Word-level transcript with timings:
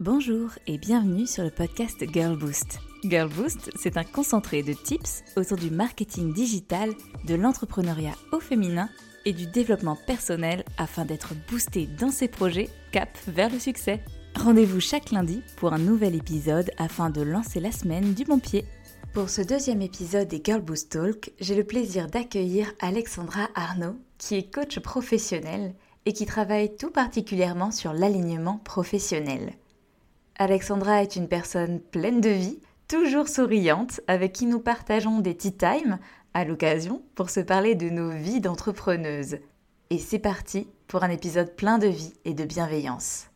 Bonjour 0.00 0.48
et 0.66 0.78
bienvenue 0.78 1.26
sur 1.26 1.44
le 1.44 1.50
podcast 1.50 2.02
Girl 2.10 2.34
Boost. 2.34 2.78
Girl 3.04 3.28
Boost, 3.28 3.70
c'est 3.76 3.98
un 3.98 4.02
concentré 4.02 4.62
de 4.62 4.72
tips 4.72 5.22
autour 5.36 5.58
du 5.58 5.68
marketing 5.68 6.32
digital, 6.32 6.94
de 7.26 7.34
l'entrepreneuriat 7.34 8.14
au 8.32 8.40
féminin 8.40 8.88
et 9.26 9.34
du 9.34 9.44
développement 9.44 9.98
personnel 10.06 10.64
afin 10.78 11.04
d'être 11.04 11.34
boosté 11.50 11.86
dans 11.86 12.10
ses 12.10 12.28
projets 12.28 12.70
cap 12.92 13.10
vers 13.28 13.50
le 13.50 13.58
succès. 13.58 14.02
Rendez-vous 14.36 14.80
chaque 14.80 15.10
lundi 15.10 15.42
pour 15.58 15.74
un 15.74 15.78
nouvel 15.78 16.14
épisode 16.14 16.70
afin 16.78 17.10
de 17.10 17.20
lancer 17.20 17.60
la 17.60 17.70
semaine 17.70 18.14
du 18.14 18.24
bon 18.24 18.38
pied. 18.38 18.64
Pour 19.12 19.28
ce 19.28 19.42
deuxième 19.42 19.82
épisode 19.82 20.28
des 20.28 20.40
Girl 20.42 20.62
Boost 20.62 20.92
Talk, 20.92 21.30
j'ai 21.40 21.56
le 21.56 21.64
plaisir 21.64 22.06
d'accueillir 22.06 22.72
Alexandra 22.80 23.50
Arnaud, 23.54 23.96
qui 24.16 24.36
est 24.36 24.50
coach 24.50 24.78
professionnel 24.78 25.74
et 26.06 26.14
qui 26.14 26.24
travaille 26.24 26.74
tout 26.74 26.90
particulièrement 26.90 27.70
sur 27.70 27.92
l'alignement 27.92 28.56
professionnel. 28.64 29.52
Alexandra 30.40 31.02
est 31.02 31.16
une 31.16 31.28
personne 31.28 31.80
pleine 31.80 32.22
de 32.22 32.30
vie, 32.30 32.60
toujours 32.88 33.28
souriante, 33.28 34.00
avec 34.06 34.32
qui 34.32 34.46
nous 34.46 34.58
partageons 34.58 35.20
des 35.20 35.36
tea 35.36 35.52
time 35.52 35.98
à 36.32 36.46
l'occasion 36.46 37.02
pour 37.14 37.28
se 37.28 37.40
parler 37.40 37.74
de 37.74 37.90
nos 37.90 38.08
vies 38.08 38.40
d'entrepreneuses. 38.40 39.36
Et 39.90 39.98
c'est 39.98 40.18
parti 40.18 40.66
pour 40.88 41.02
un 41.02 41.10
épisode 41.10 41.54
plein 41.56 41.76
de 41.76 41.88
vie 41.88 42.14
et 42.24 42.32
de 42.32 42.46
bienveillance. 42.46 43.26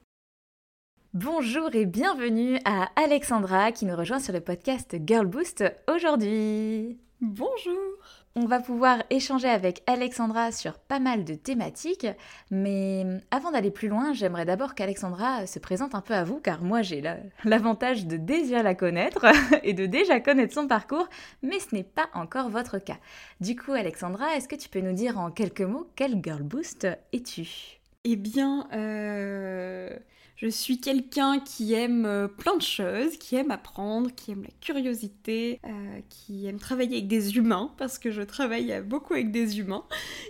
Bonjour 1.12 1.74
et 1.74 1.84
bienvenue 1.84 2.58
à 2.64 2.88
Alexandra 2.96 3.70
qui 3.70 3.84
nous 3.84 3.96
rejoint 3.96 4.18
sur 4.18 4.32
le 4.32 4.40
podcast 4.40 4.96
Girl 5.06 5.26
Boost 5.26 5.62
aujourd'hui. 5.94 6.98
Bonjour 7.20 8.23
on 8.36 8.46
va 8.46 8.58
pouvoir 8.60 9.02
échanger 9.10 9.48
avec 9.48 9.82
Alexandra 9.86 10.50
sur 10.50 10.78
pas 10.78 10.98
mal 10.98 11.24
de 11.24 11.34
thématiques, 11.34 12.06
mais 12.50 13.06
avant 13.30 13.52
d'aller 13.52 13.70
plus 13.70 13.88
loin, 13.88 14.12
j'aimerais 14.12 14.44
d'abord 14.44 14.74
qu'Alexandra 14.74 15.46
se 15.46 15.58
présente 15.60 15.94
un 15.94 16.00
peu 16.00 16.14
à 16.14 16.24
vous, 16.24 16.40
car 16.40 16.62
moi 16.62 16.82
j'ai 16.82 17.02
l'avantage 17.44 18.06
de 18.06 18.16
déjà 18.16 18.62
la 18.62 18.74
connaître 18.74 19.26
et 19.62 19.72
de 19.72 19.86
déjà 19.86 20.18
connaître 20.18 20.54
son 20.54 20.66
parcours, 20.66 21.08
mais 21.42 21.60
ce 21.60 21.74
n'est 21.74 21.84
pas 21.84 22.08
encore 22.12 22.48
votre 22.48 22.78
cas. 22.78 22.98
Du 23.40 23.54
coup, 23.54 23.72
Alexandra, 23.72 24.36
est-ce 24.36 24.48
que 24.48 24.56
tu 24.56 24.68
peux 24.68 24.80
nous 24.80 24.94
dire 24.94 25.18
en 25.18 25.30
quelques 25.30 25.60
mots 25.60 25.88
quel 25.94 26.20
girl 26.22 26.42
boost 26.42 26.88
es-tu? 27.12 27.83
Eh 28.06 28.16
bien, 28.16 28.68
euh, 28.74 29.88
je 30.36 30.46
suis 30.48 30.78
quelqu'un 30.78 31.40
qui 31.40 31.72
aime 31.72 32.04
euh, 32.04 32.28
plein 32.28 32.54
de 32.54 32.62
choses, 32.62 33.16
qui 33.16 33.34
aime 33.34 33.50
apprendre, 33.50 34.10
qui 34.14 34.32
aime 34.32 34.42
la 34.42 34.50
curiosité, 34.60 35.58
euh, 35.64 36.00
qui 36.10 36.46
aime 36.46 36.58
travailler 36.58 36.98
avec 36.98 37.08
des 37.08 37.38
humains, 37.38 37.72
parce 37.78 37.98
que 37.98 38.10
je 38.10 38.20
travaille 38.20 38.82
beaucoup 38.82 39.14
avec 39.14 39.30
des 39.30 39.58
humains. 39.58 39.86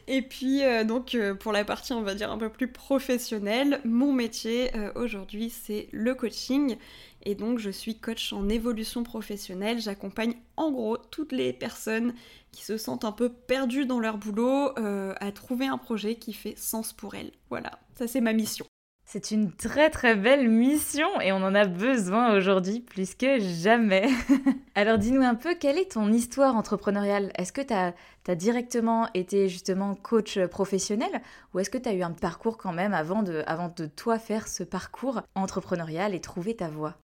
Et 0.07 0.23
puis, 0.23 0.63
donc, 0.87 1.17
pour 1.41 1.51
la 1.51 1.65
partie, 1.65 1.93
on 1.93 2.03
va 2.03 2.15
dire, 2.15 2.31
un 2.31 2.39
peu 2.39 2.49
plus 2.49 2.69
professionnelle, 2.69 3.81
mon 3.85 4.13
métier 4.13 4.71
aujourd'hui, 4.95 5.51
c'est 5.51 5.89
le 5.91 6.15
coaching. 6.15 6.77
Et 7.25 7.35
donc, 7.35 7.59
je 7.59 7.71
suis 7.71 7.99
coach 7.99 8.33
en 8.33 8.49
évolution 8.49 9.03
professionnelle. 9.03 9.81
J'accompagne 9.81 10.35
en 10.57 10.71
gros 10.71 10.97
toutes 10.97 11.33
les 11.33 11.53
personnes 11.53 12.15
qui 12.53 12.65
se 12.65 12.77
sentent 12.77 13.05
un 13.05 13.13
peu 13.13 13.31
perdues 13.31 13.87
dans 13.87 14.01
leur 14.01 14.19
boulot 14.19 14.71
à 14.77 15.33
trouver 15.33 15.67
un 15.67 15.79
projet 15.79 16.15
qui 16.17 16.33
fait 16.33 16.57
sens 16.57 16.93
pour 16.93 17.15
elles. 17.15 17.33
Voilà, 17.51 17.79
ça 17.99 18.07
c'est 18.07 18.21
ma 18.21 18.33
mission. 18.33 18.67
C'est 19.07 19.31
une 19.31 19.53
très 19.53 19.91
très 19.91 20.17
belle 20.17 20.49
mission 20.49 21.21
et 21.21 21.31
on 21.31 21.37
en 21.37 21.55
a 21.55 21.67
besoin 21.67 22.35
aujourd'hui 22.37 22.81
plus 22.81 23.15
que 23.15 23.39
jamais. 23.39 24.09
Alors 24.75 24.99
dis-nous 24.99 25.23
un 25.23 25.35
peu, 25.35 25.55
quelle 25.55 25.79
est 25.79 25.93
ton 25.93 26.11
histoire 26.11 26.57
entrepreneuriale? 26.57 27.31
Est-ce 27.37 27.53
que 27.53 27.61
tu 27.61 27.75
as, 27.75 28.35
directement 28.35 29.09
été 29.13 29.49
justement 29.49 29.95
coach 29.95 30.39
professionnel 30.47 31.21
ou 31.53 31.61
est-ce 31.61 31.71
que 31.71 31.79
tu 31.79 31.89
as 31.89 31.93
eu 31.93 32.03
un 32.03 32.13
parcours 32.13 32.57
quand 32.57 32.73
même 32.73 32.95
avant 32.95 33.23
de, 33.23 33.45
avant 33.47 33.69
de 33.69 33.87
toi 33.87 34.19
faire 34.19 34.49
ce 34.49 34.65
parcours 34.65 35.21
entrepreneurial 35.35 36.15
et 36.15 36.21
trouver 36.21 36.57
ta 36.57 36.69
voie? 36.69 36.97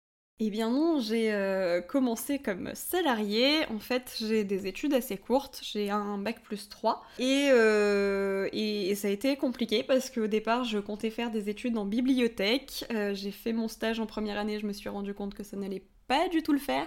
Eh 0.41 0.50
bien 0.50 0.70
non, 0.70 1.00
j'ai 1.00 1.33
euh, 1.33 1.81
commencé 1.81 2.39
comme 2.39 2.70
salarié. 2.75 3.67
En 3.70 3.81
fait, 3.81 4.17
j'ai 4.20 4.45
des 4.45 4.69
études 4.69 4.95
assez 4.95 5.17
courtes. 5.17 5.61
J'ai 5.64 5.91
un 5.91 6.17
bac 6.17 6.41
plus 6.45 6.69
3. 6.69 7.03
Euh, 7.18 8.48
et, 8.52 8.95
ça 8.95 9.08
a 9.08 9.11
été 9.11 9.36
compliqué 9.36 9.83
parce 9.83 10.11
qu'au 10.11 10.29
départ, 10.29 10.63
je 10.63 10.79
comptais 10.79 11.11
faire 11.11 11.33
des 11.33 11.48
études 11.48 11.77
en 11.77 11.85
bibliothèque. 11.85 12.85
Euh, 12.92 13.14
j'ai 13.14 13.33
fait 13.33 13.52
mon 13.52 13.67
stage 13.67 13.98
en 13.98 14.07
première 14.07 14.39
année. 14.39 14.61
Je 14.61 14.67
me 14.67 14.73
suis 14.73 14.89
rendu 14.89 15.13
compte 15.13 15.35
que 15.35 15.42
ça 15.42 15.57
n'allait 15.57 15.83
pas 16.07 16.29
du 16.29 16.45
tout 16.45 16.52
le 16.52 16.61
faire. 16.61 16.86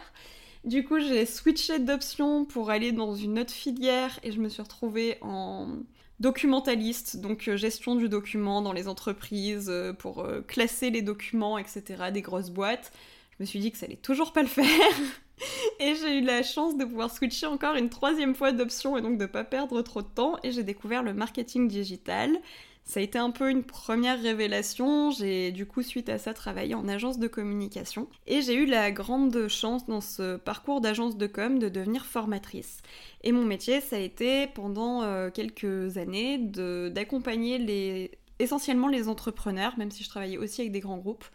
Du 0.64 0.86
coup, 0.86 1.00
j'ai 1.00 1.26
switché 1.26 1.80
d'option 1.80 2.46
pour 2.46 2.70
aller 2.70 2.94
dans 2.94 3.16
une 3.16 3.38
autre 3.38 3.52
filière 3.52 4.18
et 4.24 4.32
je 4.32 4.40
me 4.40 4.48
suis 4.48 4.62
retrouvée 4.62 5.18
en 5.22 5.80
documentaliste, 6.22 7.18
donc 7.18 7.50
gestion 7.56 7.96
du 7.96 8.08
document 8.08 8.62
dans 8.62 8.74
les 8.74 8.88
entreprises 8.88 9.74
pour 9.98 10.24
classer 10.48 10.92
les 10.92 11.02
documents, 11.02 11.58
etc., 11.58 12.12
des 12.14 12.22
grosses 12.22 12.52
boîtes 12.52 12.92
me 13.42 13.46
suis 13.46 13.60
dit 13.60 13.72
que 13.72 13.78
ça 13.78 13.86
allait 13.88 13.96
toujours 13.96 14.34
pas 14.34 14.44
le 14.44 14.48
faire. 14.48 14.66
et 15.80 15.96
j'ai 15.96 16.20
eu 16.20 16.22
la 16.22 16.44
chance 16.44 16.78
de 16.78 16.86
pouvoir 16.86 17.14
switcher 17.14 17.48
encore 17.48 17.76
une 17.76 17.90
troisième 17.90 18.36
fois 18.36 18.52
d'option 18.52 18.98
et 18.98 19.02
donc 19.02 19.18
de 19.18 19.26
pas 19.26 19.44
perdre 19.44 19.82
trop 19.82 20.02
de 20.02 20.08
temps. 20.08 20.38
Et 20.44 20.52
j'ai 20.52 20.64
découvert 20.64 21.04
le 21.04 21.14
marketing 21.14 21.68
digital. 21.68 22.38
Ça 22.84 23.00
a 23.00 23.04
été 23.04 23.18
un 23.18 23.32
peu 23.32 23.50
une 23.50 23.64
première 23.64 24.22
révélation. 24.22 25.12
J'ai 25.12 25.52
du 25.52 25.66
coup, 25.66 25.82
suite 25.82 26.10
à 26.10 26.18
ça, 26.18 26.34
travaillé 26.34 26.76
en 26.76 26.88
agence 26.88 27.20
de 27.20 27.28
communication. 27.28 28.08
Et 28.28 28.42
j'ai 28.42 28.56
eu 28.56 28.66
la 28.66 28.92
grande 28.92 29.48
chance 29.48 29.86
dans 29.88 30.02
ce 30.02 30.38
parcours 30.38 30.82
d'agence 30.82 31.18
de 31.18 31.28
com 31.28 31.58
de 31.58 31.70
devenir 31.70 32.06
formatrice. 32.06 32.82
Et 33.24 33.32
mon 33.32 33.44
métier, 33.44 33.82
ça 33.82 33.96
a 33.96 34.00
été 34.00 34.48
pendant 34.48 35.04
euh, 35.04 35.30
quelques 35.32 35.98
années 35.98 36.38
d'accompagner 36.38 37.58
les, 37.58 38.12
essentiellement 38.40 38.88
les 38.88 39.08
entrepreneurs, 39.08 39.78
même 39.78 39.92
si 39.92 40.04
je 40.04 40.10
travaillais 40.10 40.38
aussi 40.38 40.62
avec 40.62 40.72
des 40.72 40.80
grands 40.80 40.98
groupes, 40.98 41.26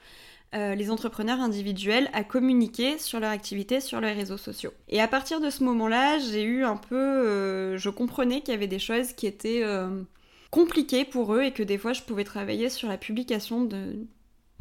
euh, 0.57 0.75
les 0.75 0.91
entrepreneurs 0.91 1.41
individuels 1.41 2.09
à 2.15 2.25
communiquer 2.25 2.97
sur 2.99 3.21
leur 3.21 3.31
activité 3.31 3.81
sur 3.81 4.01
les 4.01 4.13
réseaux 4.13 4.39
sociaux. 4.39 4.73
Et 4.89 5.03
à 5.03 5.09
partir 5.09 5.41
de 5.41 5.51
ce 5.51 5.63
moment-là, 5.65 6.19
j'ai 6.19 6.45
eu 6.45 6.65
un 6.65 6.77
peu... 6.77 6.97
Euh, 6.97 7.77
je 7.77 7.91
comprenais 7.91 8.41
qu'il 8.41 8.55
y 8.55 8.57
avait 8.57 8.67
des 8.67 8.79
choses 8.79 9.13
qui 9.13 9.27
étaient 9.27 9.63
euh, 9.65 10.03
compliquées 10.51 11.05
pour 11.05 11.35
eux 11.35 11.43
et 11.43 11.53
que 11.53 11.63
des 11.63 11.77
fois 11.77 11.93
je 11.93 12.01
pouvais 12.03 12.25
travailler 12.25 12.71
sur 12.71 12.89
la 12.89 12.97
publication 12.97 13.69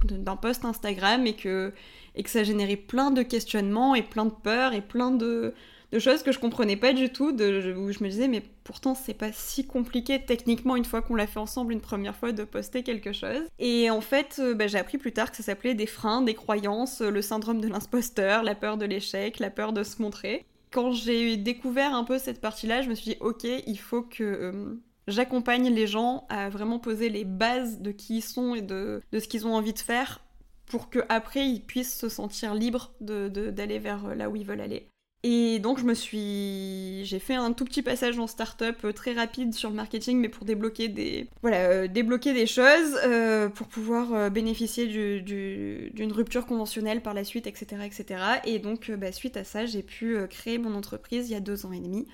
d'un 0.03 0.35
post 0.35 0.65
Instagram 0.65 1.25
et 1.27 1.35
que, 1.35 1.71
et 2.15 2.23
que 2.23 2.29
ça 2.29 2.43
générait 2.43 2.75
plein 2.75 3.11
de 3.11 3.21
questionnements 3.21 3.95
et 3.95 4.03
plein 4.03 4.25
de 4.25 4.33
peurs 4.43 4.73
et 4.73 4.81
plein 4.81 5.11
de, 5.11 5.53
de 5.95 5.99
choses 5.99 6.23
que 6.23 6.31
je 6.33 6.39
comprenais 6.39 6.75
pas 6.75 6.91
du 6.91 7.09
tout, 7.09 7.29
où 7.29 7.91
je 7.91 8.03
me 8.03 8.09
disais 8.09 8.27
mais 8.27 8.43
pourtant 8.63 8.95
c'est 8.95 9.13
pas 9.13 9.31
si 9.31 9.65
compliqué 9.65 10.21
techniquement 10.23 10.75
une 10.75 10.83
fois 10.83 11.01
qu'on 11.01 11.15
l'a 11.15 11.25
fait 11.25 11.39
ensemble 11.39 11.71
une 11.71 11.81
première 11.81 12.15
fois 12.15 12.33
de 12.33 12.43
poster 12.43 12.83
quelque 12.83 13.13
chose. 13.13 13.43
Et 13.59 13.89
en 13.89 14.01
fait 14.01 14.37
euh, 14.39 14.53
bah, 14.53 14.67
j'ai 14.67 14.77
appris 14.77 14.97
plus 14.97 15.13
tard 15.13 15.31
que 15.31 15.37
ça 15.37 15.43
s'appelait 15.43 15.73
des 15.73 15.85
freins, 15.85 16.21
des 16.21 16.33
croyances, 16.33 17.01
le 17.01 17.21
syndrome 17.21 17.61
de 17.61 17.69
l'imposteur, 17.69 18.43
la 18.43 18.55
peur 18.55 18.77
de 18.77 18.85
l'échec, 18.85 19.39
la 19.39 19.49
peur 19.49 19.71
de 19.71 19.83
se 19.83 20.01
montrer. 20.01 20.45
Quand 20.71 20.91
j'ai 20.91 21.37
découvert 21.37 21.95
un 21.95 22.03
peu 22.03 22.19
cette 22.19 22.41
partie-là, 22.41 22.81
je 22.81 22.89
me 22.89 22.95
suis 22.95 23.11
dit 23.11 23.17
ok 23.21 23.43
il 23.43 23.79
faut 23.79 24.01
que... 24.01 24.23
Euh, 24.23 24.81
j'accompagne 25.07 25.69
les 25.69 25.87
gens 25.87 26.25
à 26.29 26.49
vraiment 26.49 26.79
poser 26.79 27.09
les 27.09 27.25
bases 27.25 27.79
de 27.79 27.91
qui 27.91 28.17
ils 28.17 28.21
sont 28.21 28.55
et 28.55 28.63
de, 28.63 29.01
ce 29.13 29.27
qu'ils 29.27 29.45
ont 29.45 29.53
envie 29.53 29.73
de 29.73 29.79
faire 29.79 30.21
pour 30.65 30.89
qu'après 30.89 31.47
ils 31.47 31.61
puissent 31.61 31.95
se 31.95 32.09
sentir 32.09 32.55
libres 32.55 32.91
d'aller 32.99 33.29
de, 33.29 33.49
d'aller 33.51 33.77
vers 33.77 34.15
là 34.15 34.29
où 34.31 34.35
ils 34.35 34.45
veulent 34.45 34.61
aller. 34.61 34.89
Et 35.27 35.57
donc 35.57 35.79
je 35.79 35.85
me 35.85 35.95
suis, 35.95 37.03
j'ai 37.03 37.17
fait 37.17 37.33
un 37.33 37.51
tout 37.51 37.65
petit 37.65 37.81
passage 37.81 38.19
en 38.19 38.27
start-up 38.27 38.77
euh, 38.85 38.91
très 38.91 39.13
rapide 39.13 39.55
sur 39.55 39.71
le 39.71 39.75
marketing, 39.75 40.19
mais 40.19 40.29
pour 40.29 40.45
débloquer 40.45 40.87
des, 40.87 41.25
voilà, 41.41 41.61
euh, 41.61 41.87
débloquer 41.87 42.31
des 42.31 42.45
choses, 42.45 42.95
euh, 43.03 43.49
pour 43.49 43.65
pouvoir 43.65 44.29
bénéficier 44.29 44.85
d'une 44.85 46.11
rupture 46.11 46.45
conventionnelle 46.45 47.01
par 47.01 47.15
la 47.15 47.23
suite, 47.23 47.47
etc.. 47.47 48.05
Et 48.45 48.59
donc 48.59 48.91
bah, 48.91 49.11
suite 49.11 49.35
à 49.35 49.43
ça, 49.43 49.65
j'ai 49.65 49.81
pu 49.81 50.15
créer 50.29 50.59
mon 50.59 50.75
entreprise 50.75 51.27
il 51.27 51.33
y 51.33 51.35
a 51.35 51.39
deux 51.39 51.65
ans 51.65 51.71
et 51.71 51.79
demi 51.79 52.05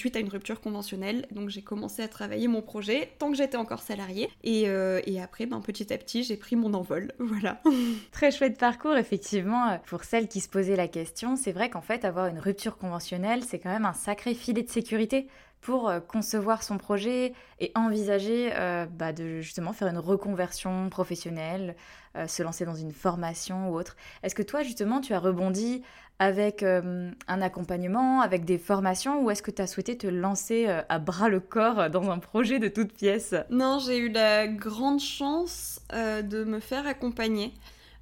suite 0.00 0.16
à 0.16 0.20
une 0.20 0.28
rupture 0.28 0.60
conventionnelle. 0.60 1.26
Donc 1.30 1.50
j'ai 1.50 1.62
commencé 1.62 2.02
à 2.02 2.08
travailler 2.08 2.48
mon 2.48 2.62
projet 2.62 3.12
tant 3.18 3.30
que 3.30 3.36
j'étais 3.36 3.56
encore 3.56 3.82
salariée. 3.82 4.30
Et, 4.42 4.68
euh, 4.68 5.00
et 5.06 5.20
après, 5.20 5.46
ben, 5.46 5.60
petit 5.60 5.92
à 5.92 5.98
petit, 5.98 6.24
j'ai 6.24 6.36
pris 6.36 6.56
mon 6.56 6.74
envol. 6.74 7.12
Voilà. 7.30 7.62
Très 8.12 8.32
chouette 8.32 8.58
parcours, 8.58 8.96
effectivement. 8.96 9.78
Pour 9.86 10.04
celles 10.04 10.26
qui 10.26 10.40
se 10.40 10.48
posaient 10.48 10.74
la 10.74 10.88
question, 10.88 11.36
c'est 11.36 11.52
vrai 11.52 11.70
qu'en 11.70 11.80
fait, 11.80 12.04
avoir 12.04 12.26
une 12.26 12.40
rupture 12.40 12.76
conventionnelle, 12.76 13.44
c'est 13.44 13.58
quand 13.58 13.70
même 13.70 13.84
un 13.84 13.92
sacré 13.92 14.34
filet 14.34 14.62
de 14.62 14.68
sécurité 14.68 15.28
pour 15.60 15.88
euh, 15.88 16.00
concevoir 16.00 16.62
son 16.62 16.78
projet 16.78 17.32
et 17.58 17.72
envisager 17.74 18.50
euh, 18.54 18.86
bah, 18.86 19.12
de 19.12 19.40
justement 19.40 19.72
faire 19.72 19.88
une 19.88 19.98
reconversion 19.98 20.88
professionnelle, 20.90 21.76
se 22.26 22.42
lancer 22.42 22.64
dans 22.64 22.74
une 22.74 22.90
formation 22.90 23.70
ou 23.70 23.76
autre. 23.78 23.96
Est-ce 24.24 24.34
que 24.34 24.42
toi 24.42 24.64
justement 24.64 25.00
tu 25.00 25.14
as 25.14 25.20
rebondi 25.20 25.84
avec 26.20 26.62
euh, 26.62 27.10
un 27.28 27.40
accompagnement, 27.42 28.20
avec 28.20 28.44
des 28.44 28.58
formations, 28.58 29.24
ou 29.24 29.30
est-ce 29.30 29.42
que 29.42 29.50
tu 29.50 29.62
as 29.62 29.66
souhaité 29.66 29.96
te 29.96 30.06
lancer 30.06 30.66
euh, 30.68 30.82
à 30.90 30.98
bras 30.98 31.30
le 31.30 31.40
corps 31.40 31.88
dans 31.88 32.10
un 32.10 32.18
projet 32.18 32.58
de 32.58 32.68
toute 32.68 32.92
pièce? 32.92 33.34
Non, 33.48 33.78
j'ai 33.78 33.96
eu 33.96 34.10
la 34.10 34.46
grande 34.46 35.00
chance 35.00 35.80
euh, 35.94 36.20
de 36.20 36.44
me 36.44 36.60
faire 36.60 36.86
accompagner. 36.86 37.54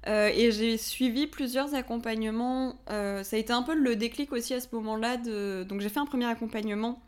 et 0.05 0.51
j'ai 0.51 0.77
suivi 0.77 1.27
plusieurs 1.27 1.73
accompagnements. 1.75 2.75
ça 2.87 3.35
a 3.35 3.37
été 3.37 3.53
un 3.53 3.63
peu 3.63 3.73
le 3.73 3.95
déclic 3.95 4.33
aussi 4.33 4.53
à 4.53 4.59
ce 4.59 4.67
moment-là. 4.73 5.17
Donc 5.63 5.79
j'ai 5.79 5.89
fait 5.89 5.99
un 5.99 6.05
premier 6.05 6.25
accompagnement 6.25 7.01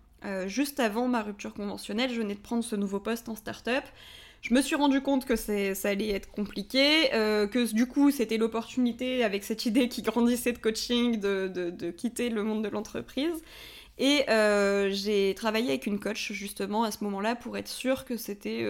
juste 0.47 0.79
avant 0.79 1.07
ma 1.07 1.23
rupture 1.23 1.53
conventionnelle. 1.53 2.11
Je 2.11 2.21
venais 2.21 2.35
de 2.35 2.39
prendre 2.39 2.63
ce 2.63 2.75
nouveau 2.75 2.99
poste 2.99 3.29
en 3.29 3.35
start-up. 3.35 3.83
je 4.41 4.53
me 4.53 4.61
suis 4.61 4.75
rendu 4.75 5.01
compte 5.01 5.25
que 5.25 5.35
ça 5.35 5.89
allait 5.89 6.09
être 6.09 6.31
compliqué, 6.31 7.13
euh, 7.13 7.47
que 7.47 7.71
du 7.73 7.87
coup 7.87 8.11
c'était 8.11 8.37
l'opportunité 8.37 9.23
avec 9.23 9.43
cette 9.43 9.65
idée 9.65 9.87
qui 9.89 10.01
grandissait 10.01 10.53
de 10.53 10.57
coaching 10.57 11.19
de, 11.19 11.47
de, 11.47 11.91
quitter 11.91 12.29
le 12.29 12.43
monde 12.43 12.63
de 12.63 12.69
l'entreprise. 12.69 13.41
Et 13.97 14.29
euh, 14.29 14.89
j'ai 14.91 15.35
travaillé 15.35 15.69
avec 15.69 15.85
une 15.85 15.99
coach 15.99 16.31
justement 16.31 16.83
à 16.83 16.91
ce 16.91 17.03
moment-là 17.03 17.35
pour 17.35 17.57
être 17.57 17.67
sûre 17.67 18.05
que 18.05 18.17
c'était 18.17 18.65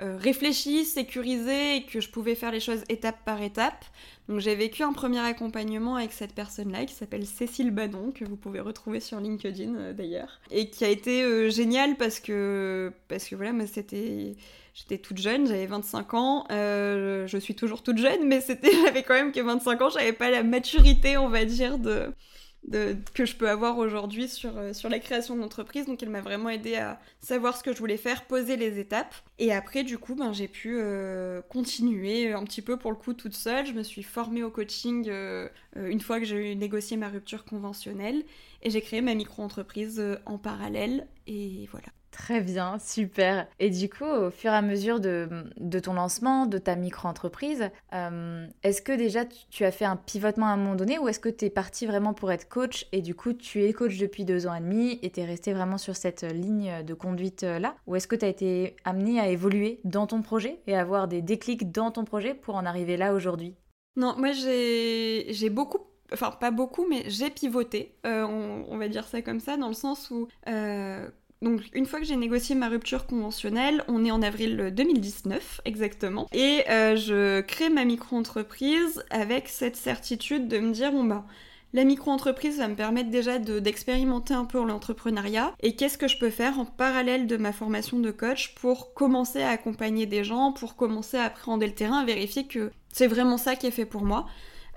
euh, 0.00 0.16
réfléchi, 0.16 0.84
sécurisé 0.84 1.76
et 1.76 1.82
que 1.84 2.00
je 2.00 2.08
pouvais 2.08 2.34
faire 2.34 2.52
les 2.52 2.60
choses 2.60 2.84
étape 2.88 3.24
par 3.24 3.42
étape. 3.42 3.84
Donc 4.28 4.40
j'ai 4.40 4.54
vécu 4.54 4.82
un 4.82 4.92
premier 4.92 5.20
accompagnement 5.20 5.96
avec 5.96 6.12
cette 6.12 6.34
personne-là 6.34 6.84
qui 6.84 6.94
s'appelle 6.94 7.26
Cécile 7.26 7.70
Badon, 7.70 8.12
que 8.12 8.24
vous 8.24 8.36
pouvez 8.36 8.60
retrouver 8.60 9.00
sur 9.00 9.18
LinkedIn 9.20 9.92
d'ailleurs, 9.92 10.40
et 10.50 10.70
qui 10.70 10.84
a 10.84 10.88
été 10.88 11.50
génial 11.50 11.96
parce 11.96 12.20
que 12.20 12.92
parce 13.08 13.28
que 13.28 13.34
voilà, 13.34 13.52
moi 13.52 13.66
c'était 13.66 14.36
J'étais 14.74 14.98
toute 14.98 15.18
jeune, 15.18 15.46
j'avais 15.46 15.66
25 15.66 16.14
ans. 16.14 16.44
Euh, 16.50 17.26
je 17.26 17.38
suis 17.38 17.54
toujours 17.54 17.82
toute 17.82 17.98
jeune, 17.98 18.26
mais 18.26 18.40
c'était, 18.40 18.70
j'avais 18.84 19.02
quand 19.02 19.14
même 19.14 19.32
que 19.32 19.40
25 19.40 19.82
ans. 19.82 19.90
J'avais 19.90 20.12
pas 20.12 20.30
la 20.30 20.42
maturité, 20.42 21.16
on 21.16 21.28
va 21.28 21.44
dire, 21.44 21.78
de, 21.78 22.12
que 23.14 23.24
je 23.24 23.36
peux 23.36 23.48
avoir 23.48 23.78
aujourd'hui 23.78 24.28
sur, 24.28 24.56
euh, 24.56 24.72
sur 24.72 24.88
la 24.88 24.98
création 24.98 25.36
d'entreprise. 25.36 25.86
Donc, 25.86 26.02
elle 26.02 26.10
m'a 26.10 26.20
vraiment 26.20 26.50
aidé 26.50 26.76
à 26.76 27.00
savoir 27.20 27.56
ce 27.56 27.62
que 27.62 27.72
je 27.72 27.78
voulais 27.78 27.96
faire, 27.96 28.26
poser 28.26 28.56
les 28.56 28.78
étapes. 28.78 29.14
Et 29.38 29.52
après, 29.52 29.82
du 29.82 29.98
coup, 29.98 30.14
ben, 30.14 30.32
j'ai 30.32 30.48
pu 30.48 30.76
euh, 30.78 31.40
continuer 31.48 32.32
un 32.32 32.44
petit 32.44 32.62
peu 32.62 32.76
pour 32.76 32.90
le 32.90 32.96
coup 32.96 33.14
toute 33.14 33.34
seule. 33.34 33.66
Je 33.66 33.72
me 33.72 33.82
suis 33.82 34.02
formée 34.02 34.42
au 34.42 34.50
coaching 34.50 35.10
une 35.76 36.00
fois 36.00 36.18
que 36.18 36.26
j'ai 36.26 36.54
négocié 36.54 36.96
ma 36.96 37.08
rupture 37.08 37.44
conventionnelle. 37.44 38.24
Et 38.62 38.70
j'ai 38.70 38.82
créé 38.82 39.00
ma 39.00 39.14
micro-entreprise 39.14 40.02
en 40.26 40.38
parallèle. 40.38 41.06
Et 41.26 41.68
voilà. 41.70 41.88
Très 42.20 42.42
bien, 42.42 42.78
super. 42.78 43.46
Et 43.60 43.70
du 43.70 43.88
coup, 43.88 44.04
au 44.04 44.30
fur 44.30 44.52
et 44.52 44.54
à 44.54 44.60
mesure 44.60 45.00
de, 45.00 45.46
ton 45.82 45.94
lancement, 45.94 46.44
de 46.44 46.58
ta 46.58 46.76
micro-entreprise, 46.76 47.70
euh, 47.94 48.46
est-ce 48.62 48.82
que 48.82 48.92
déjà 48.92 49.24
tu 49.24 49.64
as 49.64 49.70
fait 49.70 49.86
un 49.86 49.96
pivotement 49.96 50.44
à 50.44 50.50
un 50.50 50.58
moment 50.58 50.74
donné 50.74 50.98
ou 50.98 51.08
est-ce 51.08 51.18
que 51.18 51.30
tu 51.30 51.46
es 51.46 51.50
parti 51.50 51.86
vraiment 51.86 52.12
pour 52.12 52.30
être 52.30 52.46
coach 52.50 52.86
et 52.92 53.00
du 53.00 53.14
coup 53.14 53.32
tu 53.32 53.64
es 53.64 53.72
coach 53.72 53.96
depuis 53.96 54.26
deux 54.26 54.46
ans 54.46 54.54
et 54.54 54.60
demi 54.60 54.98
et 55.02 55.10
tu 55.10 55.20
es 55.20 55.24
resté 55.24 55.54
vraiment 55.54 55.78
sur 55.78 55.96
cette 55.96 56.22
ligne 56.22 56.84
de 56.84 56.92
conduite 56.92 57.40
là? 57.40 57.74
Ou 57.86 57.96
est-ce 57.96 58.06
que 58.06 58.16
tu 58.16 58.26
as 58.26 58.28
été 58.28 58.76
amené 58.84 59.18
à 59.18 59.28
évoluer 59.28 59.80
dans 59.84 60.06
ton 60.06 60.20
projet 60.20 60.60
et 60.66 60.76
avoir 60.76 61.08
des 61.08 61.22
déclics 61.22 61.72
dans 61.72 61.90
ton 61.90 62.04
projet 62.04 62.34
pour 62.34 62.54
en 62.54 62.66
arriver 62.66 62.98
là 62.98 63.14
aujourd'hui? 63.14 63.54
Non, 63.96 64.14
moi 64.18 64.32
j'ai 64.32 65.50
beaucoup 65.50 65.86
enfin 66.12 66.30
pas 66.32 66.50
beaucoup, 66.50 66.86
mais 66.88 67.04
j'ai 67.08 67.30
pivoté, 67.30 67.94
euh, 68.06 68.24
on, 68.24 68.76
va 68.76 68.88
dire 68.88 69.06
ça 69.06 69.22
comme 69.22 69.40
ça, 69.40 69.56
dans 69.56 69.68
le 69.68 69.74
sens 69.74 70.10
où 70.10 70.28
euh, 70.48 71.08
donc 71.42 71.62
une 71.72 71.86
fois 71.86 72.00
que 72.00 72.06
j'ai 72.06 72.16
négocié 72.16 72.54
ma 72.54 72.68
rupture 72.68 73.06
conventionnelle, 73.06 73.82
on 73.88 74.04
est 74.04 74.10
en 74.10 74.22
avril 74.22 74.72
2019 74.74 75.62
exactement, 75.64 76.28
et 76.32 76.64
euh, 76.68 76.96
je 76.96 77.40
crée 77.40 77.70
ma 77.70 77.84
micro-entreprise 77.84 79.04
avec 79.10 79.48
cette 79.48 79.76
certitude 79.76 80.48
de 80.48 80.58
me 80.58 80.72
dire 80.72 80.92
bon 80.92 81.04
bah 81.04 81.24
la 81.72 81.84
micro-entreprise 81.84 82.58
va 82.58 82.66
me 82.66 82.74
permettre 82.74 83.10
déjà 83.10 83.38
d'expérimenter 83.38 84.34
un 84.34 84.44
peu 84.44 84.58
l'entrepreneuriat 84.64 85.54
et 85.60 85.76
qu'est-ce 85.76 85.98
que 85.98 86.08
je 86.08 86.18
peux 86.18 86.30
faire 86.30 86.58
en 86.58 86.64
parallèle 86.64 87.28
de 87.28 87.36
ma 87.36 87.52
formation 87.52 88.00
de 88.00 88.10
coach 88.10 88.54
pour 88.56 88.92
commencer 88.92 89.40
à 89.40 89.50
accompagner 89.50 90.06
des 90.06 90.24
gens, 90.24 90.52
pour 90.52 90.74
commencer 90.74 91.16
à 91.16 91.24
appréhender 91.24 91.68
le 91.68 91.74
terrain, 91.74 92.04
vérifier 92.04 92.48
que 92.48 92.72
c'est 92.92 93.06
vraiment 93.06 93.38
ça 93.38 93.54
qui 93.54 93.68
est 93.68 93.70
fait 93.70 93.84
pour 93.84 94.02
moi. 94.02 94.26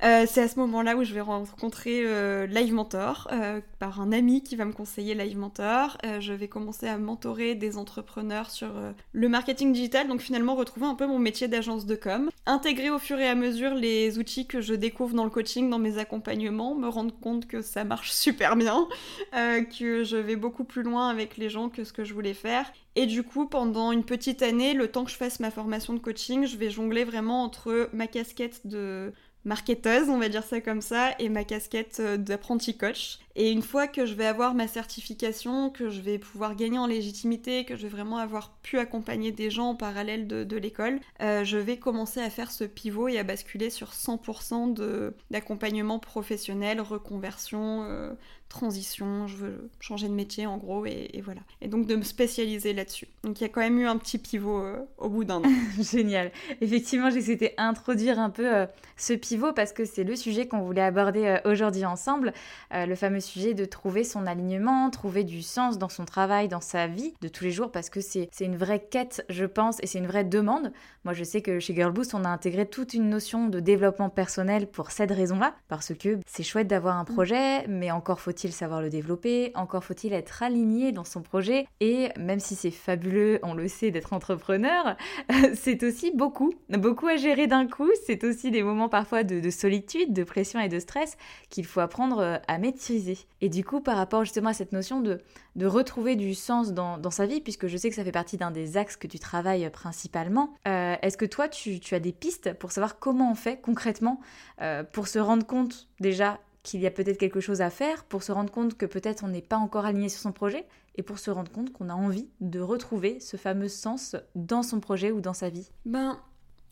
Euh, 0.03 0.25
c'est 0.27 0.41
à 0.41 0.47
ce 0.49 0.59
moment-là 0.59 0.97
où 0.97 1.03
je 1.05 1.13
vais 1.13 1.21
rencontrer 1.21 2.01
euh, 2.05 2.45
Live 2.45 2.73
Mentor 2.73 3.29
euh, 3.31 3.61
par 3.79 4.01
un 4.01 4.11
ami 4.11 4.43
qui 4.43 4.57
va 4.57 4.65
me 4.65 4.73
conseiller 4.73 5.15
Live 5.15 5.37
Mentor. 5.37 5.97
je 6.19 6.33
vais 6.33 6.49
commencer 6.49 6.87
à 6.87 6.97
mentorer 6.97 7.55
des 7.55 7.77
entrepreneurs 7.77 8.49
sur 8.49 8.69
le 9.13 9.29
marketing 9.29 9.71
digital, 9.71 10.07
donc 10.07 10.21
finalement 10.21 10.55
retrouver 10.55 10.87
un 10.87 10.95
peu 10.95 11.07
mon 11.07 11.19
métier 11.19 11.47
d'agence 11.47 11.85
de 11.85 11.95
com. 11.95 12.29
Intégrer 12.45 12.89
au 12.89 12.99
fur 12.99 13.19
et 13.19 13.27
à 13.27 13.35
mesure 13.35 13.73
les 13.73 14.17
outils 14.19 14.45
que 14.45 14.59
je 14.59 14.73
découvre 14.73 15.15
dans 15.15 15.23
le 15.23 15.29
coaching, 15.29 15.69
dans 15.69 15.79
mes 15.79 15.97
accompagnements, 15.97 16.75
me 16.75 16.89
rendre 16.89 17.13
compte 17.21 17.47
que 17.47 17.61
ça 17.61 17.83
marche 17.85 18.11
super 18.13 18.55
bien, 18.55 18.87
que 19.31 20.03
je 20.03 20.17
vais 20.17 20.35
beaucoup 20.35 20.65
plus 20.65 20.83
loin 20.83 21.09
avec 21.09 21.37
les 21.37 21.49
gens 21.49 21.69
que 21.69 21.83
ce 21.83 21.93
que 21.93 22.03
je 22.03 22.13
voulais 22.13 22.33
faire. 22.33 22.71
Et 22.95 23.07
du 23.07 23.23
coup, 23.23 23.47
pendant 23.47 23.91
une 23.91 24.03
petite 24.03 24.43
année, 24.43 24.73
le 24.73 24.87
temps 24.87 25.03
que 25.03 25.09
je 25.09 25.15
fasse 25.15 25.39
ma 25.39 25.49
formation 25.49 25.93
de 25.93 25.99
coaching, 25.99 26.45
je 26.45 26.57
vais 26.57 26.69
jongler 26.69 27.03
vraiment 27.03 27.43
entre 27.43 27.89
ma 27.91 28.05
casquette 28.05 28.67
de 28.67 29.11
marketeuse, 29.45 30.09
on 30.09 30.17
va 30.17 30.29
dire 30.29 30.43
ça 30.43 30.61
comme 30.61 30.81
ça, 30.81 31.11
et 31.19 31.29
ma 31.29 31.43
casquette 31.43 31.97
euh, 31.99 32.17
d'apprenti 32.17 32.77
coach. 32.77 33.19
Et 33.35 33.51
une 33.51 33.63
fois 33.63 33.87
que 33.87 34.05
je 34.05 34.13
vais 34.13 34.25
avoir 34.25 34.53
ma 34.53 34.67
certification, 34.67 35.71
que 35.71 35.89
je 35.89 36.01
vais 36.01 36.19
pouvoir 36.19 36.55
gagner 36.55 36.77
en 36.77 36.85
légitimité, 36.85 37.65
que 37.65 37.75
je 37.75 37.83
vais 37.83 37.89
vraiment 37.89 38.17
avoir 38.17 38.51
pu 38.61 38.77
accompagner 38.77 39.31
des 39.31 39.49
gens 39.49 39.69
en 39.69 39.75
parallèle 39.75 40.27
de, 40.27 40.57
l'école, 40.57 40.99
euh, 41.21 41.43
je 41.43 41.57
vais 41.57 41.77
commencer 41.77 42.21
à 42.21 42.29
faire 42.29 42.51
ce 42.51 42.63
pivot 42.63 43.07
et 43.07 43.17
à 43.17 43.23
basculer 43.23 43.71
sur 43.71 43.89
100% 43.89 45.11
d'accompagnement 45.31 45.97
professionnel, 45.97 46.79
reconversion, 46.79 47.83
euh, 47.83 48.13
transition, 48.49 49.25
je 49.25 49.35
veux 49.35 49.69
changer 49.79 50.07
de 50.07 50.13
métier 50.13 50.45
en 50.45 50.57
gros, 50.57 50.85
et, 50.85 51.19
voilà. 51.23 51.41
Et 51.61 51.67
donc 51.67 51.87
de 51.87 51.95
me 51.95 52.03
spécialiser 52.03 52.73
là-dessus. 52.73 53.07
Donc 53.23 53.41
il 53.41 53.43
y 53.43 53.45
a 53.47 53.49
quand 53.49 53.61
même 53.61 53.79
eu 53.79 53.87
un 53.87 53.97
petit 53.97 54.19
pivot 54.19 54.59
euh, 54.59 54.77
au 54.99 55.09
bout 55.09 55.23
d'un 55.23 55.37
an. 55.37 55.51
Génial. 55.81 56.31
Effectivement, 56.61 57.09
j'ai 57.09 57.21
souhaité 57.21 57.55
introduire 57.57 58.19
un 58.19 58.29
peu 58.29 58.67
ce 58.95 59.13
pivot 59.13 59.53
parce 59.53 59.73
que 59.73 59.85
c'est 59.85 60.03
le 60.03 60.15
sujet 60.15 60.47
qu'on 60.47 60.61
voulait 60.61 60.81
aborder 60.81 61.39
aujourd'hui 61.45 61.85
ensemble, 61.85 62.31
le 62.71 62.93
fameux 62.93 63.22
sujet 63.23 63.53
de 63.53 63.65
trouver 63.65 64.03
son 64.03 64.27
alignement, 64.27 64.89
trouver 64.89 65.23
du 65.23 65.41
sens 65.41 65.77
dans 65.77 65.89
son 65.89 66.05
travail, 66.05 66.47
dans 66.47 66.61
sa 66.61 66.87
vie 66.87 67.13
de 67.21 67.27
tous 67.27 67.43
les 67.43 67.51
jours, 67.51 67.71
parce 67.71 67.89
que 67.89 68.01
c'est 68.01 68.29
une 68.39 68.57
vraie 68.57 68.79
quête, 68.79 69.25
je 69.29 69.45
pense, 69.45 69.77
et 69.81 69.87
c'est 69.87 69.99
une 69.99 70.07
vraie 70.07 70.23
demande. 70.23 70.71
Moi, 71.03 71.13
je 71.13 71.23
sais 71.23 71.41
que 71.41 71.59
chez 71.59 71.73
Girl 71.73 71.91
Boost, 71.91 72.13
on 72.13 72.23
a 72.23 72.29
intégré 72.29 72.65
toute 72.65 72.93
une 72.93 73.09
notion 73.09 73.47
de 73.47 73.59
développement 73.59 74.09
personnel 74.09 74.67
pour 74.67 74.91
cette 74.91 75.11
raison-là, 75.11 75.55
parce 75.67 75.93
que 75.93 76.19
c'est 76.27 76.43
chouette 76.43 76.67
d'avoir 76.67 76.97
un 76.97 77.03
mm. 77.03 77.13
projet, 77.13 77.67
mais 77.67 77.91
encore 77.91 78.19
faut-il 78.19 78.51
savoir 78.51 78.81
le 78.81 78.89
développer, 78.89 79.51
encore 79.55 79.83
faut-il 79.83 80.13
être 80.13 80.43
aligné 80.43 80.91
dans 80.91 81.03
son 81.03 81.21
projet. 81.21 81.67
Et 81.79 82.09
même 82.17 82.39
si 82.39 82.55
c'est 82.55 82.71
fabuleux, 82.71 83.39
on 83.43 83.53
le 83.53 83.67
sait, 83.67 83.91
d'être 83.91 84.13
entrepreneur, 84.13 84.95
c'est 85.55 85.83
aussi 85.83 86.11
beaucoup, 86.11 86.53
beaucoup 86.69 87.07
à 87.07 87.15
gérer 87.15 87.47
d'un 87.47 87.67
coup. 87.67 87.89
C'est 88.05 88.23
aussi 88.23 88.51
des 88.51 88.63
moments 88.63 88.89
parfois 88.89 89.23
de, 89.23 89.49
solitude, 89.49 90.13
de 90.13 90.23
pression 90.23 90.59
et 90.59 90.69
de 90.69 90.79
stress 90.79 91.17
qu'il 91.49 91.65
faut 91.65 91.79
apprendre 91.79 92.19
euh, 92.19 92.37
à 92.47 92.57
maîtriser. 92.57 93.12
Et 93.41 93.49
du 93.49 93.63
coup, 93.63 93.81
par 93.81 93.97
rapport 93.97 94.23
justement 94.23 94.49
à 94.49 94.53
cette 94.53 94.71
notion 94.71 95.01
de, 95.01 95.21
de 95.55 95.65
retrouver 95.65 96.15
du 96.15 96.33
sens 96.33 96.73
dans, 96.73 97.11
sa 97.11 97.25
vie, 97.25 97.41
puisque 97.41 97.67
je 97.67 97.77
sais 97.77 97.89
que 97.89 97.95
ça 97.95 98.03
fait 98.03 98.11
partie 98.11 98.37
d'un 98.37 98.51
des 98.51 98.77
axes 98.77 98.97
que 98.97 99.07
tu 99.07 99.19
travailles 99.19 99.69
principalement, 99.69 100.53
euh, 100.67 100.95
est-ce 101.01 101.17
que 101.17 101.25
toi, 101.25 101.47
tu, 101.47 101.79
as 101.91 101.99
des 101.99 102.11
pistes 102.11 102.53
pour 102.53 102.71
savoir 102.71 102.99
comment 102.99 103.31
on 103.31 103.35
fait 103.35 103.59
concrètement 103.61 104.19
euh, 104.61 104.83
pour 104.83 105.07
se 105.07 105.19
rendre 105.19 105.45
compte 105.45 105.87
déjà 105.99 106.39
qu'il 106.63 106.79
y 106.79 106.87
a 106.87 106.91
peut-être 106.91 107.17
quelque 107.17 107.41
chose 107.41 107.61
à 107.61 107.69
faire 107.69 108.05
pour 108.05 108.23
se 108.23 108.31
rendre 108.31 108.51
compte 108.51 108.77
que 108.77 108.85
peut-être 108.85 109.23
on 109.23 109.27
n'est 109.27 109.41
pas 109.41 109.57
encore 109.57 109.85
aligné 109.85 110.07
sur 110.09 110.21
son 110.21 110.31
projet 110.31 110.65
et 110.95 111.03
pour 111.03 111.19
se 111.19 111.29
rendre 111.29 111.51
compte 111.51 111.73
qu'on 111.73 111.89
a 111.89 111.93
envie 111.93 112.29
de 112.39 112.59
retrouver 112.59 113.19
ce 113.19 113.37
fameux 113.37 113.67
sens 113.67 114.15
dans 114.35 114.63
son 114.63 114.79
projet 114.79 115.11
ou 115.11 115.19
dans 115.19 115.33
sa 115.33 115.49
vie? 115.49 115.69
Ben, 115.85 116.19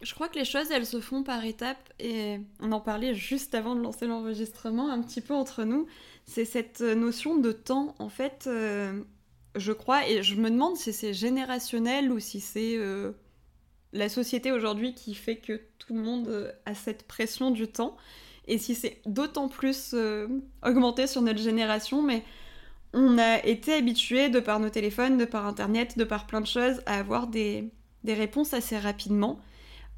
je 0.02 0.14
crois 0.16 0.30
que 0.30 0.40
les 0.40 0.46
choses, 0.46 0.72
elles 0.72 0.86
se 0.86 1.00
font 1.00 1.24
par 1.24 1.46
étapes 1.46 1.92
et 2.00 2.40
on 2.60 2.72
en 2.72 2.80
parlait 2.80 3.14
juste 3.14 3.54
avant 3.54 3.76
de 3.76 3.82
lancer 3.82 4.08
l'enregistrement 4.08 4.90
un 4.90 5.02
petit 5.02 5.22
peu 5.22 5.34
entre 5.34 5.64
nous. 5.64 5.86
C'est 6.26 6.46
cette 6.46 6.82
notion 6.82 7.38
de 7.38 7.52
temps, 7.52 7.96
en 8.00 8.10
fait, 8.10 8.46
euh, 8.48 9.02
je 9.56 9.72
crois, 9.72 10.08
et 10.08 10.24
je 10.24 10.36
me 10.36 10.50
demande 10.50 10.78
si 10.78 10.94
c'est 10.94 11.14
générationnel 11.14 12.12
ou 12.12 12.20
si 12.20 12.40
c'est 12.40 12.78
euh, 12.78 13.12
la 13.94 14.10
société 14.10 14.52
aujourd'hui 14.52 14.94
qui 14.94 15.14
fait 15.14 15.38
que 15.38 15.62
tout 15.78 15.94
le 15.94 16.02
monde 16.02 16.28
euh, 16.30 16.52
a 16.66 16.74
cette 16.74 17.04
pression 17.08 17.52
du 17.52 17.68
temps 17.68 17.98
et 18.48 18.58
si 18.58 18.76
c'est 18.76 19.02
d'autant 19.06 19.48
plus 19.48 19.92
euh, 19.94 20.28
augmenté 20.66 21.08
sur 21.08 21.22
notre 21.22 21.40
génération, 21.40 22.02
mais 22.02 22.24
on 22.94 23.18
a 23.18 23.46
été 23.46 23.74
habitué 23.74 24.30
de 24.30 24.40
par 24.40 24.60
nos 24.60 24.70
téléphones, 24.70 25.18
de 25.18 25.26
par 25.26 25.46
internet, 25.46 25.98
de 25.98 26.04
par 26.04 26.28
plein 26.28 26.42
de 26.42 26.48
choses, 26.48 26.82
à 26.86 26.98
avoir 26.98 27.28
des, 27.28 27.72
réponses 28.06 28.54
assez 28.54 28.78
rapidement. 28.78 29.40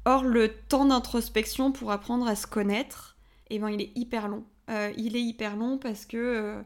Or, 0.04 0.22
le 0.22 0.52
temps 0.68 0.84
d'introspection 0.84 1.72
pour 1.72 1.90
apprendre 1.90 2.28
à 2.28 2.36
se 2.36 2.46
connaître, 2.46 3.16
eh 3.50 3.58
ben, 3.58 3.70
il 3.70 3.80
est 3.80 3.92
hyper 3.96 4.28
long. 4.28 4.44
Euh, 4.70 4.92
il 4.96 5.16
est 5.16 5.22
hyper 5.22 5.56
long 5.56 5.78
parce 5.78 6.06
que 6.06 6.64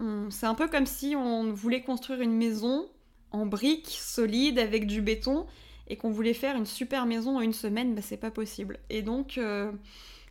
euh, 0.00 0.30
c'est 0.30 0.46
un 0.46 0.54
peu 0.54 0.68
comme 0.68 0.86
si 0.86 1.14
on 1.16 1.52
voulait 1.52 1.82
construire 1.82 2.20
une 2.20 2.36
maison 2.36 2.88
en 3.30 3.46
briques 3.46 3.96
solides 4.00 4.58
avec 4.58 4.86
du 4.86 5.00
béton 5.00 5.46
et 5.88 5.96
qu'on 5.96 6.10
voulait 6.10 6.34
faire 6.34 6.56
une 6.56 6.66
super 6.66 7.06
maison 7.06 7.38
en 7.38 7.40
une 7.40 7.52
semaine, 7.52 7.94
bah, 7.94 8.02
c'est 8.02 8.16
pas 8.16 8.30
possible. 8.30 8.78
Et 8.90 9.02
donc, 9.02 9.40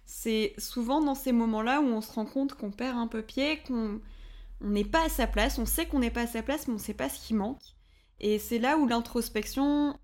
c'est 0.06 0.54
souvent 0.58 1.02
dans 1.02 1.16
ces 1.16 1.32
moments-là 1.32 1.82
où 1.82 1.86
on 1.86 2.02
se 2.02 2.12
rend 2.12 2.26
compte 2.26 2.56
qu'on 2.56 2.72
perd 2.72 2.98
un 2.98 3.08
peu 3.08 3.22
pied, 3.22 3.60
qu'on 3.68 4.00
n'est 4.62 4.84
pas 4.84 5.06
à 5.06 5.10
sa 5.10 5.28
place, 5.28 5.60
on 5.60 5.66
sait 5.66 5.86
qu'on 5.86 6.00
n'est 6.00 6.10
pas 6.10 6.22
à 6.22 6.28
sa 6.28 6.42
place, 6.42 6.68
mais 6.68 6.74
on 6.74 6.78
ne 6.78 6.82
sait 6.82 6.94
pas 6.94 7.10
ce 7.10 7.20
qui 7.20 7.34
manque. 7.34 7.62
Et 8.20 8.40
c'est 8.40 8.60
là 8.60 8.78
où 8.78 8.88
l'introspection, 8.88 9.98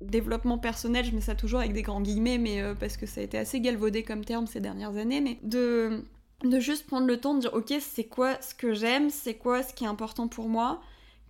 développement 0.00 0.58
personnel, 0.58 1.04
je 1.04 1.12
mets 1.12 1.20
ça 1.20 1.34
toujours 1.34 1.60
avec 1.60 1.72
des 1.72 1.82
grands 1.82 2.00
guillemets, 2.00 2.38
mais 2.38 2.60
euh, 2.60 2.74
parce 2.74 2.96
que 2.96 3.06
ça 3.06 3.20
a 3.20 3.24
été 3.24 3.38
assez 3.38 3.60
galvaudé 3.60 4.02
comme 4.02 4.24
terme 4.24 4.46
ces 4.46 4.60
dernières 4.60 4.96
années, 4.96 5.20
mais 5.20 5.38
de, 5.42 6.04
de 6.44 6.60
juste 6.60 6.86
prendre 6.86 7.06
le 7.06 7.20
temps 7.20 7.34
de 7.34 7.40
dire, 7.40 7.54
ok, 7.54 7.74
c'est 7.80 8.04
quoi 8.04 8.40
ce 8.40 8.54
que 8.54 8.74
j'aime, 8.74 9.10
c'est 9.10 9.34
quoi 9.34 9.62
ce 9.62 9.72
qui 9.74 9.84
est 9.84 9.88
important 9.88 10.28
pour 10.28 10.48
moi, 10.48 10.80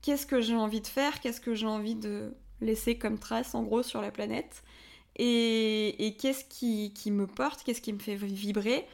qu'est-ce 0.00 0.26
que 0.26 0.40
j'ai 0.40 0.56
envie 0.56 0.80
de 0.80 0.86
faire, 0.86 1.20
qu'est-ce 1.20 1.40
que 1.40 1.54
j'ai 1.54 1.66
envie 1.66 1.94
de 1.94 2.34
laisser 2.60 2.96
comme 2.96 3.18
trace 3.18 3.54
en 3.54 3.62
gros 3.62 3.82
sur 3.82 4.00
la 4.00 4.10
planète 4.10 4.62
et, 5.16 6.16
qu'est-ce 6.18 6.44
qui, 6.44 6.92
qui, 6.94 7.10
me 7.10 7.26
porte, 7.26 7.62
qu'est-ce 7.64 7.82
qui 7.82 7.92
me 7.92 7.98
fait 7.98 8.14
vibrer. 8.14 8.86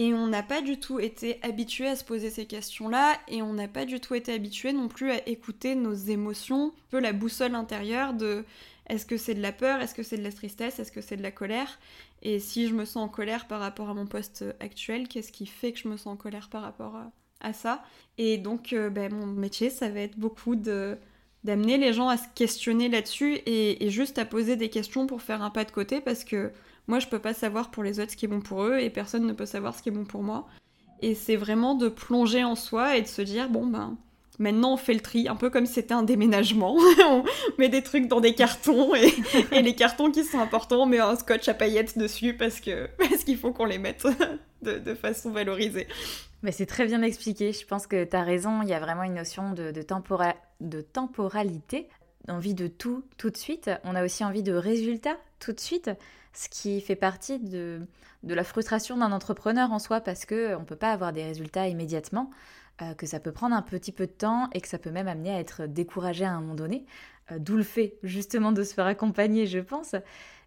Et 0.00 0.14
on 0.14 0.28
n'a 0.28 0.42
pas 0.42 0.62
du 0.62 0.80
tout 0.80 0.98
été 0.98 1.38
habitué 1.42 1.86
à 1.86 1.94
se 1.94 2.04
poser 2.04 2.30
ces 2.30 2.46
questions-là, 2.46 3.18
et 3.28 3.42
on 3.42 3.52
n'a 3.52 3.68
pas 3.68 3.84
du 3.84 4.00
tout 4.00 4.14
été 4.14 4.32
habitué 4.32 4.72
non 4.72 4.88
plus 4.88 5.10
à 5.10 5.28
écouter 5.28 5.74
nos 5.74 5.92
émotions, 5.92 6.68
un 6.68 6.90
peu 6.90 7.00
la 7.00 7.12
boussole 7.12 7.54
intérieure 7.54 8.14
de 8.14 8.46
est-ce 8.88 9.04
que 9.04 9.18
c'est 9.18 9.34
de 9.34 9.42
la 9.42 9.52
peur, 9.52 9.82
est-ce 9.82 9.94
que 9.94 10.02
c'est 10.02 10.16
de 10.16 10.22
la 10.22 10.32
tristesse, 10.32 10.78
est-ce 10.78 10.90
que 10.90 11.02
c'est 11.02 11.18
de 11.18 11.22
la 11.22 11.30
colère? 11.30 11.78
Et 12.22 12.40
si 12.40 12.66
je 12.66 12.72
me 12.72 12.86
sens 12.86 12.96
en 12.96 13.08
colère 13.08 13.46
par 13.46 13.60
rapport 13.60 13.90
à 13.90 13.94
mon 13.94 14.06
poste 14.06 14.42
actuel, 14.60 15.06
qu'est-ce 15.06 15.32
qui 15.32 15.44
fait 15.44 15.72
que 15.72 15.78
je 15.78 15.88
me 15.88 15.98
sens 15.98 16.14
en 16.14 16.16
colère 16.16 16.48
par 16.48 16.62
rapport 16.62 16.98
à, 17.42 17.52
ça? 17.52 17.84
Et 18.16 18.38
donc, 18.38 18.72
euh, 18.72 18.88
ben, 18.88 19.12
mon 19.12 19.26
métier, 19.26 19.68
ça 19.68 19.90
va 19.90 20.00
être 20.00 20.18
beaucoup 20.18 20.56
de 20.56 20.96
d'amener 21.44 21.76
les 21.76 21.92
gens 21.92 22.08
à 22.08 22.16
se 22.16 22.26
questionner 22.34 22.88
là-dessus 22.88 23.40
et, 23.44 23.90
juste 23.90 24.18
à 24.18 24.24
poser 24.24 24.56
des 24.56 24.70
questions 24.70 25.06
pour 25.06 25.20
faire 25.20 25.42
un 25.42 25.50
pas 25.50 25.64
de 25.64 25.70
côté 25.70 26.00
parce 26.00 26.24
que 26.24 26.52
moi 26.90 26.98
je 26.98 27.06
peux 27.06 27.20
pas 27.20 27.32
savoir 27.32 27.70
pour 27.70 27.82
les 27.84 28.00
autres 28.00 28.10
ce 28.10 28.16
qui 28.16 28.26
est 28.26 28.28
bon 28.28 28.40
pour 28.40 28.64
eux 28.64 28.78
et 28.78 28.90
personne 28.90 29.24
ne 29.24 29.32
peut 29.32 29.46
savoir 29.46 29.76
ce 29.76 29.82
qui 29.82 29.88
est 29.88 29.92
bon 29.92 30.04
pour 30.04 30.22
moi. 30.22 30.46
Et 31.02 31.14
c'est 31.14 31.36
vraiment 31.36 31.74
de 31.74 31.88
plonger 31.88 32.44
en 32.44 32.56
soi 32.56 32.96
et 32.96 33.02
de 33.02 33.06
se 33.06 33.22
dire 33.22 33.48
bon 33.48 33.64
ben 33.66 33.96
maintenant 34.40 34.74
on 34.74 34.76
fait 34.76 34.92
le 34.92 35.00
tri, 35.00 35.28
un 35.28 35.36
peu 35.36 35.50
comme 35.50 35.66
si 35.66 35.74
c'était 35.74 35.94
un 35.94 36.02
déménagement. 36.02 36.76
on 37.06 37.24
met 37.58 37.68
des 37.68 37.82
trucs 37.82 38.08
dans 38.08 38.20
des 38.20 38.34
cartons 38.34 38.94
et, 39.52 39.62
les 39.62 39.74
cartons 39.74 40.10
qui 40.10 40.24
sont 40.24 40.40
importants 40.40 40.82
on 40.82 40.86
met 40.86 40.98
un 40.98 41.14
scotch 41.14 41.48
à 41.48 41.54
paillettes 41.54 41.96
dessus 41.96 42.34
parce 42.34 42.60
que 42.60 42.88
parce 42.98 43.22
qu'il 43.22 43.38
faut 43.38 43.52
qu'on 43.52 43.66
les 43.66 43.78
mette 43.78 44.06
de, 44.62 44.78
de 44.78 44.94
façon 44.94 45.30
valorisée. 45.30 45.86
Mais 46.42 46.52
c'est 46.52 46.66
très 46.66 46.86
bien 46.86 47.02
expliqué. 47.02 47.52
Je 47.52 47.66
pense 47.66 47.86
que 47.86 48.02
tu 48.02 48.16
as 48.16 48.24
raison. 48.24 48.62
Il 48.62 48.68
y 48.68 48.74
a 48.74 48.80
vraiment 48.80 49.04
une 49.04 49.14
notion 49.14 49.52
de, 49.52 49.70
de, 49.70 49.84
de 50.60 50.80
temporalité, 50.80 51.88
envie 52.28 52.54
de 52.54 52.66
tout 52.66 53.04
tout 53.16 53.30
de 53.30 53.36
suite. 53.36 53.70
On 53.84 53.94
a 53.94 54.04
aussi 54.04 54.24
envie 54.24 54.42
de 54.42 54.54
résultats 54.54 55.18
tout 55.38 55.52
de 55.52 55.60
suite, 55.60 55.90
ce 56.32 56.48
qui 56.48 56.80
fait 56.80 56.96
partie 56.96 57.38
de, 57.38 57.80
de 58.22 58.34
la 58.34 58.44
frustration 58.44 58.96
d'un 58.96 59.12
entrepreneur 59.12 59.72
en 59.72 59.78
soi 59.78 60.00
parce 60.00 60.24
que 60.24 60.54
on 60.56 60.64
peut 60.64 60.76
pas 60.76 60.92
avoir 60.92 61.12
des 61.12 61.24
résultats 61.24 61.68
immédiatement, 61.68 62.30
euh, 62.82 62.94
que 62.94 63.06
ça 63.06 63.20
peut 63.20 63.32
prendre 63.32 63.54
un 63.54 63.62
petit 63.62 63.92
peu 63.92 64.06
de 64.06 64.12
temps 64.12 64.48
et 64.52 64.60
que 64.60 64.68
ça 64.68 64.78
peut 64.78 64.90
même 64.90 65.08
amener 65.08 65.34
à 65.34 65.40
être 65.40 65.66
découragé 65.66 66.24
à 66.24 66.32
un 66.32 66.40
moment 66.40 66.54
donné. 66.54 66.86
Euh, 67.32 67.38
d'où 67.38 67.56
le 67.56 67.62
fait 67.62 67.96
justement 68.02 68.52
de 68.52 68.62
se 68.62 68.74
faire 68.74 68.86
accompagner, 68.86 69.46
je 69.46 69.58
pense. 69.58 69.94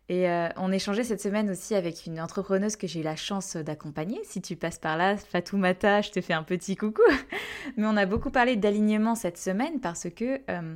Et 0.10 0.30
euh, 0.30 0.50
on 0.58 0.72
échangeait 0.72 1.06
cette 1.06 1.22
semaine 1.22 1.50
aussi 1.50 1.76
avec 1.76 2.06
une 2.06 2.20
entrepreneuse 2.20 2.76
que 2.76 2.88
j'ai 2.88 3.00
eu 3.00 3.04
la 3.04 3.16
chance 3.16 3.56
d'accompagner. 3.56 4.20
Si 4.24 4.42
tu 4.42 4.58
passes 4.58 4.78
par 4.78 4.98
là, 4.98 5.16
Fatoumata, 5.16 6.02
je 6.02 6.12
te 6.12 6.20
fais 6.20 6.34
un 6.34 6.44
petit 6.44 6.76
coucou. 6.76 7.02
Mais 7.78 7.86
on 7.88 7.96
a 7.96 8.06
beaucoup 8.06 8.30
parlé 8.30 8.58
d'alignement 8.58 9.16
cette 9.16 9.38
semaine 9.38 9.80
parce 9.80 10.10
que 10.10 10.42
euh, 10.50 10.76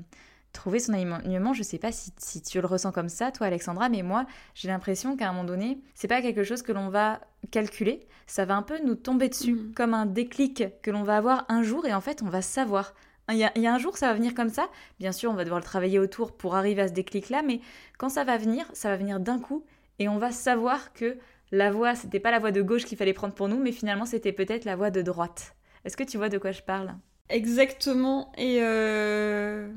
trouver 0.53 0.79
son 0.79 0.93
alignement, 0.93 1.53
je 1.53 1.59
ne 1.59 1.63
sais 1.63 1.77
pas 1.77 1.91
si, 1.91 2.41
tu 2.41 2.59
le 2.59 2.67
ressens 2.67 2.91
comme 2.91 3.09
ça, 3.09 3.31
toi 3.31 3.47
Alexandra, 3.47 3.89
mais 3.89 4.01
moi 4.01 4.25
j'ai 4.55 4.67
l'impression 4.67 5.15
qu'à 5.15 5.29
un 5.29 5.31
moment 5.31 5.43
donné, 5.43 5.79
c'est 5.93 6.07
pas 6.07 6.21
quelque 6.21 6.43
chose 6.43 6.61
que 6.61 6.71
l'on 6.71 6.89
va 6.89 7.21
calculer, 7.51 8.07
ça 8.25 8.45
va 8.45 8.55
un 8.55 8.63
peu 8.63 8.79
nous 8.83 8.95
tomber 8.95 9.29
dessus, 9.29 9.53
mmh. 9.53 9.73
comme 9.75 9.93
un 9.93 10.05
déclic 10.05 10.63
que 10.81 10.91
l'on 10.91 11.03
va 11.03 11.17
avoir 11.17 11.45
un 11.49 11.61
jour 11.61 11.85
et 11.85 11.93
en 11.93 12.01
fait 12.01 12.23
on 12.23 12.29
va 12.29 12.41
savoir 12.41 12.93
il 13.29 13.37
y, 13.37 13.43
a, 13.43 13.73
un 13.73 13.77
jour, 13.77 13.97
ça 13.97 14.07
va 14.07 14.13
venir 14.13 14.33
comme 14.33 14.47
ça. 14.47 14.69
Bien 14.99 15.11
sûr, 15.11 15.29
on 15.29 15.33
va 15.33 15.43
devoir 15.43 15.59
le 15.59 15.65
travailler 15.65 15.99
autour 15.99 16.31
pour 16.31 16.55
arriver 16.55 16.83
à 16.83 16.87
ce 16.87 16.93
déclic-là, 16.93 17.41
mais 17.41 17.59
quand 17.97 18.07
ça 18.07 18.23
va 18.23 18.37
venir, 18.37 18.65
ça 18.71 18.89
va 18.89 18.95
venir 18.95 19.19
d'un 19.19 19.37
coup 19.37 19.65
et 19.99 20.07
on 20.07 20.17
va 20.17 20.31
savoir 20.31 20.93
que 20.93 21.17
la 21.51 21.71
voie, 21.71 21.95
c'était 21.95 22.19
pas 22.19 22.31
la 22.31 22.39
voie 22.39 22.51
de 22.51 22.61
gauche 22.61 22.85
qu'il 22.85 22.97
fallait 22.97 23.13
prendre 23.13 23.33
pour 23.33 23.49
nous, 23.49 23.57
mais 23.57 23.71
finalement, 23.71 24.05
c'était 24.05 24.31
peut-être 24.31 24.65
la 24.65 24.75
voie 24.75 24.91
de 24.91 25.01
droite. 25.01 25.55
Est-ce 25.85 25.97
que 25.97 26.03
tu 26.03 26.17
vois 26.17 26.29
de 26.29 26.37
quoi 26.37 26.51
je 26.51 26.61
parle? 26.61 26.95
Exactement. 27.29 28.31
Et 28.37 28.59
euh... 28.61 29.69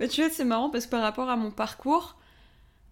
Bah, 0.00 0.08
tu 0.08 0.22
vois, 0.22 0.30
c'est 0.30 0.46
marrant 0.46 0.70
parce 0.70 0.86
que 0.86 0.90
par 0.90 1.02
rapport 1.02 1.28
à 1.28 1.36
mon 1.36 1.50
parcours, 1.50 2.16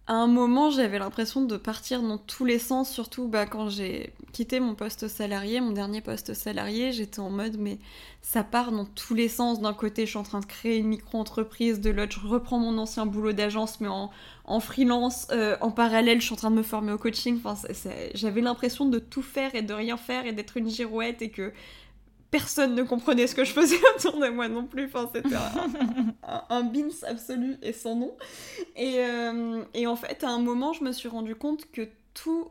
à 0.05 0.13
un 0.13 0.27
moment, 0.27 0.69
j'avais 0.69 0.99
l'impression 0.99 1.43
de 1.43 1.57
partir 1.57 2.03
dans 2.03 2.19
tous 2.19 2.45
les 2.45 2.59
sens, 2.59 2.91
surtout 2.91 3.27
bah, 3.27 3.47
quand 3.47 3.67
j'ai 3.69 4.13
quitté 4.31 4.59
mon 4.59 4.75
poste 4.75 5.07
salarié, 5.07 5.59
mon 5.59 5.71
dernier 5.71 6.01
poste 6.01 6.35
salarié, 6.35 6.91
j'étais 6.91 7.19
en 7.19 7.31
mode 7.31 7.57
mais 7.57 7.79
ça 8.21 8.43
part 8.43 8.71
dans 8.71 8.85
tous 8.85 9.15
les 9.15 9.27
sens. 9.27 9.59
D'un 9.59 9.73
côté, 9.73 10.05
je 10.05 10.11
suis 10.11 10.19
en 10.19 10.23
train 10.23 10.39
de 10.39 10.45
créer 10.45 10.77
une 10.77 10.87
micro-entreprise, 10.87 11.79
de 11.81 11.89
l'autre, 11.89 12.19
je 12.21 12.27
reprends 12.27 12.59
mon 12.59 12.77
ancien 12.77 13.07
boulot 13.07 13.33
d'agence, 13.33 13.81
mais 13.81 13.87
en, 13.87 14.59
freelance. 14.59 15.27
Euh, 15.31 15.57
en 15.61 15.71
parallèle, 15.71 16.21
je 16.21 16.25
suis 16.25 16.33
en 16.33 16.37
train 16.37 16.51
de 16.51 16.57
me 16.57 16.63
former 16.63 16.91
au 16.91 16.99
coaching. 16.99 17.39
J'avais 18.13 18.41
l'impression 18.41 18.85
de 18.85 18.99
tout 18.99 19.23
faire 19.23 19.55
et 19.55 19.63
de 19.63 19.73
rien 19.73 19.97
faire 19.97 20.27
et 20.27 20.31
d'être 20.31 20.57
une 20.57 20.69
girouette 20.69 21.23
et 21.23 21.29
que 21.29 21.53
personne 22.31 22.75
ne 22.75 22.83
comprenait 22.83 23.27
ce 23.27 23.35
que 23.35 23.43
je 23.43 23.51
faisais 23.51 23.79
autour 23.95 24.19
de 24.19 24.27
moi 24.27 24.47
non 24.47 24.65
plus. 24.65 24.85
Enfin, 24.85 25.09
c'était 25.13 25.35
un, 25.35 26.43
un, 26.49 26.63
bins 26.63 26.89
absolu 27.07 27.57
et 27.61 27.73
sans 27.73 27.95
nom. 27.95 28.15
Euh, 28.77 29.63
et, 29.73 29.87
en 29.87 29.95
fait, 29.95 30.23
à 30.23 30.29
un 30.29 30.39
moment, 30.39 30.73
je 30.73 30.83
me 30.83 30.91
suis 30.91 31.09
rendu 31.09 31.35
compte 31.35 31.71
que 31.71 31.87
tout 32.13 32.49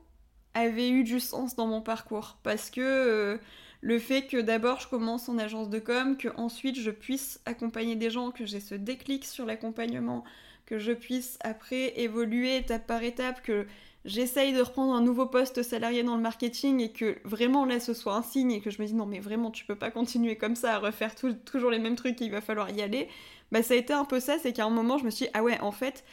avait 0.55 0.89
eu 0.89 1.05
du 1.05 1.21
sens 1.21 1.55
dans 1.55 1.67
mon 1.67 1.81
parcours. 1.81 2.39
Parce 2.43 2.71
que 2.71 2.81
euh, 2.81 3.39
le 3.81 3.99
fait 3.99 4.23
que 4.23 4.41
d'abord 4.41 4.81
je 4.81 4.89
commence 4.89 5.29
en 5.29 5.39
agence 5.39 5.71
de 5.71 5.79
com, 5.79 6.17
que 6.17 6.29
ensuite 6.37 6.79
je 6.79 6.91
puisse 6.91 7.41
accompagner 7.47 7.95
des 7.95 8.11
gens, 8.11 8.31
que 8.31 8.45
j'ai 8.45 8.61
ce 8.61 8.75
déclic 8.75 9.25
sur 9.25 9.47
l'accompagnement, 9.47 10.25
que 10.67 10.79
je 10.79 10.93
puisse 10.93 11.39
après 11.41 11.99
évoluer 12.01 12.57
étape 12.57 12.87
par 12.87 13.03
étape, 13.03 13.43
que 13.43 13.67
j'essaye 14.05 14.53
de 14.53 14.63
reprendre 14.63 14.95
un 14.95 15.01
nouveau 15.03 15.27
poste 15.27 15.63
salarié 15.63 16.03
dans 16.03 16.17
le 16.17 16.23
marketing 16.23 16.81
et 16.81 16.93
que 16.93 17.19
vraiment 17.25 17.65
là 17.65 17.81
ce 17.81 17.95
soit 17.95 18.15
un 18.15 18.23
signe 18.23 18.53
et 18.53 18.61
que 18.61 18.71
je 18.71 18.81
me 18.81 18.87
dis 18.87 18.95
non 18.95 19.07
mais 19.07 19.21
vraiment 19.21 19.51
tu 19.51 19.65
peux 19.65 19.77
pas 19.77 19.91
continuer 19.91 20.37
comme 20.37 20.57
ça 20.57 20.75
à 20.75 20.79
refaire 20.79 21.15
toujours 21.45 21.71
les 21.71 21.79
mêmes 21.79 21.97
trucs, 21.97 22.21
il 22.21 22.31
va 22.31 22.41
falloir 22.41 22.71
y 22.71 22.83
aller, 22.83 23.09
bah 23.53 23.63
ça 23.63 23.75
a 23.75 23.77
été 23.77 23.93
un 23.93 24.05
peu 24.05 24.21
ça, 24.21 24.39
c'est 24.39 24.53
qu'à 24.53 24.65
un 24.65 24.71
moment 24.71 24.99
je 24.99 25.05
me 25.05 25.11
suis 25.11 25.27
dit 25.27 25.31
ah 25.35 25.43
ouais 25.43 25.61
en 25.61 25.73
fait 25.73 26.05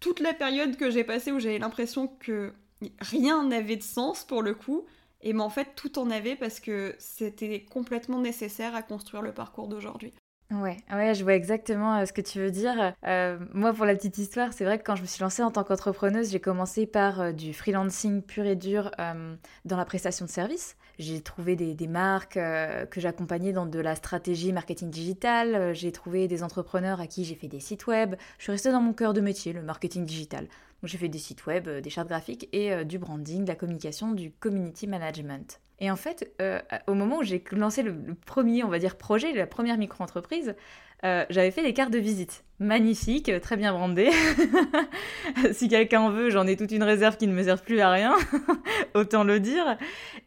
toute 0.00 0.20
la 0.20 0.32
période 0.34 0.76
que 0.76 0.90
j'ai 0.90 1.04
passée 1.04 1.32
où 1.32 1.40
j'avais 1.40 1.58
l'impression 1.58 2.08
que 2.20 2.52
rien 3.00 3.44
n'avait 3.44 3.76
de 3.76 3.82
sens 3.82 4.24
pour 4.24 4.42
le 4.42 4.54
coup, 4.54 4.86
et 5.20 5.32
ben 5.32 5.40
en 5.40 5.50
fait 5.50 5.74
tout 5.74 5.98
en 5.98 6.10
avait 6.10 6.36
parce 6.36 6.60
que 6.60 6.94
c'était 6.98 7.64
complètement 7.64 8.20
nécessaire 8.20 8.74
à 8.76 8.82
construire 8.82 9.22
le 9.22 9.34
parcours 9.34 9.68
d'aujourd'hui. 9.68 10.12
Ouais, 10.50 10.78
ouais, 10.90 11.14
je 11.14 11.24
vois 11.24 11.34
exactement 11.34 11.98
euh, 11.98 12.06
ce 12.06 12.12
que 12.14 12.22
tu 12.22 12.38
veux 12.38 12.50
dire. 12.50 12.94
Euh, 13.06 13.38
moi, 13.52 13.74
pour 13.74 13.84
la 13.84 13.94
petite 13.94 14.16
histoire, 14.16 14.54
c'est 14.54 14.64
vrai 14.64 14.78
que 14.78 14.82
quand 14.82 14.96
je 14.96 15.02
me 15.02 15.06
suis 15.06 15.20
lancée 15.20 15.42
en 15.42 15.50
tant 15.50 15.62
qu'entrepreneuse, 15.62 16.30
j'ai 16.30 16.40
commencé 16.40 16.86
par 16.86 17.20
euh, 17.20 17.32
du 17.32 17.52
freelancing 17.52 18.22
pur 18.22 18.46
et 18.46 18.56
dur 18.56 18.90
dans 19.66 19.76
la 19.76 19.84
prestation 19.84 20.24
de 20.24 20.30
services. 20.30 20.76
J'ai 20.98 21.20
trouvé 21.20 21.54
des, 21.54 21.74
des 21.74 21.86
marques 21.86 22.34
que 22.34 23.00
j'accompagnais 23.00 23.52
dans 23.52 23.66
de 23.66 23.78
la 23.78 23.94
stratégie 23.94 24.52
marketing 24.52 24.90
digital. 24.90 25.74
j'ai 25.74 25.92
trouvé 25.92 26.26
des 26.26 26.42
entrepreneurs 26.42 27.00
à 27.00 27.06
qui 27.06 27.24
j'ai 27.24 27.34
fait 27.34 27.46
des 27.46 27.60
sites 27.60 27.86
web. 27.86 28.16
Je 28.38 28.44
suis 28.44 28.52
restée 28.52 28.72
dans 28.72 28.80
mon 28.80 28.92
cœur 28.92 29.12
de 29.12 29.20
métier, 29.20 29.52
le 29.52 29.62
marketing 29.62 30.04
digital. 30.04 30.48
J'ai 30.82 30.98
fait 30.98 31.08
des 31.08 31.18
sites 31.18 31.46
web, 31.46 31.68
des 31.68 31.90
chartes 31.90 32.08
graphiques 32.08 32.48
et 32.52 32.84
du 32.84 32.98
branding, 32.98 33.42
de 33.42 33.48
la 33.48 33.56
communication, 33.56 34.12
du 34.12 34.30
community 34.30 34.86
management. 34.86 35.60
Et 35.80 35.90
en 35.90 35.96
fait, 35.96 36.32
euh, 36.40 36.60
au 36.86 36.94
moment 36.94 37.18
où 37.18 37.22
j'ai 37.22 37.42
lancé 37.52 37.82
le, 37.82 37.94
premier, 38.26 38.64
on 38.64 38.68
va 38.68 38.78
dire, 38.78 38.96
projet, 38.96 39.32
la 39.32 39.46
première 39.46 39.78
micro-entreprise, 39.78 40.56
euh, 41.04 41.24
j'avais 41.30 41.52
fait 41.52 41.62
des 41.62 41.72
cartes 41.72 41.92
de 41.92 41.98
visite. 41.98 42.44
Magnifiques, 42.58 43.30
très 43.40 43.56
bien 43.56 43.72
brandées. 43.72 44.10
si 45.52 45.68
quelqu'un 45.68 46.00
en 46.00 46.10
veut, 46.10 46.30
j'en 46.30 46.48
ai 46.48 46.56
toute 46.56 46.72
une 46.72 46.82
réserve 46.82 47.16
qui 47.16 47.28
ne 47.28 47.32
me 47.32 47.44
sert 47.44 47.62
plus 47.62 47.78
à 47.80 47.90
rien, 47.90 48.16
autant 48.94 49.22
le 49.22 49.38
dire. 49.38 49.78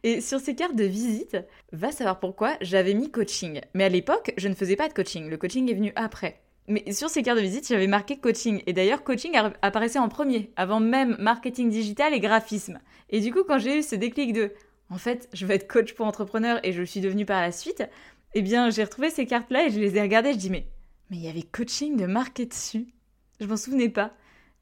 Et 0.02 0.22
sur 0.22 0.40
ces 0.40 0.54
cartes 0.54 0.76
de 0.76 0.84
visite, 0.84 1.36
va 1.72 1.92
savoir 1.92 2.18
pourquoi, 2.18 2.56
j'avais 2.62 2.94
mis 2.94 3.10
coaching. 3.10 3.60
Mais 3.74 3.84
à 3.84 3.90
l'époque, 3.90 4.32
je 4.38 4.48
ne 4.48 4.54
faisais 4.54 4.76
pas 4.76 4.88
de 4.88 4.94
coaching. 4.94 5.28
Le 5.28 5.36
coaching 5.36 5.70
est 5.70 5.74
venu 5.74 5.92
après. 5.96 6.40
Mais 6.68 6.92
sur 6.92 7.10
ces 7.10 7.22
cartes 7.22 7.38
de 7.38 7.42
visite, 7.42 7.66
j'avais 7.68 7.86
marqué 7.86 8.18
coaching. 8.18 8.62
Et 8.66 8.72
d'ailleurs, 8.72 9.02
coaching 9.02 9.32
apparaissait 9.62 9.98
en 9.98 10.08
premier, 10.08 10.50
avant 10.56 10.80
même 10.80 11.16
marketing 11.18 11.70
digital 11.70 12.14
et 12.14 12.20
graphisme. 12.20 12.78
Et 13.10 13.20
du 13.20 13.32
coup, 13.32 13.42
quand 13.44 13.58
j'ai 13.58 13.78
eu 13.78 13.82
ce 13.82 13.96
déclic 13.96 14.32
de 14.32 14.52
en 14.90 14.98
fait, 14.98 15.28
je 15.32 15.46
vais 15.46 15.54
être 15.54 15.68
coach 15.68 15.94
pour 15.94 16.06
entrepreneurs 16.06 16.60
et 16.64 16.72
je 16.72 16.80
le 16.80 16.86
suis 16.86 17.00
devenue 17.00 17.24
par 17.24 17.40
la 17.40 17.50
suite, 17.50 17.82
eh 18.34 18.42
bien, 18.42 18.68
j'ai 18.68 18.84
retrouvé 18.84 19.08
ces 19.08 19.24
cartes-là 19.24 19.66
et 19.66 19.70
je 19.70 19.80
les 19.80 19.96
ai 19.96 20.02
regardées. 20.02 20.34
Je 20.34 20.38
dis, 20.38 20.50
mais, 20.50 20.66
mais 21.10 21.16
il 21.16 21.22
y 21.22 21.28
avait 21.28 21.42
coaching 21.42 21.96
de 21.96 22.06
marqué 22.06 22.44
dessus. 22.44 22.86
Je 23.40 23.46
m'en 23.46 23.56
souvenais 23.56 23.88
pas. 23.88 24.12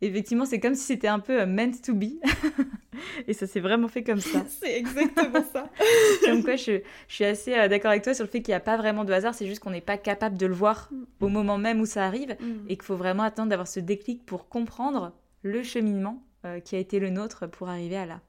Effectivement, 0.01 0.45
c'est 0.45 0.61
comme 0.61 0.75
si 0.75 0.85
c'était 0.85 1.09
un 1.09 1.19
peu 1.19 1.41
euh, 1.41 1.47
meant 1.47 1.73
to 1.85 1.95
be. 1.95 2.21
et 3.29 3.33
ça 3.33 3.47
s'est 3.47 3.61
vraiment 3.61 3.89
fait 3.89 4.03
comme 4.03 4.21
ça. 4.21 4.45
c'est 4.49 4.77
exactement 4.77 5.45
ça. 5.53 5.71
comme 6.25 6.43
quoi, 6.43 6.57
je, 6.57 6.81
suis 7.09 7.25
assez 7.25 7.55
euh, 7.55 7.69
d'accord 7.69 7.91
avec 7.91 8.03
toi 8.03 8.15
sur 8.15 8.25
le 8.25 8.31
fait 8.31 8.43
qu'il 8.43 8.53
n'y 8.53 8.57
a 8.57 8.61
pas 8.61 8.77
vraiment 8.77 9.05
de 9.05 9.13
hasard. 9.13 9.35
C'est 9.35 9.47
juste 9.47 9.61
qu'on 9.61 9.71
n'est 9.71 9.81
pas 9.81 9.99
capable 9.99 10.37
de 10.37 10.47
le 10.47 10.55
voir 10.55 10.91
au 11.21 11.29
moment 11.29 11.59
même 11.59 11.81
où 11.81 11.87
ça 11.87 12.05
arrive. 12.05 12.37
Mm. 12.41 12.69
Et 12.69 12.77
qu'il 12.77 12.85
faut 12.85 12.97
vraiment 12.97 13.23
attendre 13.23 13.51
d'avoir 13.51 13.69
ce 13.69 13.81
déclic 13.81 14.25
pour 14.25 14.49
comprendre 14.49 15.13
le 15.43 15.63
cheminement 15.63 16.23
euh, 16.47 16.61
qui 16.61 16.77
a 16.77 16.79
été 16.79 16.99
le 16.99 17.11
nôtre 17.11 17.47
pour 17.47 17.69
arriver 17.69 17.97
à 17.97 18.07
là. 18.07 18.21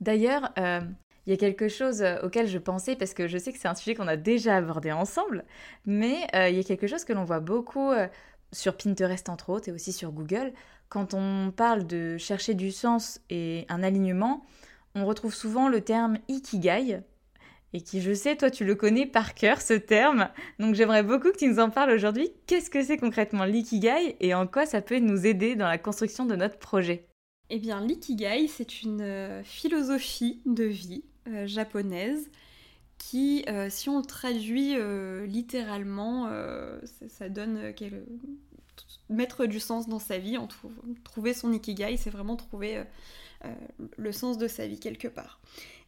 D'ailleurs, 0.00 0.52
euh, 0.58 0.80
il 1.26 1.30
y 1.30 1.34
a 1.34 1.36
quelque 1.36 1.68
chose 1.68 2.02
auquel 2.22 2.46
je 2.48 2.56
pensais, 2.56 2.96
parce 2.96 3.12
que 3.12 3.28
je 3.28 3.36
sais 3.36 3.52
que 3.52 3.58
c'est 3.58 3.68
un 3.68 3.74
sujet 3.74 3.94
qu'on 3.94 4.08
a 4.08 4.16
déjà 4.16 4.56
abordé 4.56 4.90
ensemble, 4.90 5.44
mais 5.84 6.26
euh, 6.34 6.48
il 6.48 6.56
y 6.56 6.60
a 6.60 6.64
quelque 6.64 6.86
chose 6.86 7.04
que 7.04 7.12
l'on 7.12 7.24
voit 7.24 7.40
beaucoup 7.40 7.92
sur 8.52 8.76
Pinterest 8.76 9.28
entre 9.28 9.50
autres 9.50 9.68
et 9.68 9.72
aussi 9.72 9.92
sur 9.92 10.12
Google. 10.12 10.52
Quand 10.88 11.14
on 11.14 11.52
parle 11.52 11.86
de 11.86 12.18
chercher 12.18 12.54
du 12.54 12.72
sens 12.72 13.20
et 13.30 13.64
un 13.68 13.82
alignement, 13.82 14.44
on 14.94 15.06
retrouve 15.06 15.34
souvent 15.34 15.68
le 15.68 15.80
terme 15.80 16.18
ikigai. 16.28 17.00
et 17.72 17.80
qui, 17.80 18.00
je 18.00 18.12
sais, 18.12 18.36
toi, 18.36 18.50
tu 18.50 18.64
le 18.64 18.74
connais 18.74 19.06
par 19.06 19.34
cœur, 19.34 19.60
ce 19.60 19.74
terme. 19.74 20.28
Donc 20.58 20.74
j'aimerais 20.74 21.04
beaucoup 21.04 21.30
que 21.30 21.38
tu 21.38 21.46
nous 21.46 21.60
en 21.60 21.70
parles 21.70 21.92
aujourd'hui. 21.92 22.30
Qu'est-ce 22.46 22.70
que 22.70 22.82
c'est 22.82 22.96
concrètement 22.96 23.44
l'ikigai 23.44 24.16
et 24.18 24.34
en 24.34 24.46
quoi 24.48 24.66
ça 24.66 24.80
peut 24.80 24.98
nous 24.98 25.26
aider 25.26 25.54
dans 25.54 25.68
la 25.68 25.78
construction 25.78 26.24
de 26.26 26.34
notre 26.34 26.58
projet? 26.58 27.06
Eh 27.50 27.58
bien, 27.58 27.80
l'ikigai, 27.80 28.48
c'est 28.48 28.82
une 28.82 29.02
euh, 29.02 29.42
philosophie 29.44 30.40
de 30.46 30.64
vie 30.64 31.04
euh, 31.28 31.46
japonaise 31.46 32.30
qui, 33.00 33.44
euh, 33.48 33.68
si 33.70 33.88
on 33.88 33.98
le 33.98 34.04
traduit 34.04 34.76
littéralement, 35.26 36.28
ça, 36.84 37.08
ça, 37.08 37.28
donne 37.28 37.72
mettre 39.08 39.46
du 39.46 39.58
sens 39.58 39.88
dans 39.88 39.98
sa 39.98 40.18
vie, 40.18 40.36
trouver 41.02 41.34
son 41.34 41.52
ikigai, 41.52 41.96
c'est 41.96 42.10
vraiment 42.10 42.36
trouver 42.36 42.84
le 43.96 44.12
sens 44.12 44.38
de 44.38 44.46
sa 44.46 44.66
vie 44.66 44.78
quelque 44.78 45.08
part. 45.08 45.40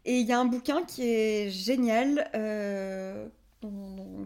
Et 0.04 0.18
il 0.18 0.26
y 0.26 0.32
a 0.32 0.40
un 0.40 0.44
bouquin 0.44 0.82
qui 0.82 1.02
est 1.04 1.50
génial, 1.50 2.28
euh, 2.34 3.28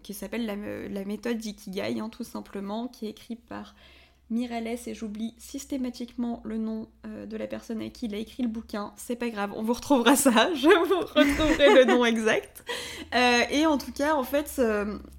qui 0.03 0.15
s'appelle 0.15 0.47
la, 0.47 1.05
méthode 1.05 1.37
d'Ikigai, 1.37 2.01
hein, 2.01 2.09
tout 2.09 2.25
simplement, 2.25 2.89
qui 2.89 3.07
est 3.07 3.11
écrit 3.11 3.37
par 3.37 3.75
Mirales, 4.31 4.79
et 4.87 4.95
j'oublie 4.95 5.35
systématiquement 5.39 6.41
le 6.45 6.59
nom 6.59 6.89
euh, 7.07 7.27
de 7.27 7.37
la 7.37 7.47
personne 7.47 7.81
à 7.81 7.89
qui 7.89 8.07
il 8.07 8.15
a 8.15 8.19
écrit 8.19 8.43
le 8.43 8.49
bouquin. 8.49 8.93
C'est 8.97 9.17
pas 9.17 9.29
grave, 9.29 9.53
on 9.55 9.63
vous 9.63 9.73
retrouvera 9.73 10.17
ça, 10.17 10.53
je 10.55 10.67
vous 10.67 11.01
retrouverai 11.01 11.75
le 11.75 11.85
nom 11.85 12.05
exact. 12.05 12.65
Euh, 13.15 13.43
et 13.51 13.67
en 13.67 13.79
tout 13.79 13.93
cas, 13.93 14.15
en 14.15 14.25
fait, 14.25 14.61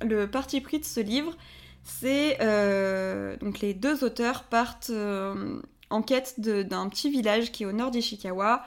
le 0.02 0.26
parti 0.26 0.62
pris 0.62 0.80
de 0.80 0.86
ce 0.86 1.00
livre, 1.00 1.36
c'est 1.84 2.38
donc 3.40 3.60
les 3.60 3.74
deux 3.74 4.04
auteurs 4.04 4.44
partent 4.44 4.92
en 5.90 6.02
quête 6.02 6.40
d'un 6.40 6.90
petit 6.90 7.10
village 7.10 7.52
qui 7.52 7.64
est 7.64 7.66
au 7.66 7.72
nord 7.72 7.92
d'Ishikawa 7.92 8.66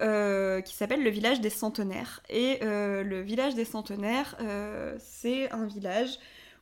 euh, 0.00 0.60
qui 0.62 0.74
s'appelle 0.74 1.02
le 1.02 1.10
village 1.10 1.40
des 1.40 1.50
centenaires. 1.50 2.22
Et 2.30 2.58
euh, 2.62 3.02
le 3.02 3.20
village 3.20 3.54
des 3.54 3.64
centenaires, 3.64 4.36
euh, 4.40 4.96
c'est 4.98 5.50
un 5.52 5.66
village 5.66 6.18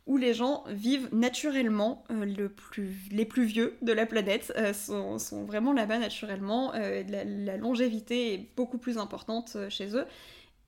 où 0.07 0.17
les 0.17 0.35
gens 0.35 0.65
vivent 0.69 1.09
naturellement, 1.13 2.05
le 2.11 2.49
plus, 2.49 2.95
les 3.11 3.25
plus 3.25 3.45
vieux 3.45 3.77
de 3.83 3.93
la 3.93 4.07
planète 4.07 4.53
sont, 4.73 5.19
sont, 5.19 5.45
vraiment 5.45 5.73
là-bas 5.73 5.99
naturellement. 5.99 6.73
La, 6.73 7.25
la, 7.25 7.57
longévité 7.57 8.35
est 8.35 8.49
beaucoup 8.57 8.79
plus 8.79 8.99
importante 8.99 9.57
chez 9.69 9.97
eux. 9.97 10.07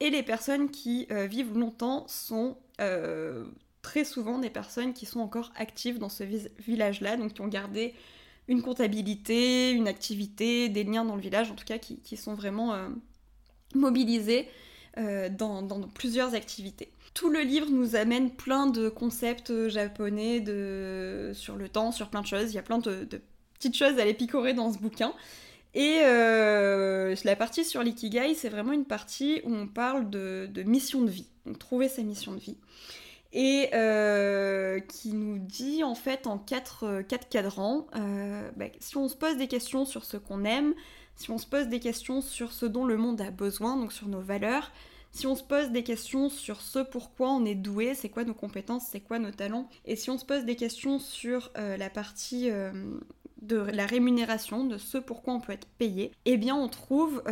Et 0.00 0.10
les 0.10 0.24
personnes 0.24 0.70
qui 0.70 1.06
vivent 1.28 1.56
longtemps 1.56 2.04
sont 2.08 2.56
très 3.82 4.04
souvent 4.04 4.38
des 4.38 4.50
personnes 4.50 4.92
qui 4.92 5.06
sont 5.06 5.20
encore 5.20 5.52
actives 5.56 5.98
dans 5.98 6.08
ce 6.08 6.24
village-là, 6.58 7.16
donc 7.16 7.34
qui 7.34 7.40
ont 7.40 7.48
gardé 7.48 7.94
une 8.48 8.62
comptabilité, 8.62 9.70
une 9.70 9.86
activité, 9.86 10.68
des 10.68 10.84
liens 10.84 11.04
dans 11.04 11.14
le 11.14 11.20
village, 11.20 11.50
en 11.50 11.54
tout 11.54 11.66
cas, 11.66 11.78
qui, 11.78 12.16
sont 12.16 12.34
vraiment 12.34 12.74
euh, 12.74 12.88
mobilisés 13.74 14.48
euh, 14.96 15.28
dans, 15.28 15.66
plusieurs 15.94 16.34
activités. 16.34 16.90
Tout 17.14 17.30
le 17.30 17.40
livre 17.40 17.68
nous 17.70 17.96
amène 17.96 18.30
plein 18.30 18.66
de 18.66 18.88
concepts 18.88 19.68
japonais 19.68 20.40
de, 20.40 21.32
sur 21.34 21.56
le 21.56 21.68
temps, 21.68 21.92
sur 21.92 22.08
plein 22.10 22.22
de 22.22 22.26
choses. 22.26 22.52
Il 22.52 22.54
y 22.54 22.58
a 22.58 22.62
plein 22.62 22.78
de, 22.78 23.08
petites 23.54 23.76
choses 23.76 23.98
à 23.98 24.04
les 24.04 24.14
picorer 24.14 24.54
dans 24.54 24.72
ce 24.72 24.78
bouquin. 24.78 25.12
Et 25.74 26.00
euh, 26.04 27.14
la 27.24 27.36
partie 27.36 27.64
sur 27.64 27.82
l'ikigai, 27.82 28.34
c'est 28.34 28.48
vraiment 28.48 28.72
une 28.72 28.86
partie 28.86 29.40
où 29.44 29.54
on 29.54 29.66
parle 29.66 30.08
de, 30.10 30.48
mission 30.64 31.02
de 31.02 31.10
vie, 31.10 31.28
donc 31.44 31.58
trouver 31.58 31.88
sa 31.88 32.02
mission 32.02 32.32
de 32.32 32.38
vie 32.38 32.56
et 33.32 33.68
euh, 33.74 34.80
qui 34.80 35.12
nous 35.12 35.38
dit 35.38 35.84
en 35.84 35.94
fait 35.94 36.26
en 36.26 36.38
quatre, 36.38 36.84
euh, 36.84 37.02
cadrans, 37.02 37.86
euh, 37.94 38.50
bah, 38.56 38.66
si 38.80 38.96
on 38.96 39.08
se 39.08 39.16
pose 39.16 39.36
des 39.36 39.48
questions 39.48 39.84
sur 39.84 40.04
ce 40.04 40.16
qu'on 40.16 40.44
aime, 40.44 40.74
si 41.14 41.30
on 41.30 41.38
se 41.38 41.46
pose 41.46 41.68
des 41.68 41.80
questions 41.80 42.20
sur 42.20 42.52
ce 42.52 42.64
dont 42.64 42.84
le 42.84 42.96
monde 42.96 43.20
a 43.20 43.30
besoin, 43.30 43.76
donc 43.76 43.92
sur 43.92 44.08
nos 44.08 44.20
valeurs, 44.20 44.72
si 45.10 45.26
on 45.26 45.34
se 45.34 45.42
pose 45.42 45.70
des 45.70 45.82
questions 45.82 46.28
sur 46.28 46.60
ce 46.60 46.78
pourquoi 46.80 47.30
on 47.30 47.44
est 47.44 47.54
doué, 47.54 47.94
c'est 47.94 48.08
quoi 48.08 48.24
nos 48.24 48.34
compétences, 48.34 48.86
c'est 48.90 49.00
quoi 49.00 49.18
nos 49.18 49.30
talents, 49.30 49.68
et 49.84 49.96
si 49.96 50.10
on 50.10 50.18
se 50.18 50.24
pose 50.24 50.44
des 50.44 50.56
questions 50.56 50.98
sur 50.98 51.50
la 51.56 51.90
partie 51.90 52.50
de 53.42 53.56
la 53.56 53.86
rémunération, 53.86 54.64
de 54.64 54.78
ce 54.78 54.98
pourquoi 54.98 55.34
on 55.34 55.40
peut 55.40 55.52
être 55.52 55.68
payé, 55.78 56.12
eh 56.24 56.36
bien 56.36 56.54
on 56.54 56.68
trouve 56.68 57.22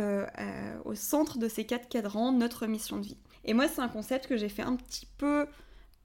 au 0.85 0.95
centre 0.95 1.37
de 1.37 1.47
ces 1.47 1.65
quatre 1.65 1.87
cadrans 1.87 2.31
notre 2.31 2.67
mission 2.67 2.97
de 2.97 3.05
vie. 3.05 3.17
Et 3.45 3.53
moi 3.53 3.67
c'est 3.67 3.81
un 3.81 3.87
concept 3.87 4.27
que 4.27 4.37
j'ai 4.37 4.49
fait 4.49 4.63
un 4.63 4.75
petit 4.75 5.07
peu 5.17 5.45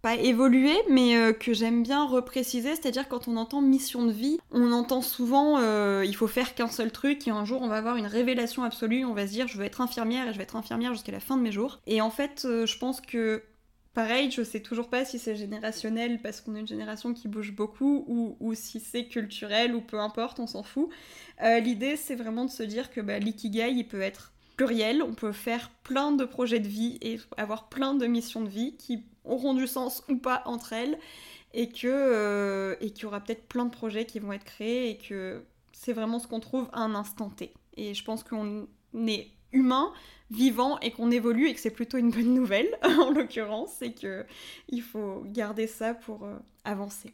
pas 0.02 0.16
évoluer, 0.16 0.74
mais 0.90 1.16
euh, 1.16 1.32
que 1.32 1.54
j'aime 1.54 1.84
bien 1.84 2.04
repréciser, 2.04 2.70
c'est-à-dire 2.70 3.08
quand 3.08 3.28
on 3.28 3.36
entend 3.36 3.62
mission 3.62 4.04
de 4.04 4.10
vie, 4.10 4.38
on 4.50 4.72
entend 4.72 5.00
souvent 5.00 5.58
euh, 5.60 6.04
il 6.04 6.16
faut 6.16 6.26
faire 6.26 6.56
qu'un 6.56 6.68
seul 6.68 6.90
truc 6.90 7.26
et 7.28 7.30
un 7.30 7.44
jour 7.44 7.62
on 7.62 7.68
va 7.68 7.76
avoir 7.76 7.96
une 7.96 8.06
révélation 8.06 8.64
absolue, 8.64 9.04
on 9.04 9.14
va 9.14 9.28
se 9.28 9.32
dire 9.32 9.46
je 9.46 9.56
veux 9.56 9.64
être 9.64 9.80
infirmière 9.80 10.28
et 10.28 10.32
je 10.32 10.38
vais 10.38 10.42
être 10.42 10.56
infirmière 10.56 10.92
jusqu'à 10.92 11.12
la 11.12 11.20
fin 11.20 11.36
de 11.36 11.42
mes 11.42 11.52
jours. 11.52 11.80
Et 11.86 12.00
en 12.00 12.10
fait, 12.10 12.42
euh, 12.44 12.66
je 12.66 12.76
pense 12.78 13.00
que 13.00 13.42
Pareil, 13.94 14.30
je 14.30 14.42
sais 14.42 14.60
toujours 14.60 14.88
pas 14.88 15.04
si 15.04 15.18
c'est 15.18 15.36
générationnel 15.36 16.22
parce 16.22 16.40
qu'on 16.40 16.56
est 16.56 16.60
une 16.60 16.66
génération 16.66 17.12
qui 17.12 17.28
bouge 17.28 17.52
beaucoup 17.52 18.06
ou, 18.08 18.54
si 18.54 18.80
c'est 18.80 19.04
culturel 19.04 19.74
ou 19.74 19.82
peu 19.82 20.00
importe, 20.00 20.40
on 20.40 20.46
s'en 20.46 20.62
fout. 20.62 20.88
L'idée 21.42 21.96
c'est 21.96 22.14
vraiment 22.14 22.46
de 22.46 22.50
se 22.50 22.62
dire 22.62 22.90
que 22.90 23.02
bah, 23.02 23.18
l'ikigai 23.18 23.70
il 23.70 23.86
peut 23.86 24.00
être 24.00 24.32
pluriel, 24.56 25.02
on 25.02 25.12
peut 25.12 25.32
faire 25.32 25.70
plein 25.84 26.10
de 26.10 26.24
projets 26.24 26.58
de 26.58 26.68
vie 26.68 26.96
et 27.02 27.20
avoir 27.36 27.68
plein 27.68 27.92
de 27.92 28.06
missions 28.06 28.40
de 28.40 28.48
vie 28.48 28.76
qui 28.78 29.04
auront 29.24 29.54
du 29.54 29.66
sens 29.66 30.02
ou 30.08 30.16
pas 30.16 30.42
entre 30.46 30.72
elles, 30.72 30.98
et 31.54 31.68
que 31.68 31.86
euh, 31.86 32.76
et 32.80 32.90
qu'il 32.90 33.04
y 33.04 33.06
aura 33.06 33.20
peut-être 33.20 33.46
plein 33.46 33.64
de 33.64 33.70
projets 33.70 34.06
qui 34.06 34.18
vont 34.18 34.32
être 34.32 34.44
créés 34.44 34.90
et 34.90 34.98
que 34.98 35.44
c'est 35.72 35.92
vraiment 35.92 36.18
ce 36.18 36.26
qu'on 36.26 36.40
trouve 36.40 36.68
à 36.72 36.80
un 36.80 36.94
instant 36.94 37.30
T. 37.30 37.52
Et 37.76 37.94
je 37.94 38.04
pense 38.04 38.22
qu'on 38.22 38.66
est 38.94 39.28
humain, 39.52 39.92
vivant 40.30 40.78
et 40.80 40.90
qu'on 40.90 41.10
évolue 41.10 41.48
et 41.48 41.54
que 41.54 41.60
c'est 41.60 41.70
plutôt 41.70 41.98
une 41.98 42.10
bonne 42.10 42.34
nouvelle 42.34 42.68
en 42.82 43.10
l'occurrence, 43.10 43.70
c'est 43.78 43.92
que 43.92 44.24
il 44.68 44.82
faut 44.82 45.22
garder 45.26 45.66
ça 45.66 45.94
pour 45.94 46.24
euh, 46.24 46.36
avancer. 46.64 47.12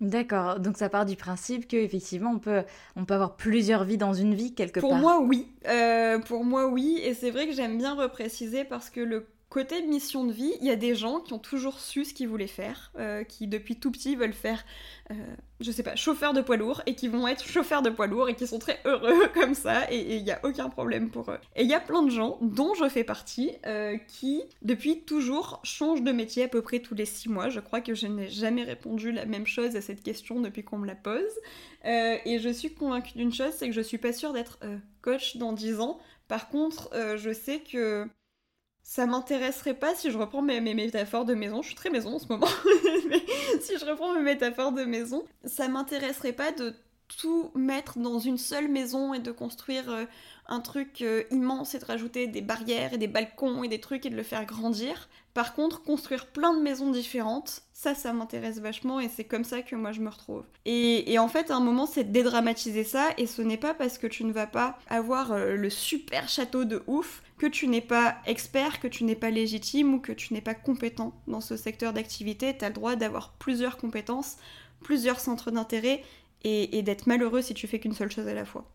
D'accord, 0.00 0.60
donc 0.60 0.78
ça 0.78 0.88
part 0.88 1.04
du 1.04 1.14
principe 1.14 1.68
qu'effectivement 1.68 2.30
on 2.30 2.38
peut, 2.38 2.62
on 2.96 3.04
peut 3.04 3.12
avoir 3.12 3.36
plusieurs 3.36 3.84
vies 3.84 3.98
dans 3.98 4.14
une 4.14 4.34
vie 4.34 4.54
quelque 4.54 4.80
part. 4.80 4.88
Pour 4.88 4.98
moi 4.98 5.20
oui, 5.20 5.48
euh, 5.66 6.18
pour 6.20 6.42
moi 6.44 6.68
oui, 6.68 6.98
et 7.02 7.12
c'est 7.12 7.30
vrai 7.30 7.46
que 7.46 7.52
j'aime 7.52 7.76
bien 7.76 7.94
repréciser 7.94 8.64
parce 8.64 8.88
que 8.88 9.00
le 9.00 9.26
Côté 9.50 9.82
mission 9.82 10.24
de 10.24 10.32
vie, 10.32 10.52
il 10.60 10.66
y 10.68 10.70
a 10.70 10.76
des 10.76 10.94
gens 10.94 11.18
qui 11.18 11.32
ont 11.32 11.40
toujours 11.40 11.80
su 11.80 12.04
ce 12.04 12.14
qu'ils 12.14 12.28
voulaient 12.28 12.46
faire, 12.46 12.92
euh, 13.00 13.24
qui 13.24 13.48
depuis 13.48 13.80
tout 13.80 13.90
petit 13.90 14.14
veulent 14.14 14.32
faire, 14.32 14.64
euh, 15.10 15.14
je 15.58 15.72
sais 15.72 15.82
pas, 15.82 15.96
chauffeur 15.96 16.32
de 16.32 16.40
poids 16.40 16.56
lourd, 16.56 16.82
et 16.86 16.94
qui 16.94 17.08
vont 17.08 17.26
être 17.26 17.44
chauffeurs 17.48 17.82
de 17.82 17.90
poids 17.90 18.06
lourd, 18.06 18.28
et 18.28 18.36
qui 18.36 18.46
sont 18.46 18.60
très 18.60 18.78
heureux 18.84 19.26
comme 19.34 19.54
ça, 19.54 19.90
et 19.90 20.18
il 20.18 20.22
n'y 20.22 20.30
a 20.30 20.38
aucun 20.44 20.68
problème 20.68 21.10
pour 21.10 21.32
eux. 21.32 21.38
Et 21.56 21.64
il 21.64 21.68
y 21.68 21.74
a 21.74 21.80
plein 21.80 22.04
de 22.04 22.10
gens, 22.10 22.38
dont 22.42 22.74
je 22.74 22.88
fais 22.88 23.02
partie, 23.02 23.50
euh, 23.66 23.98
qui 24.06 24.44
depuis 24.62 25.02
toujours 25.02 25.58
changent 25.64 26.02
de 26.02 26.12
métier 26.12 26.44
à 26.44 26.48
peu 26.48 26.62
près 26.62 26.78
tous 26.78 26.94
les 26.94 27.04
six 27.04 27.28
mois. 27.28 27.48
Je 27.48 27.58
crois 27.58 27.80
que 27.80 27.92
je 27.92 28.06
n'ai 28.06 28.28
jamais 28.28 28.62
répondu 28.62 29.10
la 29.10 29.26
même 29.26 29.48
chose 29.48 29.74
à 29.74 29.80
cette 29.80 30.04
question 30.04 30.40
depuis 30.40 30.62
qu'on 30.62 30.78
me 30.78 30.86
la 30.86 30.94
pose. 30.94 31.32
et 31.82 32.38
je 32.38 32.50
suis 32.50 32.72
convaincue 32.72 33.18
d'une 33.18 33.34
chose, 33.34 33.52
c'est 33.56 33.66
que 33.66 33.74
je 33.74 33.80
suis 33.80 33.98
pas 33.98 34.12
sûre 34.12 34.32
d'être 34.32 34.60
coach 35.02 35.38
dans 35.38 35.52
dix 35.52 35.80
ans. 35.80 35.98
Par 36.28 36.50
contre, 36.50 36.88
je 37.16 37.32
sais 37.32 37.58
que 37.58 38.06
ça 38.90 39.06
m'intéresserait 39.06 39.74
pas 39.74 39.94
si 39.94 40.10
je 40.10 40.18
reprends 40.18 40.42
mes, 40.42 40.60
métaphores 40.60 41.24
de 41.24 41.34
maison. 41.34 41.62
Je 41.62 41.68
suis 41.68 41.76
très 41.76 41.90
maison 41.90 42.16
en 42.16 42.18
ce 42.18 42.26
moment. 42.26 42.48
mais 43.08 43.24
si 43.60 43.78
je 43.78 43.84
reprends 43.84 44.12
mes 44.14 44.20
métaphores 44.20 44.72
de 44.72 44.82
maison, 44.82 45.22
ça 45.44 45.68
m'intéresserait 45.68 46.32
pas 46.32 46.50
de 46.50 46.74
tout 47.06 47.52
mettre 47.54 48.00
dans 48.00 48.18
une 48.18 48.36
seule 48.36 48.66
maison 48.66 49.14
et 49.14 49.20
de 49.20 49.30
construire 49.30 49.88
euh, 49.92 50.06
un 50.48 50.58
truc 50.58 51.02
euh, 51.02 51.22
immense 51.30 51.76
et 51.76 51.78
de 51.78 51.84
rajouter 51.84 52.26
des 52.26 52.40
barrières 52.40 52.92
et 52.92 52.98
des 52.98 53.06
balcons 53.06 53.62
et 53.62 53.68
des 53.68 53.78
trucs 53.78 54.06
et 54.06 54.10
de 54.10 54.16
le 54.16 54.24
faire 54.24 54.44
grandir. 54.44 55.08
Par 55.34 55.54
contre, 55.54 55.82
construire 55.82 56.26
plein 56.26 56.54
de 56.54 56.60
maisons 56.60 56.90
différentes, 56.90 57.62
ça, 57.72 57.94
ça 57.94 58.12
m'intéresse 58.12 58.58
vachement 58.58 58.98
et 58.98 59.08
c'est 59.08 59.24
comme 59.24 59.44
ça 59.44 59.62
que 59.62 59.76
moi 59.76 59.92
je 59.92 60.00
me 60.00 60.08
retrouve. 60.08 60.44
Et, 60.66 61.18
en 61.18 61.28
fait, 61.28 61.50
à 61.50 61.56
un 61.56 61.60
moment, 61.60 61.86
c'est 61.86 62.10
dédramatiser 62.10 62.84
ça 62.84 63.10
et 63.16 63.26
ce 63.26 63.40
n'est 63.40 63.56
pas 63.56 63.72
parce 63.72 63.96
que 63.96 64.06
tu 64.08 64.24
ne 64.24 64.32
vas 64.32 64.48
pas 64.48 64.78
avoir 64.88 65.32
euh, 65.32 65.54
le 65.54 65.70
super 65.70 66.28
château 66.28 66.64
de 66.64 66.82
ouf 66.88 67.22
que 67.38 67.46
tu 67.46 67.68
n'es 67.68 67.80
pas 67.80 68.16
expert, 68.26 68.80
que 68.80 68.88
tu 68.88 69.04
n'es 69.04 69.14
pas 69.14 69.30
légitime 69.30 69.94
ou 69.94 70.00
que 70.00 70.12
tu 70.12 70.34
n'es 70.34 70.40
pas 70.40 70.54
compétent 70.54 71.14
dans 71.28 71.40
ce 71.40 71.56
secteur 71.56 71.92
d'activité. 71.92 72.56
Tu 72.56 72.64
as 72.64 72.68
le 72.68 72.74
droit 72.74 72.96
d'avoir 72.96 73.32
plusieurs 73.34 73.76
compétences, 73.76 74.36
plusieurs 74.82 75.20
centres 75.20 75.50
d'intérêt 75.50 76.02
et 76.42 76.82
d'être 76.82 77.06
malheureux 77.06 77.42
si 77.42 77.52
tu 77.52 77.66
fais 77.66 77.78
qu'une 77.78 77.92
seule 77.92 78.10
chose 78.10 78.26
à 78.26 78.32
la 78.32 78.46
fois. 78.46 78.66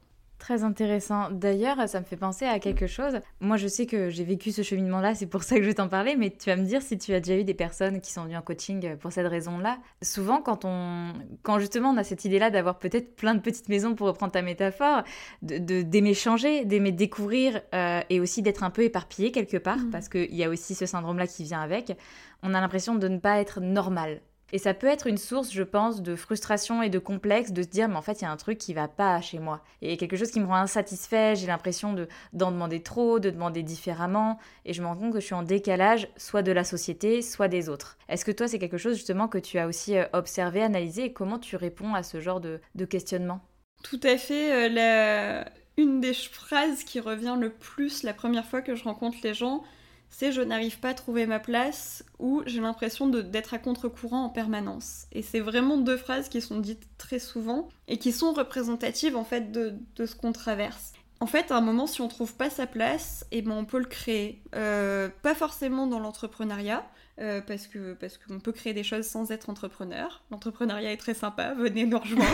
Très 0.46 0.64
intéressant. 0.64 1.32
D'ailleurs, 1.32 1.90
ça 1.90 2.00
me 2.00 2.06
fait 2.06 2.18
penser 2.18 2.46
à 2.46 2.60
quelque 2.60 2.86
chose. 2.86 3.20
Moi, 3.40 3.58
je 3.58 3.68
sais 3.68 3.88
que 3.88 4.12
j'ai 4.12 4.24
vécu 4.24 4.52
ce 4.52 4.62
cheminement-là, 4.62 5.16
c'est 5.16 5.26
pour 5.26 5.42
ça 5.42 5.56
que 5.56 5.64
je 5.64 5.70
vais 5.70 5.74
t'en 5.74 5.88
parler, 5.88 6.16
mais 6.16 6.30
tu 6.30 6.52
vas 6.52 6.56
me 6.56 6.66
dire 6.66 6.84
si 6.84 7.00
tu 7.00 7.16
as 7.16 7.20
déjà 7.20 7.40
eu 7.40 7.44
des 7.44 7.56
personnes 7.56 8.00
qui 8.00 8.12
sont 8.12 8.26
venues 8.26 8.38
en 8.38 8.44
coaching 8.44 8.96
pour 8.98 9.12
cette 9.12 9.26
raison-là. 9.26 9.80
Souvent, 10.04 10.44
quand 10.44 10.64
on, 10.64 11.14
quand 11.42 11.58
justement 11.58 11.90
on 11.90 11.98
a 11.98 12.04
cette 12.04 12.26
idée-là 12.26 12.52
d'avoir 12.52 12.78
peut-être 12.78 13.16
plein 13.16 13.34
de 13.34 13.40
petites 13.40 13.70
maisons, 13.70 13.96
pour 13.96 14.06
reprendre 14.06 14.34
ta 14.34 14.44
métaphore, 14.44 15.02
de 15.42 15.82
d'aimer 15.82 16.14
changer, 16.14 16.64
d'aimer 16.64 16.92
découvrir 16.92 17.62
euh, 17.74 18.02
et 18.12 18.20
aussi 18.20 18.44
d'être 18.44 18.64
un 18.64 18.70
peu 18.70 18.84
éparpillé 18.84 19.32
quelque 19.32 19.58
part, 19.58 19.80
mmh. 19.80 19.90
parce 19.90 20.10
qu'il 20.10 20.36
y 20.36 20.44
a 20.44 20.50
aussi 20.50 20.76
ce 20.76 20.86
syndrome-là 20.86 21.26
qui 21.26 21.44
vient 21.44 21.62
avec, 21.62 21.98
on 22.44 22.54
a 22.54 22.62
l'impression 22.62 22.94
de 22.94 23.08
ne 23.08 23.18
pas 23.18 23.40
être 23.40 23.62
normal 23.62 24.22
Et 24.52 24.58
ça 24.58 24.74
peut 24.74 24.88
être 24.88 25.08
une 25.08 25.18
source, 25.18 25.52
je 25.52 25.64
pense, 25.64 26.02
de 26.02 26.16
frustration 26.16 26.82
et 26.82 26.90
de 26.90 27.00
complexe 27.00 27.52
de 27.52 27.64
se 27.64 27.68
dire, 27.68 27.90
mais 27.90 27.96
en 27.96 28.02
fait, 28.02 28.22
il 28.22 28.24
y 28.24 28.28
a 28.28 28.32
un 28.32 28.38
truc 28.38 28.58
qui 28.58 28.74
va 28.74 28.88
pas 28.88 29.20
chez 29.22 29.40
moi. 29.40 29.62
Et 29.82 29.98
quelque 29.98 30.18
chose 30.18 30.32
qui 30.32 30.40
me 30.40 30.46
rend 30.46 30.56
insatisfait, 30.56 31.36
j'ai 31.36 31.48
l'impression 31.48 31.94
de, 31.94 32.08
d'en 32.34 32.52
demander 32.52 32.82
trop, 32.82 33.20
de 33.20 33.30
demander 33.30 33.64
différemment, 33.64 34.40
et 34.66 34.74
je 34.74 34.82
me 34.82 34.88
rends 34.88 34.96
compte 34.96 35.14
que 35.14 35.20
je 35.20 35.26
suis 35.26 35.36
en 35.36 35.44
décalage, 35.44 36.08
soit 36.16 36.44
de 36.44 36.52
la 36.52 36.64
société, 36.64 37.22
soit 37.22 37.48
des 37.48 37.70
autres. 37.70 37.98
Est-ce 38.08 38.24
que 38.24 38.32
toi, 38.32 38.48
c'est 38.48 38.60
quelque 38.60 38.78
chose 38.78 38.96
justement 38.96 39.28
que 39.28 39.38
tu 39.38 39.58
as 39.58 39.68
aussi 39.68 39.98
euh, 39.98 40.06
observé, 40.14 40.62
analysé, 40.62 41.06
et 41.06 41.14
comment 41.14 41.40
tu 41.40 41.56
réponds 41.56 41.94
à 41.94 42.04
ce 42.04 42.22
genre 42.22 42.40
de, 42.40 42.60
questionnement? 42.86 43.42
Tout 43.84 44.00
à 44.04 44.18
fait. 44.18 44.70
Euh. 44.70 45.44
Une 45.78 46.00
des 46.00 46.14
phrases 46.14 46.86
qui 46.86 47.02
revient 47.02 47.36
le 47.38 47.50
plus 47.50 48.04
la 48.04 48.14
première 48.14 48.46
fois 48.46 48.62
que 48.62 48.76
je 48.76 48.84
rencontre 48.86 49.18
les 49.24 49.34
gens, 49.34 49.64
c'est 50.10 50.32
je 50.32 50.42
n'arrive 50.42 50.80
pas 50.80 50.90
à 50.90 50.94
trouver 50.94 51.26
ma 51.26 51.40
place 51.40 52.04
ou 52.20 52.42
j'ai 52.46 52.62
l'impression 52.62 53.08
d'être 53.08 53.54
à 53.54 53.60
contre-courant 53.60 54.26
en 54.26 54.30
permanence. 54.30 55.08
Et 55.12 55.22
c'est 55.22 55.40
vraiment 55.40 55.78
deux 55.78 55.98
phrases 55.98 56.30
qui 56.30 56.42
sont 56.42 56.60
dites 56.60 56.88
très 56.98 57.20
souvent 57.20 57.70
et 57.88 57.98
qui 57.98 58.12
sont 58.12 58.34
représentatives 58.34 59.16
en 59.16 59.26
fait 59.26 59.52
de, 59.52 59.78
ce 59.98 60.16
qu'on 60.16 60.32
traverse. 60.32 60.94
En 61.20 61.28
fait, 61.28 61.52
à 61.52 61.58
un 61.58 61.62
moment, 61.62 61.88
si 61.88 62.02
on 62.02 62.08
trouve 62.08 62.36
pas 62.36 62.50
sa 62.50 62.68
place, 62.68 63.26
et 63.32 63.38
eh 63.38 63.42
ben 63.42 63.52
on 63.52 63.66
peut 63.66 63.80
le 63.80 63.86
créer. 63.86 64.42
Euh, 64.56 65.10
pas 65.22 65.34
forcément 65.34 65.88
dans 65.88 66.00
l'entrepreneuriat, 66.00 66.86
euh, 67.22 67.40
parce 67.40 67.68
que 67.68 67.94
parce 67.94 68.18
qu'on 68.18 68.42
peut 68.42 68.52
créer 68.52 68.74
des 68.74 68.84
choses 68.84 69.06
sans 69.06 69.32
être 69.32 69.50
entrepreneur. 69.50 70.22
L'entrepreneuriat 70.32 70.92
est 70.92 70.98
très 70.98 71.14
sympa, 71.14 71.54
venez 71.54 71.86
nous 71.86 71.98
rejoindre, 71.98 72.26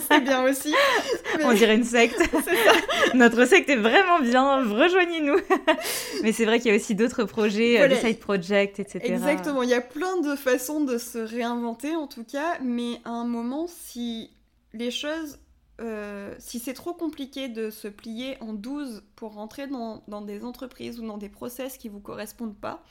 c'est 0.08 0.20
bien 0.20 0.42
aussi. 0.44 0.74
On 1.44 1.52
dirait 1.52 1.74
une 1.74 1.84
secte. 1.84 2.18
Notre 3.14 3.44
secte 3.44 3.68
est 3.68 3.76
vraiment 3.76 4.20
bien, 4.20 4.66
rejoignez-nous. 4.66 5.36
mais 6.22 6.32
c'est 6.32 6.46
vrai 6.46 6.58
qu'il 6.58 6.70
y 6.70 6.74
a 6.74 6.76
aussi 6.78 6.94
d'autres 6.94 7.24
projets, 7.24 7.82
euh, 7.82 7.88
des 7.88 7.96
side 7.96 8.18
projects, 8.18 8.80
etc. 8.80 9.00
Exactement, 9.02 9.62
il 9.62 9.68
y 9.68 9.74
a 9.74 9.82
plein 9.82 10.18
de 10.22 10.36
façons 10.36 10.80
de 10.80 10.96
se 10.96 11.18
réinventer 11.18 11.94
en 11.94 12.06
tout 12.06 12.24
cas, 12.24 12.56
mais 12.62 12.98
à 13.04 13.10
un 13.10 13.26
moment, 13.26 13.66
si 13.68 14.30
les 14.72 14.90
choses 14.90 15.38
euh, 15.82 16.34
si 16.38 16.60
c'est 16.60 16.74
trop 16.74 16.94
compliqué 16.94 17.48
de 17.48 17.70
se 17.70 17.88
plier 17.88 18.36
en 18.40 18.52
12 18.52 19.02
pour 19.16 19.34
rentrer 19.34 19.66
dans, 19.66 20.02
des 20.22 20.44
entreprises 20.44 21.00
ou 21.00 21.06
dans 21.06 21.18
des 21.18 21.28
process 21.28 21.76
qui 21.76 21.88
vous 21.88 21.98
correspondent 21.98 22.56
pas, 22.56 22.84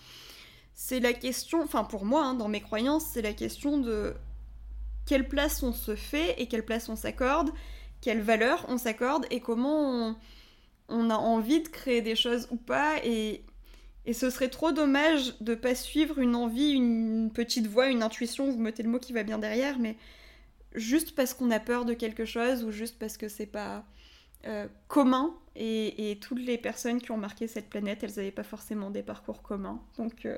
c'est 0.74 1.00
la 1.00 1.14
question, 1.14 1.62
enfin 1.62 1.86
pour 1.86 2.04
moi, 2.04 2.26
hein, 2.26 2.34
dans 2.34 2.50
mes 2.50 2.60
croyances, 2.60 3.06
c'est 3.06 3.22
la 3.22 3.34
question 3.34 3.78
de 3.78 4.14
quelle 5.06 5.28
place 5.28 5.64
on 5.64 5.72
se 5.72 5.96
fait 5.96 6.36
et 6.42 6.48
quelle 6.48 6.66
place 6.66 6.90
on 6.90 6.98
s'accorde, 6.98 7.52
quelle 8.02 8.22
valeur 8.22 8.66
on 8.68 8.78
s'accorde 8.78 9.26
et 9.30 9.40
comment 9.40 10.16
on, 10.90 11.10
a 11.10 11.16
envie 11.16 11.62
de 11.62 11.70
créer 11.70 12.02
des 12.02 12.18
choses 12.18 12.48
ou 12.52 12.58
pas. 12.58 12.98
Et, 13.06 13.46
et 14.06 14.14
ce 14.14 14.30
serait 14.30 14.50
trop 14.50 14.74
dommage 14.74 15.40
de 15.40 15.56
pas 15.56 15.76
suivre 15.76 16.20
une 16.20 16.36
envie, 16.36 16.72
une 16.72 17.32
petite 17.34 17.68
voix, 17.68 17.88
une 17.88 18.04
intuition, 18.04 18.52
vous 18.52 18.60
mettez 18.60 18.84
le 18.84 18.90
mot 18.90 19.00
qui 19.00 19.14
va 19.14 19.24
bien 19.24 19.38
derrière, 19.38 19.80
mais 19.80 19.96
juste 20.74 21.16
parce 21.16 21.34
qu'on 21.34 21.52
a 21.52 21.60
peur 21.60 21.86
de 21.86 21.94
quelque 21.94 22.26
chose 22.26 22.64
ou 22.64 22.72
juste 22.72 22.98
parce 23.00 23.18
que 23.18 23.28
c'est 23.28 23.46
pas 23.46 23.86
euh, 24.46 24.68
commun. 24.88 25.36
Et, 25.56 26.18
toutes 26.22 26.40
les 26.40 26.58
personnes 26.58 27.02
qui 27.02 27.12
ont 27.12 27.18
marqué 27.18 27.48
cette 27.48 27.70
planète, 27.70 28.04
elles 28.04 28.16
n'avaient 28.16 28.32
pas 28.32 28.44
forcément 28.44 28.90
des 28.90 29.04
parcours 29.04 29.42
communs. 29.42 29.82
Donc. 29.98 30.26
Euh, 30.26 30.38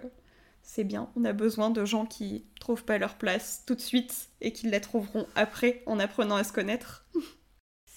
c'est 0.63 0.86
bien. 0.86 1.10
On 1.15 1.26
a 1.26 1.34
besoin 1.34 1.69
de 1.69 1.84
gens 1.84 2.06
qui 2.06 2.46
trouvent 2.60 2.86
pas 2.86 2.98
leur 2.98 3.15
place 3.15 3.63
tout 3.67 3.76
de 3.76 3.82
suite 3.82 4.30
et 4.39 4.54
qui 4.54 4.69
la 4.69 4.80
trouveront 4.80 5.28
après 5.36 5.84
en 5.86 6.00
apprenant 6.00 6.38
à 6.38 6.43
se 6.46 6.54
connaître. 6.54 7.06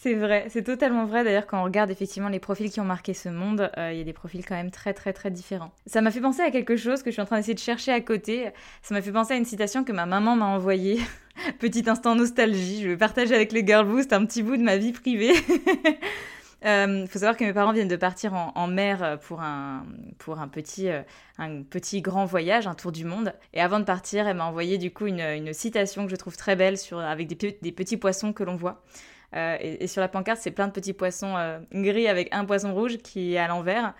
C'est 0.07 0.15
vrai, 0.15 0.47
c'est 0.51 0.63
totalement 0.63 1.05
vrai. 1.05 1.25
D'ailleurs, 1.25 1.49
quand 1.49 1.61
on 1.61 1.65
regarde 1.65 1.91
effectivement 1.91 2.29
les 2.29 2.39
profils 2.39 2.71
qui 2.71 2.79
ont 2.79 2.85
marqué 2.85 3.13
ce 3.13 3.29
monde, 3.29 3.73
euh, 3.77 3.91
il 3.93 3.99
y 3.99 4.01
a 4.01 4.05
des 4.05 4.13
profils 4.13 4.47
quand 4.47 4.55
même 4.55 4.71
très 4.71 4.95
très 4.95 5.13
très 5.13 5.33
différents. 5.33 5.73
Ça 5.87 6.01
m'a 6.01 6.13
fait 6.13 6.21
penser 6.21 6.43
à 6.43 6.53
quelque 6.53 6.77
chose 6.77 7.03
que 7.03 7.11
je 7.11 7.15
suis 7.15 7.23
en 7.23 7.25
train 7.25 7.39
d'essayer 7.39 7.55
de 7.55 7.59
chercher 7.59 7.91
à 7.91 8.01
côté. 8.01 8.53
Ça 8.83 8.95
m'a 8.95 9.03
fait 9.03 9.11
penser 9.11 9.35
à 9.35 9.37
une 9.37 9.45
citation 9.45 9.83
que 9.83 9.91
ma 9.91 10.07
maman 10.07 10.37
m'a 10.37 10.45
envoyée. 10.45 11.01
Petit 11.59 11.91
instant 11.91 12.15
nostalgie, 12.15 12.85
je 12.85 12.91
vais 12.91 12.97
partager 12.97 13.35
avec 13.35 13.51
les 13.51 13.67
Girl 13.67 13.85
Boost 13.85 14.13
un 14.13 14.25
petit 14.25 14.45
bout 14.45 14.57
de 14.57 14.63
ma 14.63 14.77
vie 14.77 14.93
privée. 14.93 15.33
Il 15.49 16.69
euh, 16.69 17.07
faut 17.09 17.19
savoir 17.19 17.37
que 17.37 17.43
mes 17.43 17.53
parents 17.53 17.73
viennent 17.73 17.89
de 17.89 17.97
partir 17.97 18.33
en, 18.33 18.67
mer 18.69 19.19
pour 19.23 19.41
un, 19.41 19.87
pour 20.19 20.39
un 20.39 20.47
petit, 20.47 20.89
euh, 20.89 21.03
un 21.37 21.65
petit 21.65 22.01
grand 22.01 22.27
voyage, 22.27 22.69
un 22.69 22.77
tour 22.77 22.93
du 22.93 23.05
monde. 23.05 23.35
Et 23.55 23.61
avant 23.61 23.81
de 23.81 23.85
partir, 23.85 24.29
elle 24.29 24.37
m'a 24.37 24.47
envoyé 24.47 24.79
du 24.79 24.93
coup 24.93 25.07
une, 25.07 25.19
une, 25.19 25.53
citation 25.53 26.05
que 26.05 26.13
je 26.13 26.17
trouve 26.17 26.37
très 26.37 26.55
belle 26.55 26.79
sur, 26.79 27.01
avec 27.01 27.27
des 27.27 27.73
petits 27.73 27.97
poissons 27.97 28.33
que 28.33 28.45
l'on 28.45 28.55
voit. 28.55 28.85
Euh, 29.35 29.57
et, 29.61 29.87
sur 29.87 30.01
la 30.01 30.09
pancarte, 30.09 30.41
c'est 30.41 30.51
plein 30.51 30.67
de 30.67 30.73
petits 30.73 30.93
poissons 30.93 31.35
gris 31.73 32.09
avec 32.09 32.29
un 32.33 32.45
poisson 32.45 32.75
rouge 32.75 32.99
qui 32.99 33.35
est 33.35 33.39
à 33.39 33.49
l'envers. 33.49 33.95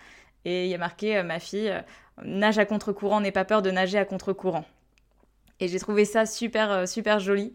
Et 0.45 0.65
il 0.65 0.69
y 0.69 0.75
a 0.75 0.77
marqué 0.77 1.21
Ma 1.23 1.39
fille, 1.39 1.73
nage 2.23 2.57
à 2.57 2.65
contre-courant, 2.65 3.19
n'aie 3.21 3.31
pas 3.31 3.45
peur 3.45 3.61
de 3.61 3.71
nager 3.71 3.97
à 3.97 4.05
contre-courant. 4.05 4.65
Et 5.59 5.67
j'ai 5.67 5.79
trouvé 5.79 6.05
ça 6.05 6.25
super, 6.25 6.87
super 6.87 7.19
joli 7.19 7.53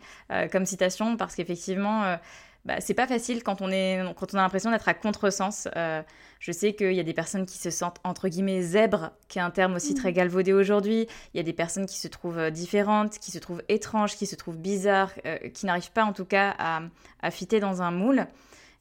comme 0.50 0.66
citation 0.66 1.16
parce 1.16 1.35
qu'effectivement 1.35 2.18
bah, 2.64 2.81
c'est 2.81 2.94
pas 2.94 3.09
facile 3.09 3.42
quand 3.42 3.61
on, 3.61 3.70
est, 3.70 4.01
quand 4.16 4.35
on 4.35 4.38
a 4.38 4.42
l'impression 4.42 4.70
d'être 4.70 4.88
à 4.88 4.94
contresens. 4.94 5.68
Euh, 5.77 6.01
je 6.38 6.53
sais 6.53 6.75
qu'il 6.75 6.92
y 6.92 7.01
a 7.01 7.05
des 7.05 7.12
personnes 7.12 7.44
qui 7.44 7.59
se 7.59 7.70
sentent 7.70 7.98
entre 8.05 8.29
guillemets 8.29 8.62
zèbres, 8.62 9.11
qui 9.27 9.38
est 9.38 9.42
un 9.42 9.51
terme 9.51 9.75
aussi 9.75 9.94
très 9.94 10.11
mm. 10.11 10.14
galvaudé 10.14 10.53
aujourd'hui. 10.53 11.09
Il 11.35 11.38
y 11.38 11.40
a 11.40 11.42
des 11.42 11.53
personnes 11.53 11.87
qui 11.87 11.98
se 11.98 12.07
trouvent 12.07 12.38
euh, 12.38 12.51
différentes, 12.51 13.18
qui 13.18 13.33
se 13.33 13.40
trouvent 13.40 13.62
étranges, 13.68 14.16
qui 14.16 14.27
se 14.27 14.37
trouvent 14.37 14.59
bizarres, 14.59 15.12
euh, 15.27 15.38
qui 15.53 15.66
n'arrivent 15.66 15.90
pas 15.90 16.05
en 16.05 16.12
tout 16.12 16.25
cas 16.25 16.55
à, 16.57 16.83
à 17.20 17.31
fitter 17.33 17.59
dans 17.59 17.83
un 17.83 17.90
moule. 17.90 18.27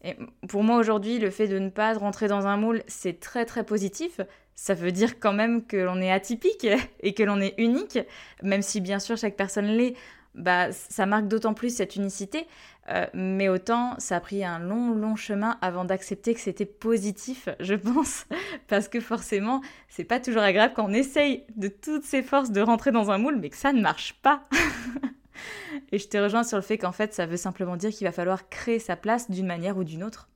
Et 0.03 0.15
pour 0.47 0.63
moi 0.63 0.77
aujourd'hui, 0.77 1.17
le 1.17 1.31
fait 1.31 1.47
de 1.47 1.57
ne 1.57 1.69
pas 1.69 1.93
rentrer 1.93 2.27
dans 2.27 2.45
un 2.45 2.57
moule, 2.57 2.83
c'est 2.87 3.19
très 3.19 3.45
très 3.45 3.63
positif. 3.63 4.21
Ça 4.53 4.75
veut 4.75 4.91
dire 4.91 5.19
quand 5.19 5.33
même 5.33 5.65
que 5.65 5.77
l'on 5.77 5.99
est 6.01 6.11
atypique 6.11 6.67
et 6.99 7.13
que 7.15 7.23
l'on 7.23 7.41
est 7.41 7.55
unique, 7.57 7.97
même 8.43 8.61
si 8.61 8.79
bien 8.79 8.99
sûr 8.99 9.17
chaque 9.17 9.35
personne 9.35 9.65
l'est 9.65 9.95
bah, 10.35 10.71
ça 10.71 11.05
marque 11.05 11.27
d'autant 11.27 11.53
plus 11.53 11.75
cette 11.75 11.95
unicité. 11.95 12.47
Euh, 12.89 13.05
mais 13.13 13.47
autant, 13.47 13.95
ça 13.99 14.17
a 14.17 14.19
pris 14.19 14.43
un 14.43 14.59
long, 14.59 14.93
long 14.95 15.15
chemin 15.15 15.57
avant 15.61 15.85
d'accepter 15.85 16.33
que 16.33 16.39
c'était 16.39 16.65
positif, 16.65 17.47
je 17.59 17.75
pense. 17.75 18.25
Parce 18.67 18.87
que 18.87 18.99
forcément, 18.99 19.61
c'est 19.87 20.03
pas 20.03 20.19
toujours 20.19 20.41
agréable 20.41 20.73
quand 20.75 20.85
on 20.85 20.93
essaye 20.93 21.45
de 21.55 21.67
toutes 21.67 22.03
ses 22.03 22.23
forces 22.23 22.51
de 22.51 22.61
rentrer 22.61 22.91
dans 22.91 23.11
un 23.11 23.17
moule, 23.17 23.37
mais 23.37 23.49
que 23.49 23.57
ça 23.57 23.73
ne 23.73 23.81
marche 23.81 24.13
pas. 24.21 24.47
Et 25.91 25.99
je 25.99 26.07
te 26.07 26.17
rejoins 26.17 26.43
sur 26.43 26.57
le 26.57 26.63
fait 26.63 26.77
qu'en 26.77 26.91
fait, 26.91 27.13
ça 27.13 27.25
veut 27.25 27.37
simplement 27.37 27.77
dire 27.77 27.91
qu'il 27.91 28.05
va 28.05 28.11
falloir 28.11 28.49
créer 28.49 28.79
sa 28.79 28.95
place 28.95 29.29
d'une 29.29 29.47
manière 29.47 29.77
ou 29.77 29.83
d'une 29.83 30.03
autre. 30.03 30.29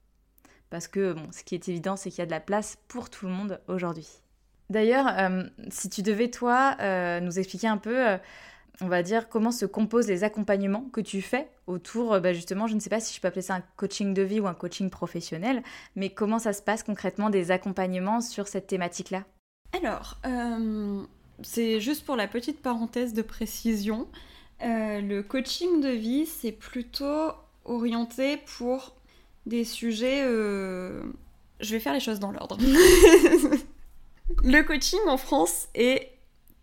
Parce 0.69 0.87
que, 0.87 1.13
bon, 1.13 1.27
ce 1.31 1.43
qui 1.43 1.55
est 1.55 1.67
évident, 1.67 1.95
c'est 1.95 2.09
qu'il 2.09 2.19
y 2.19 2.23
a 2.23 2.25
de 2.25 2.31
la 2.31 2.39
place 2.39 2.77
pour 2.87 3.09
tout 3.09 3.27
le 3.27 3.31
monde 3.31 3.59
aujourd'hui. 3.67 4.07
D'ailleurs, 4.69 5.07
euh, 5.07 5.43
si 5.69 5.89
tu 5.89 6.01
devais, 6.01 6.29
toi, 6.29 6.75
euh, 6.79 7.19
nous 7.19 7.37
expliquer 7.37 7.67
un 7.67 7.77
peu 7.77 8.17
on 8.81 8.87
va 8.87 9.03
dire, 9.03 9.29
comment 9.29 9.51
se 9.51 9.65
composent 9.65 10.07
les 10.07 10.23
accompagnements 10.23 10.85
que 10.91 11.01
tu 11.01 11.21
fais 11.21 11.47
autour, 11.67 12.13
euh, 12.13 12.19
bah, 12.19 12.33
justement, 12.33 12.67
je 12.67 12.75
ne 12.75 12.79
sais 12.79 12.89
pas 12.89 12.99
si 12.99 13.15
je 13.15 13.21
peux 13.21 13.27
appeler 13.27 13.41
ça 13.41 13.55
un 13.55 13.63
coaching 13.77 14.13
de 14.13 14.21
vie 14.21 14.39
ou 14.39 14.47
un 14.47 14.53
coaching 14.53 14.89
professionnel, 14.89 15.63
mais 15.95 16.09
comment 16.09 16.39
ça 16.39 16.53
se 16.53 16.61
passe 16.61 16.83
concrètement 16.83 17.29
des 17.29 17.51
accompagnements 17.51 18.21
sur 18.21 18.47
cette 18.47 18.67
thématique-là? 18.67 19.23
Alors, 19.73 20.17
euh, 20.25 21.03
c'est 21.41 21.79
juste 21.79 22.05
pour 22.05 22.15
la 22.15 22.27
petite 22.27 22.61
parenthèse 22.61 23.13
de 23.13 23.21
précision, 23.21 24.07
euh, 24.61 25.01
le 25.01 25.21
coaching 25.21 25.81
de 25.81 25.89
vie, 25.89 26.25
c'est 26.25 26.51
plutôt 26.51 27.31
orienté 27.65 28.37
pour 28.57 28.95
des 29.45 29.63
sujets... 29.63 30.23
Je 31.61 31.71
vais 31.71 31.79
faire 31.79 31.93
les 31.93 31.99
choses 31.99 32.19
dans 32.19 32.31
l'ordre. 32.31 32.57
le 34.43 34.61
coaching 34.61 34.99
en 35.07 35.17
France 35.17 35.67
est 35.73 36.14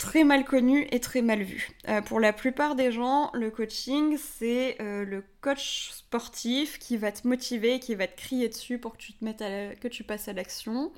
très 0.03 0.25
mal 0.25 0.45
connu 0.45 0.89
et 0.91 0.99
très 0.99 1.23
mal 1.23 1.45
vu. 1.45 1.71
Euh, 1.89 2.03
pour 2.03 2.19
la 2.19 2.33
plupart 2.33 2.75
des 2.75 2.91
gens, 2.91 3.31
le 3.35 3.53
coaching, 3.53 4.19
c'est 4.19 4.77
euh, 4.83 5.05
le 5.05 5.25
coach 5.41 5.91
sportif 5.93 6.81
qui 6.81 6.97
va 6.97 7.13
te 7.13 7.27
motiver, 7.29 7.79
qui 7.79 7.95
va 7.95 8.09
te 8.09 8.17
crier 8.17 8.49
dessus 8.49 8.79
pour 8.79 8.97
que 8.97 9.89
tu 9.89 10.03
passes 10.03 10.27
à 10.27 10.33
l'action. 10.33 10.93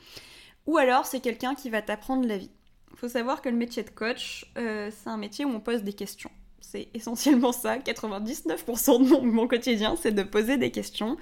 Ou 0.64 0.78
alors, 0.78 1.04
c'est 1.04 1.20
quelqu'un 1.20 1.54
qui 1.54 1.68
va 1.68 1.82
t'apprendre 1.82 2.26
la 2.26 2.38
vie. 2.38 2.50
Il 2.92 2.96
faut 2.96 3.08
savoir 3.08 3.42
que 3.42 3.50
le 3.50 3.56
métier 3.56 3.82
de 3.82 3.90
coach, 3.90 4.50
euh, 4.56 4.90
c'est 4.90 5.10
un 5.10 5.18
métier 5.18 5.44
où 5.44 5.50
on 5.50 5.60
pose 5.60 5.82
des 5.82 5.92
questions. 5.92 6.30
C'est 6.70 6.88
essentiellement 6.94 7.52
ça, 7.52 7.78
99% 7.78 9.22
de 9.22 9.26
mon 9.26 9.46
quotidien, 9.46 9.96
c'est 10.00 10.12
de 10.12 10.22
poser 10.22 10.56
des 10.56 10.70
questions 10.70 11.16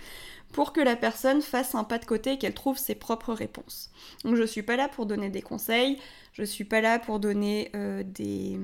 pour 0.52 0.72
que 0.72 0.81
la 0.81 0.96
personne 0.96 1.42
fasse 1.42 1.74
un 1.74 1.85
pas 1.85 1.98
de 1.98 2.05
côté 2.05 2.33
et 2.33 2.38
qu'elle 2.38 2.55
trouve 2.55 2.78
ses 2.78 2.94
propres 2.94 3.33
réponses. 3.33 3.90
Donc 4.24 4.37
je 4.37 4.44
suis 4.44 4.62
pas 4.62 4.76
là 4.76 4.88
pour 4.88 5.07
donner 5.07 5.31
des 5.31 5.42
conseils, 5.42 5.98
je 6.33 6.44
suis 6.44 6.64
pas 6.64 6.81
là 6.81 6.98
pour 6.98 7.18
donner 7.18 7.70
euh, 7.74 8.02
des 8.05 8.59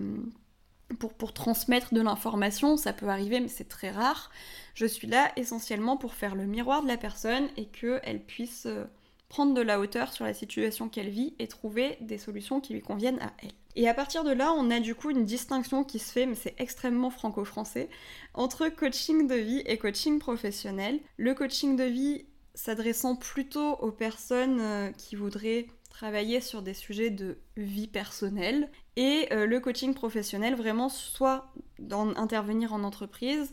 pour, 0.99 1.13
pour, 1.13 1.35
transmettre 1.35 1.93
de 1.93 2.01
l'information, 2.01 2.79
ça 2.79 2.95
peut 2.95 3.09
arriver 3.09 3.41
mais 3.41 3.49
c'est 3.49 3.69
très 3.69 3.91
rare. 3.91 4.31
Je 4.75 4.87
suis 4.87 5.07
là 5.07 5.33
essentiellement 5.37 5.99
pour 5.99 6.15
faire 6.15 6.35
le 6.35 6.47
miroir 6.47 6.83
de 6.83 6.89
la 6.89 6.97
personne 6.97 7.49
et 7.59 7.67
qu'elle 7.67 8.23
puisse 8.27 8.65
euh, 8.67 8.85
prendre 9.29 9.55
de 9.55 9.61
la 9.61 9.81
hauteur 9.81 10.13
sur 10.13 10.25
la 10.25 10.35
situation 10.35 10.89
qu'elle 10.89 11.11
vit 11.11 11.35
et 11.39 11.47
trouver 11.47 11.99
des 12.01 12.19
solutions 12.19 12.61
qui 12.61 12.73
lui 12.73 12.81
conviennent 12.81 13.21
à 13.21 13.33
elle. 13.43 13.53
Et 13.79 13.87
à 13.87 13.95
partir 13.95 14.25
de 14.25 14.33
là, 14.33 14.53
on 14.55 14.73
a 14.73 14.81
du 14.81 14.97
coup 14.97 15.11
une 15.11 15.25
distinction 15.25 15.85
qui 15.85 16.01
se 16.01 16.11
fait, 16.11 16.27
mais 16.27 16.35
c'est 16.35 16.57
extrêmement 16.59 17.11
franco-français, 17.11 17.89
entre 18.35 18.69
coaching 18.71 19.29
de 19.29 19.37
vie 19.37 19.63
et 19.67 19.79
coaching 19.79 20.19
professionnel. 20.19 20.99
Le 21.17 21.33
coaching 21.33 21.77
de 21.77 21.85
vie, 21.85 22.27
s'adressant 22.55 23.15
plutôt 23.15 23.75
aux 23.75 23.93
personnes 23.93 24.59
euh, 24.61 24.91
qui 24.91 25.15
voudraient 25.15 25.69
travailler 25.91 26.41
sur 26.41 26.61
des 26.61 26.75
sujets 26.75 27.11
de 27.11 27.39
vie 27.57 27.87
personnelle 27.87 28.69
et 28.97 29.29
euh, 29.33 29.47
le 29.47 29.61
coaching 29.61 29.95
professionnel 29.95 30.57
vraiment 30.57 30.89
soit 30.89 31.53
d'intervenir 31.79 32.73
en 32.73 32.83
entreprise 32.83 33.53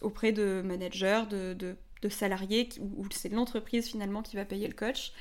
auprès 0.00 0.32
de 0.32 0.62
managers, 0.64 1.24
de, 1.28 1.76
salariés 2.08 2.70
où 2.80 3.04
c'est 3.10 3.28
l'entreprise 3.28 3.86
finalement 3.86 4.22
qui 4.22 4.36
va 4.36 4.46
payer 4.46 4.66
le 4.66 4.74
coach 4.74 5.12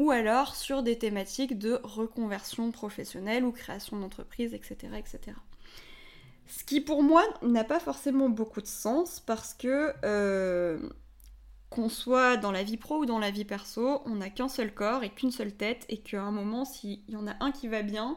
ou 0.00 0.10
alors 0.10 0.56
sur 0.56 0.82
des 0.82 0.96
thématiques 0.96 1.58
de 1.58 1.78
reconversion 1.84 2.70
professionnelle 2.70 3.44
ou 3.44 3.52
création 3.52 3.98
d'entreprise, 3.98 4.54
etc., 4.54 4.94
etc. 4.96 5.36
Ce 6.46 6.64
qui 6.64 6.80
pour 6.80 7.02
moi 7.02 7.22
n'a 7.42 7.64
pas 7.64 7.78
forcément 7.78 8.30
beaucoup 8.30 8.62
de 8.62 8.66
sens 8.66 9.20
parce 9.20 9.52
que 9.52 9.92
euh, 10.06 10.78
qu'on 11.68 11.90
soit 11.90 12.38
dans 12.38 12.50
la 12.50 12.62
vie 12.62 12.78
pro 12.78 13.00
ou 13.00 13.06
dans 13.06 13.18
la 13.18 13.30
vie 13.30 13.44
perso, 13.44 14.00
on 14.06 14.16
n'a 14.16 14.30
qu'un 14.30 14.48
seul 14.48 14.72
corps 14.72 15.04
et 15.04 15.10
qu'une 15.10 15.30
seule 15.30 15.52
tête, 15.52 15.84
et 15.90 15.98
qu'à 15.98 16.22
un 16.22 16.32
moment, 16.32 16.64
s'il 16.64 17.00
y 17.06 17.16
en 17.16 17.26
a 17.28 17.36
un 17.40 17.52
qui 17.52 17.68
va 17.68 17.82
bien, 17.82 18.16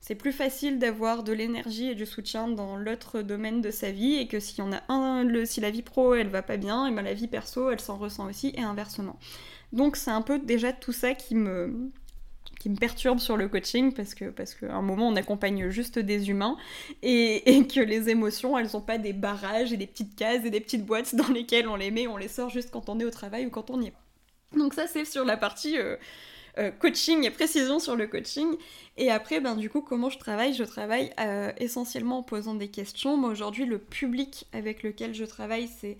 c'est 0.00 0.16
plus 0.16 0.32
facile 0.32 0.80
d'avoir 0.80 1.22
de 1.22 1.32
l'énergie 1.32 1.88
et 1.88 1.94
du 1.94 2.04
soutien 2.04 2.48
dans 2.48 2.76
l'autre 2.76 3.22
domaine 3.22 3.60
de 3.60 3.70
sa 3.70 3.92
vie, 3.92 4.16
et 4.16 4.26
que 4.26 4.38
y 4.58 4.60
en 4.60 4.72
a 4.72 4.82
un, 4.88 5.24
si 5.46 5.60
la 5.60 5.70
vie 5.70 5.82
pro 5.82 6.14
elle 6.14 6.28
va 6.28 6.42
pas 6.42 6.56
bien, 6.56 6.88
et 6.88 6.92
ben 6.92 7.02
la 7.02 7.14
vie 7.14 7.28
perso 7.28 7.70
elle 7.70 7.80
s'en 7.80 7.96
ressent 7.96 8.28
aussi, 8.28 8.52
et 8.56 8.62
inversement. 8.62 9.20
Donc 9.72 9.96
c'est 9.96 10.10
un 10.10 10.22
peu 10.22 10.38
déjà 10.38 10.72
tout 10.72 10.92
ça 10.92 11.14
qui 11.14 11.34
me, 11.34 11.90
qui 12.60 12.68
me 12.68 12.76
perturbe 12.76 13.18
sur 13.18 13.36
le 13.36 13.48
coaching 13.48 13.92
parce 13.92 14.14
que 14.14 14.26
parce 14.26 14.54
qu'à 14.54 14.74
un 14.74 14.82
moment 14.82 15.08
on 15.08 15.16
accompagne 15.16 15.70
juste 15.70 15.98
des 15.98 16.30
humains 16.30 16.56
et, 17.02 17.66
que 17.72 17.80
les 17.80 18.10
émotions 18.10 18.58
elles 18.58 18.76
ont 18.76 18.82
pas 18.82 18.98
des 18.98 19.12
barrages 19.12 19.72
et 19.72 19.76
des 19.76 19.86
petites 19.86 20.14
cases 20.14 20.44
et 20.44 20.50
des 20.50 20.60
petites 20.60 20.84
boîtes 20.84 21.14
dans 21.14 21.28
lesquelles 21.28 21.68
on 21.68 21.76
les 21.76 21.90
met, 21.90 22.06
on 22.06 22.16
les 22.16 22.28
sort 22.28 22.50
juste 22.50 22.70
quand 22.70 22.88
on 22.88 23.00
est 23.00 23.04
au 23.04 23.10
travail 23.10 23.46
ou 23.46 23.50
quand 23.50 23.70
on 23.70 23.80
y 23.80 23.86
est. 23.86 23.94
Donc 24.56 24.74
ça 24.74 24.86
c'est 24.86 25.06
sur 25.06 25.24
la 25.24 25.36
partie 25.38 25.78
euh, 25.78 25.96
euh, 26.58 26.70
coaching 26.70 27.24
et 27.24 27.30
précision 27.30 27.78
sur 27.78 27.96
le 27.96 28.06
coaching. 28.06 28.56
Et 28.98 29.10
après, 29.10 29.40
ben, 29.40 29.56
du 29.56 29.70
coup, 29.70 29.80
comment 29.80 30.10
je 30.10 30.18
travaille? 30.18 30.52
Je 30.52 30.64
travaille 30.64 31.10
euh, 31.18 31.50
essentiellement 31.56 32.18
en 32.18 32.22
posant 32.22 32.54
des 32.54 32.68
questions. 32.68 33.16
Moi, 33.16 33.30
aujourd'hui, 33.30 33.64
le 33.64 33.78
public 33.78 34.46
avec 34.52 34.82
lequel 34.82 35.14
je 35.14 35.24
travaille, 35.24 35.66
c'est 35.80 35.96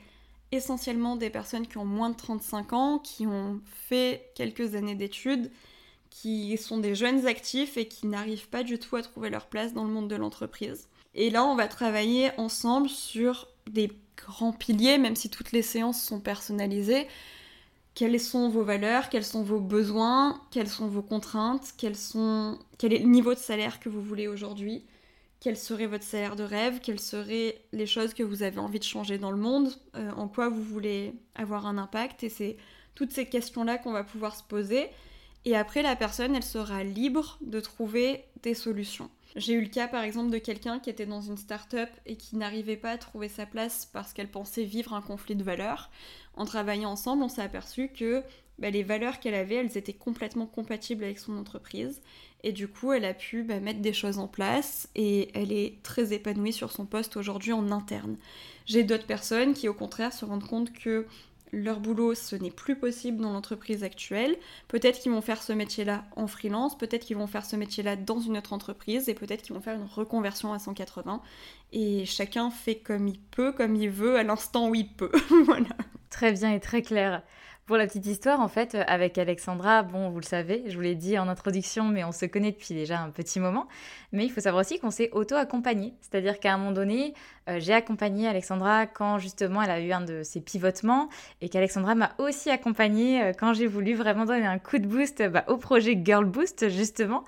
essentiellement 0.53 1.17
des 1.17 1.31
personnes 1.31 1.67
qui 1.67 1.79
ont 1.79 1.85
moins 1.85 2.11
de 2.11 2.17
35 2.17 2.73
ans, 2.73 2.99
qui 2.99 3.27
ont 3.27 3.61
fait 3.65 4.31
quelques 4.35 4.75
années 4.75 4.95
d'études 4.95 5.51
qui 6.13 6.57
sont 6.59 6.79
des 6.79 6.95
jeunes 6.95 7.27
actifs 7.27 7.77
et 7.77 7.89
qui 7.89 8.07
n'arrivent 8.07 8.49
pas 8.49 8.63
du 8.63 8.79
tout 8.79 8.97
à 8.97 9.03
trouver 9.03 9.31
leur 9.31 9.47
place 9.47 9.73
dans 9.73 9.85
le 9.85 9.91
monde 9.91 10.09
de 10.09 10.17
l'entreprise. 10.17 10.89
Et 11.15 11.31
là, 11.31 11.45
on 11.45 11.57
va 11.57 11.69
travailler 11.69 12.31
ensemble 12.37 12.89
sur 12.89 13.49
des 13.71 13.91
grands 14.17 14.53
piliers, 14.53 14.99
même 14.99 15.17
si 15.17 15.31
toutes 15.31 15.53
les 15.53 15.63
séances 15.63 16.03
sont 16.03 16.21
personnalisées. 16.21 17.09
Quelles 17.95 18.21
sont 18.21 18.49
vos 18.49 18.63
valeurs, 18.63 19.09
quels 19.09 19.25
sont 19.25 19.43
vos 19.43 19.61
besoins, 19.61 20.41
quelles 20.51 20.69
sont 20.69 20.87
vos 20.87 21.03
contraintes, 21.03 21.73
quel 21.77 21.93
est 21.95 22.99
le 22.99 23.09
niveau 23.09 23.35
de 23.35 23.39
salaire 23.39 23.81
que 23.81 23.89
vous 23.89 24.03
voulez 24.03 24.29
aujourd'hui, 24.29 24.85
quel 25.43 25.57
serait 25.57 25.87
votre 25.87 26.05
salaire 26.05 26.37
de 26.37 26.45
rêve, 26.45 26.79
quelles 26.81 27.01
seraient 27.01 27.65
les 27.73 27.87
choses 27.87 28.15
que 28.15 28.23
vous 28.23 28.45
avez 28.45 28.61
envie 28.61 28.79
de 28.79 28.85
changer 28.85 29.19
dans 29.19 29.33
le 29.33 29.37
monde, 29.37 29.73
euh, 29.97 30.13
en 30.13 30.29
quoi 30.29 30.49
vous 30.49 30.63
voulez 30.63 31.15
avoir 31.35 31.67
un 31.67 31.79
impact. 31.79 32.23
Et 32.23 32.29
c'est 32.29 32.57
toutes 32.95 33.11
ces 33.11 33.27
questions-là 33.27 33.79
qu'on 33.79 33.91
va 33.91 34.05
pouvoir 34.05 34.37
se 34.37 34.45
poser. 34.45 34.89
Et 35.45 35.57
après, 35.57 35.83
la 35.83 35.97
personne, 35.97 36.37
elle 36.37 36.45
sera 36.45 36.85
libre 36.85 37.39
de 37.41 37.59
trouver 37.59 38.25
des 38.45 38.55
solutions. 38.55 39.11
J'ai 39.35 39.55
eu 39.55 39.63
le 39.63 39.69
cas 39.69 39.89
par 39.89 40.05
exemple 40.05 40.31
de 40.31 40.39
quelqu'un 40.39 40.79
qui 40.79 40.91
était 40.91 41.07
dans 41.07 41.23
une 41.23 41.39
start-up 41.39 41.89
et 42.07 42.17
qui 42.17 42.37
n'arrivait 42.37 42.77
pas 42.77 42.91
à 42.91 42.99
trouver 42.99 43.29
sa 43.29 43.45
place 43.45 43.89
parce 43.93 44.13
qu'elle 44.13 44.31
pensait 44.31 44.63
vivre 44.63 44.93
un 44.93 45.03
conflit 45.03 45.35
de 45.35 45.43
valeurs. 45.43 45.91
En 46.35 46.45
travaillant 46.45 46.91
ensemble, 46.91 47.25
on 47.25 47.29
s'est 47.29 47.43
aperçu 47.43 47.89
que 47.89 48.23
bah, 48.59 48.71
les 48.71 48.83
valeurs 48.83 49.21
qu'elle 49.21 49.35
avait, 49.35 49.57
elles 49.57 49.77
étaient 49.77 49.93
complètement 49.93 50.47
compatibles 50.47 51.05
avec 51.05 51.19
son 51.19 51.37
entreprise. 51.37 52.01
Et 52.45 52.53
du 52.53 52.69
coup, 52.69 52.93
elle 52.93 53.05
a 53.05 53.15
pu 53.15 53.43
bah, 53.45 53.61
mettre 53.61 53.81
des 53.81 53.93
choses 53.93 54.19
en 54.19 54.29
place 54.29 54.89
et 54.95 55.31
elle 55.35 55.53
est 55.53 55.83
très 55.83 56.13
épanouie 56.13 56.53
sur 56.53 56.73
son 56.73 56.87
poste 56.87 57.17
aujourd'hui 57.17 57.53
en 57.53 57.71
interne. 57.71 58.17
J'ai 58.67 58.85
d'autres 58.85 59.07
personnes 59.07 59.55
qui 59.55 59.69
au 59.69 59.75
contraire 59.75 60.13
se 60.13 60.25
rendent 60.25 60.47
compte 60.47 60.73
que 60.73 61.07
leur 61.53 61.81
boulot, 61.81 62.15
ce 62.15 62.35
n'est 62.35 62.51
plus 62.51 62.77
possible 62.77 63.19
dans 63.19 63.33
l'entreprise 63.33 63.85
actuelle. 63.85 64.37
Peut-être 64.69 64.99
qu'ils 65.01 65.13
vont 65.13 65.21
faire 65.21 65.43
ce 65.43 65.53
métier-là 65.53 66.05
en 66.17 66.27
freelance, 66.27 66.79
peut-être 66.79 67.05
qu'ils 67.05 67.19
vont 67.19 67.27
faire 67.27 67.45
ce 67.45 67.57
métier-là 67.57 67.97
dans 67.97 68.21
une 68.21 68.39
autre 68.39 68.55
entreprise, 68.55 69.09
et 69.11 69.15
peut-être 69.15 69.43
qu'ils 69.43 69.55
vont 69.55 69.61
faire 69.61 69.77
une 69.77 69.87
reconversion 69.87 70.55
à 70.55 70.59
180. 70.59 71.21
Et 71.73 72.07
chacun 72.07 72.51
fait 72.51 72.77
comme 72.77 73.07
il 73.07 73.19
peut, 73.19 73.53
comme 73.53 73.77
il 73.77 73.91
veut, 73.91 74.17
à 74.17 74.23
l'instant 74.23 74.71
où 74.71 74.75
il 74.75 74.89
peut. 74.89 75.13
voilà. 75.45 75.69
Très 76.09 76.33
bien 76.33 76.53
et 76.55 76.61
très 76.61 76.83
clair. 76.83 77.23
Pour 77.67 77.77
la 77.77 77.87
petite 77.87 78.07
histoire, 78.07 78.41
en 78.41 78.49
fait, 78.49 78.75
euh, 78.75 78.83
avec 78.89 79.19
Alexandra, 79.19 79.85
bon, 79.85 80.11
vous 80.11 80.19
le 80.19 80.25
savez, 80.25 80.65
je 80.67 80.75
vous 80.75 80.81
l'ai 80.81 80.97
dit 80.97 81.17
en 81.17 81.29
introduction, 81.29 81.85
mais 81.85 82.03
on 82.03 82.11
se 82.11 82.27
connaît 82.27 82.51
depuis 82.51 82.75
déjà 82.75 82.99
un 82.99 83.11
petit 83.11 83.39
moment. 83.39 83.69
Mais 84.11 84.25
il 84.25 84.31
faut 84.31 84.41
savoir 84.41 84.63
aussi 84.63 84.81
qu'on 84.81 84.91
s'est 84.91 85.11
auto-accompagné. 85.13 85.95
C'est-à-dire 86.01 86.41
qu'à 86.41 86.55
un 86.55 86.59
moment 86.59 86.73
donné, 86.73 87.15
euh, 87.49 87.61
j'ai 87.61 87.73
accompagné 87.73 88.27
Alexandra 88.27 88.89
quand 88.89 89.19
justement 89.19 89.63
elle 89.63 89.71
a 89.71 89.79
eu 89.79 89.93
un 89.93 90.01
de 90.01 90.25
ses 90.25 90.41
pivotements 90.41 91.09
et 91.41 91.49
qu'Alexandra 91.49 91.95
m'a 91.95 92.11
aussi 92.19 92.51
accompagnée 92.51 93.23
euh, 93.23 93.33
quand 93.33 93.55
j'ai 93.55 93.69
voulu 93.69 93.95
vraiment 93.95 94.25
donner 94.25 94.47
un 94.47 94.59
coup 94.59 94.79
de 94.79 94.87
boost 94.89 95.23
bah, 95.29 95.45
au 95.47 95.57
projet 95.57 95.97
Girl 96.05 96.25
Boost, 96.25 96.69
justement. 96.69 97.23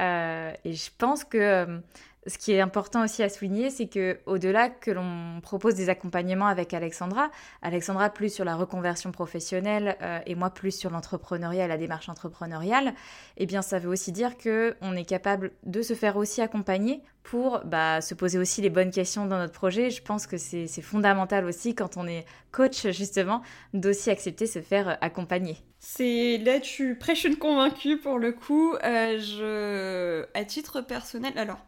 et 0.00 0.72
je 0.74 0.90
pense 0.98 1.24
que 1.24 1.80
ce 2.28 2.38
qui 2.38 2.52
est 2.52 2.60
important 2.60 3.04
aussi 3.04 3.22
à 3.22 3.28
souligner, 3.28 3.70
c'est 3.70 3.88
que 3.88 4.18
au-delà 4.26 4.68
que 4.68 4.90
l'on 4.90 5.40
propose 5.40 5.74
des 5.74 5.88
accompagnements 5.88 6.46
avec 6.46 6.74
Alexandra, 6.74 7.30
Alexandra 7.62 8.10
plus 8.10 8.32
sur 8.32 8.44
la 8.44 8.54
reconversion 8.54 9.12
professionnelle 9.12 9.96
euh, 10.02 10.20
et 10.26 10.34
moi 10.34 10.50
plus 10.50 10.72
sur 10.72 10.90
l'entrepreneuriat 10.90 11.66
la 11.66 11.78
démarche 11.78 12.08
entrepreneuriale, 12.08 12.94
eh 13.36 13.46
bien 13.46 13.62
ça 13.62 13.78
veut 13.78 13.88
aussi 13.88 14.12
dire 14.12 14.36
que 14.36 14.76
on 14.80 14.94
est 14.94 15.04
capable 15.04 15.52
de 15.64 15.82
se 15.82 15.94
faire 15.94 16.16
aussi 16.16 16.42
accompagner 16.42 17.02
pour 17.22 17.60
bah, 17.64 18.00
se 18.00 18.14
poser 18.14 18.38
aussi 18.38 18.62
les 18.62 18.70
bonnes 18.70 18.90
questions 18.90 19.26
dans 19.26 19.36
notre 19.36 19.52
projet. 19.52 19.90
Je 19.90 20.02
pense 20.02 20.26
que 20.26 20.38
c'est 20.38 20.66
fondamental 20.80 21.44
aussi 21.44 21.74
quand 21.74 21.96
on 21.96 22.06
est 22.06 22.24
coach 22.52 22.86
justement 22.90 23.42
d'aussi 23.74 24.10
accepter 24.10 24.46
se 24.46 24.60
faire 24.60 24.96
accompagner. 25.00 25.56
C'est 25.78 26.38
là 26.38 26.58
tu 26.60 26.96
prêches 26.96 27.24
une 27.24 27.36
convaincue 27.36 27.98
pour 27.98 28.18
le 28.18 28.32
coup. 28.32 28.74
Euh, 28.82 30.26
à 30.34 30.44
titre 30.44 30.80
personnel, 30.80 31.32
alors 31.36 31.58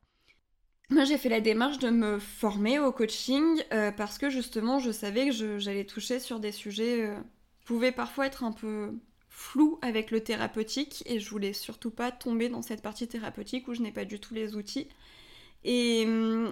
moi, 0.91 1.05
j'ai 1.05 1.19
fait 1.19 1.29
la 1.29 1.41
démarche 1.41 1.79
de 1.79 1.91
me 1.91 2.19
former 2.19 2.79
au 2.81 2.91
coaching 2.91 3.63
euh, 3.73 3.93
parce 3.93 4.19
que 4.19 4.29
justement, 4.29 4.79
je 4.81 4.91
savais 4.91 5.29
que 5.29 5.59
j'allais 5.59 5.85
toucher 5.85 6.19
sur 6.19 6.41
des 6.41 6.53
sujets 6.53 7.07
euh, 7.07 7.17
pouvaient 7.65 7.93
parfois 7.93 8.27
être 8.27 8.43
un 8.43 8.53
peu 8.53 8.93
flous 9.29 9.79
avec 9.83 10.11
le 10.11 10.21
thérapeutique 10.21 11.05
et 11.07 11.21
je 11.21 11.31
voulais 11.31 11.53
surtout 11.53 11.91
pas 11.91 12.11
tomber 12.11 12.49
dans 12.49 12.63
cette 12.63 12.83
partie 12.83 13.07
thérapeutique 13.07 13.69
où 13.69 13.75
je 13.75 13.83
n'ai 13.83 13.93
pas 13.93 14.05
du 14.05 14.19
tout 14.19 14.35
les 14.35 14.57
outils. 14.57 14.89
Et, 15.63 16.07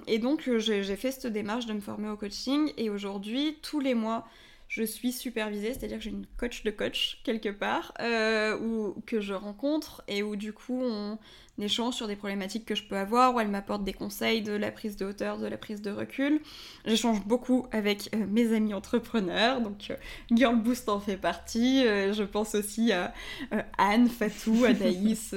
et 0.07 0.19
donc, 0.19 0.47
euh, 0.49 0.59
j'ai 0.59 0.97
fait 0.97 1.11
cette 1.11 1.33
démarche 1.33 1.67
de 1.67 1.73
me 1.73 1.81
former 1.81 2.09
au 2.09 2.17
coaching 2.17 2.73
et 2.77 2.91
aujourd'hui, 2.91 3.59
tous 3.61 3.81
les 3.81 3.95
mois, 3.95 4.25
je 4.69 4.83
suis 4.83 5.13
supervisée, 5.13 5.73
c'est-à-dire 5.73 5.97
que 5.97 6.05
j'ai 6.05 6.11
une 6.11 6.27
coach 6.37 6.63
de 6.63 6.71
coach 6.71 7.21
quelque 7.25 7.49
part, 7.49 7.95
euh, 8.01 8.93
que 9.07 9.21
je 9.21 9.33
rencontre 9.33 10.03
et 10.09 10.23
où 10.23 10.37
du 10.37 10.53
coup 10.53 10.79
on 10.83 11.19
échange 11.59 11.95
sur 11.95 12.07
des 12.07 12.17
problématiques 12.17 12.67
que 12.67 12.75
je 12.75 12.85
peux 12.85 12.97
avoir, 12.97 13.35
où 13.35 13.41
elle 13.41 13.49
m'apporte 13.49 13.83
des 13.83 13.95
conseils 13.95 14.43
de 14.43 14.53
la 14.53 14.71
prise 14.71 14.97
de 14.97 15.07
hauteur, 15.07 15.39
de 15.39 15.47
la 15.47 15.57
prise 15.57 15.81
de 15.81 15.91
recul. 15.91 16.41
J'échange 16.85 17.25
beaucoup 17.25 17.67
avec 17.73 18.11
euh, 18.15 18.27
mes 18.29 18.53
amis 18.55 18.75
entrepreneurs, 18.75 19.63
donc 19.63 19.91
euh, 19.91 19.97
Girl 20.31 20.57
Boost 20.57 20.91
en 20.91 21.01
fait 21.01 21.17
partie. 21.17 21.83
je 21.85 22.23
pense 22.23 22.55
aussi 22.55 22.93
à 22.93 23.15
Anne, 23.79 24.09
Fatou, 24.09 24.65
Anaïs. 24.67 25.35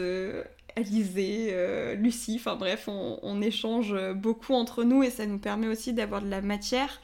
Alizé, 0.77 1.53
Lucie, 1.97 2.37
enfin 2.39 2.55
bref, 2.55 2.87
on, 2.87 3.19
on, 3.23 3.41
échange 3.41 3.93
beaucoup 4.13 4.53
entre 4.53 4.85
nous 4.85 5.03
et 5.03 5.09
ça 5.09 5.25
nous 5.25 5.37
permet 5.37 5.67
aussi 5.67 5.91
d'avoir 5.91 6.21
de 6.21 6.29
la 6.29 6.41
matière 6.41 7.01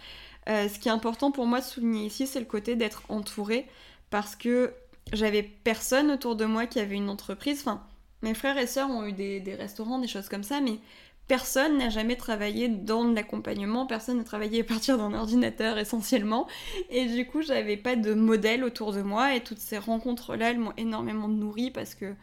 euh, 0.49 0.69
ce 0.69 0.79
qui 0.79 0.87
est 0.87 0.91
important 0.91 1.31
pour 1.31 1.45
moi 1.45 1.59
de 1.59 1.65
souligner 1.65 2.05
ici, 2.05 2.27
c'est 2.27 2.39
le 2.39 2.45
côté 2.45 2.75
d'être 2.75 3.03
entouré 3.09 3.67
parce 4.09 4.35
que 4.35 4.73
j'avais 5.13 5.43
personne 5.43 6.11
autour 6.11 6.35
de 6.35 6.45
moi 6.45 6.65
qui 6.65 6.79
avait 6.79 6.95
une 6.95 7.09
entreprise. 7.09 7.61
Enfin, 7.61 7.83
mes 8.21 8.33
frères 8.33 8.57
et 8.57 8.67
sœurs 8.67 8.89
ont 8.89 9.05
eu 9.05 9.13
des, 9.13 9.55
restaurants, 9.57 9.99
des 9.99 10.07
choses 10.07 10.29
comme 10.29 10.43
ça, 10.43 10.61
mais 10.61 10.79
personne 11.27 11.77
n'a 11.77 11.89
jamais 11.89 12.15
travaillé 12.15 12.69
dans 12.69 13.03
l'accompagnement, 13.03 13.85
personne 13.85 14.17
n'a 14.17 14.23
travaillé 14.23 14.61
à 14.61 14.63
partir 14.63 14.97
d'un 14.97 15.13
ordinateur 15.13 15.77
essentiellement. 15.77 16.47
Et 16.89 17.05
du 17.05 17.25
coup, 17.25 17.41
j'avais 17.41 17.77
pas 17.77 17.95
de 17.95 18.13
modèle 18.13 18.63
autour 18.63 18.93
de 18.93 19.01
moi 19.01 19.35
et 19.35 19.41
toutes 19.41 19.59
ces 19.59 19.77
rencontres-là, 19.77 20.51
elles 20.51 20.59
m'ont 20.59 20.73
énormément 20.77 21.27
nourri 21.27 21.71
parce 21.71 21.95
que 21.95 22.15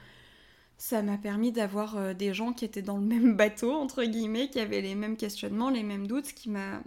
ça 0.78 1.02
m'a 1.02 1.18
permis 1.18 1.52
d'avoir 1.52 1.96
euh, 1.96 2.14
des 2.14 2.34
gens 2.34 2.52
qui 2.52 2.64
étaient 2.64 2.82
dans 2.82 2.96
le 2.96 3.04
même 3.04 3.36
bateau, 3.36 3.72
entre 3.72 4.04
guillemets, 4.04 4.48
qui 4.48 4.60
avaient 4.60 4.80
les 4.80 4.94
mêmes 4.94 5.16
questionnements, 5.16 5.70
les 5.70 5.82
mêmes 5.82 6.06
doutes, 6.06 6.26
ce 6.26 6.34
qui 6.34 6.50
m'a 6.50 6.82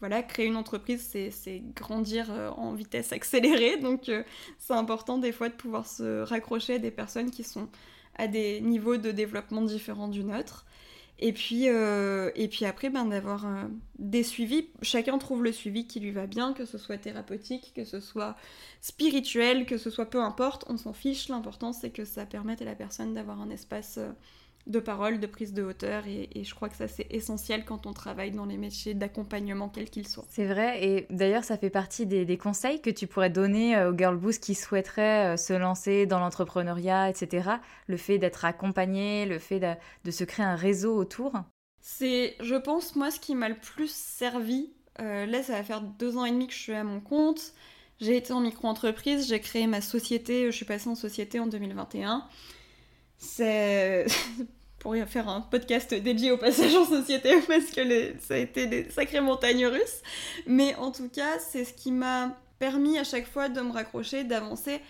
voilà, 0.00 0.22
créer 0.22 0.46
une 0.46 0.56
entreprise, 0.56 1.08
c'est 1.30 1.62
grandir 1.74 2.30
euh, 2.30 2.50
en 2.50 2.72
vitesse 2.72 3.12
accélérée. 3.12 3.76
Donc, 3.82 4.08
euh, 4.08 4.22
c'est 4.58 4.74
important 4.74 5.18
des 5.18 5.32
fois 5.32 5.48
de 5.48 5.54
pouvoir 5.54 5.86
se 5.86 6.22
raccrocher 6.22 6.74
à 6.74 6.78
des 6.78 6.90
personnes 6.90 7.30
qui 7.30 7.42
sont 7.44 7.68
à 8.16 8.26
des 8.26 8.60
niveaux 8.60 8.96
de 8.96 9.10
développement 9.10 9.62
différents 9.62 10.08
du 10.08 10.24
nôtre. 10.24 10.66
Et 11.20 11.32
puis, 11.32 11.68
euh, 11.68 12.30
et 12.36 12.46
puis 12.46 12.64
après, 12.64 12.90
ben, 12.90 13.04
d'avoir 13.06 13.44
des 13.98 14.22
suivis. 14.22 14.68
Chacun 14.82 15.18
trouve 15.18 15.42
le 15.42 15.50
suivi 15.50 15.84
qui 15.84 15.98
lui 15.98 16.12
va 16.12 16.28
bien, 16.28 16.52
que 16.52 16.64
ce 16.64 16.78
soit 16.78 16.98
thérapeutique, 16.98 17.72
que 17.74 17.84
ce 17.84 17.98
soit 17.98 18.36
spirituel, 18.80 19.66
que 19.66 19.78
ce 19.78 19.90
soit 19.90 20.06
peu 20.06 20.22
importe, 20.22 20.64
on 20.68 20.76
s'en 20.76 20.92
fiche. 20.92 21.28
L'important, 21.28 21.72
c'est 21.72 21.90
que 21.90 22.04
ça 22.04 22.24
permette 22.24 22.62
à 22.62 22.64
la 22.64 22.76
personne 22.76 23.14
d'avoir 23.14 23.40
un 23.40 23.50
espace 23.50 23.98
de 24.68 24.80
parole, 24.80 25.18
de 25.18 25.26
prise 25.26 25.54
de 25.54 25.62
hauteur, 25.62 26.06
et, 26.06 26.28
je 26.44 26.54
crois 26.54 26.68
que 26.68 26.76
ça 26.76 26.88
c'est 26.88 27.06
essentiel 27.10 27.64
quand 27.64 27.86
on 27.86 27.92
travaille 27.92 28.30
dans 28.30 28.44
les 28.44 28.58
métiers 28.58 28.94
d'accompagnement, 28.94 29.68
quels 29.68 29.88
qu'ils 29.88 30.06
soient. 30.06 30.26
C'est 30.28 30.46
vrai, 30.46 30.84
et 30.84 31.06
d'ailleurs 31.10 31.44
ça 31.44 31.56
fait 31.56 31.70
partie 31.70 32.06
des, 32.06 32.38
conseils 32.38 32.80
que 32.80 32.90
tu 32.90 33.06
pourrais 33.06 33.30
donner 33.30 33.76
euh, 33.76 33.90
aux 33.90 33.96
Girl 33.96 34.16
Boost 34.16 34.42
qui 34.42 34.54
souhaiteraient 34.54 35.34
euh, 35.34 35.36
se 35.36 35.54
lancer 35.54 36.06
dans 36.06 36.20
l'entrepreneuriat, 36.20 37.08
etc. 37.08 37.50
Le 37.86 37.96
fait 37.96 38.18
d'être 38.18 38.44
accompagné, 38.44 39.26
le 39.26 39.38
fait 39.38 39.60
de, 40.04 40.10
se 40.10 40.24
créer 40.24 40.44
un 40.44 40.56
réseau 40.56 40.96
autour? 40.96 41.32
C'est, 41.80 42.36
je 42.40 42.54
pense, 42.54 42.94
moi 42.94 43.10
ce 43.10 43.18
qui 43.18 43.34
m'a 43.34 43.48
le 43.48 43.56
plus 43.56 43.90
servi, 43.90 44.72
euh, 45.00 45.26
là 45.26 45.42
ça 45.42 45.54
va 45.54 45.62
faire 45.62 45.80
deux 45.80 46.16
ans 46.16 46.26
et 46.26 46.30
demi 46.30 46.46
que 46.46 46.52
je 46.52 46.58
suis 46.58 46.74
à 46.74 46.84
mon 46.84 47.00
compte, 47.00 47.54
j'ai 48.00 48.16
été 48.16 48.32
en 48.32 48.40
micro-entreprise, 48.40 49.28
j'ai 49.28 49.40
créé 49.40 49.66
ma 49.66 49.80
société, 49.80 50.46
je 50.46 50.56
suis 50.56 50.66
passée 50.66 50.88
en 50.88 50.94
société 50.94 51.40
en 51.40 51.46
2021 51.46 52.24
c'est 53.18 54.06
pour 54.78 54.94
faire 55.06 55.28
un 55.28 55.40
podcast 55.40 55.92
dédié 55.94 56.30
au 56.30 56.36
passage 56.36 56.74
en 56.74 56.84
société 56.84 57.40
parce 57.48 57.66
que 57.66 58.14
ça 58.20 58.34
a 58.34 58.38
été 58.38 58.66
des 58.66 58.88
sacrées 58.90 59.20
montagnes 59.20 59.66
russes. 59.66 60.02
Mais 60.46 60.74
en 60.76 60.92
tout 60.92 61.08
cas, 61.08 61.38
c'est 61.38 61.64
ce 61.64 61.72
qui 61.72 61.92
m'a 61.92 62.36
permis 62.58 62.98
à 62.98 63.04
chaque 63.04 63.26
fois 63.26 63.48
de 63.48 63.60
me 63.60 63.72
raccrocher, 63.72 64.24
d'avancer. 64.24 64.80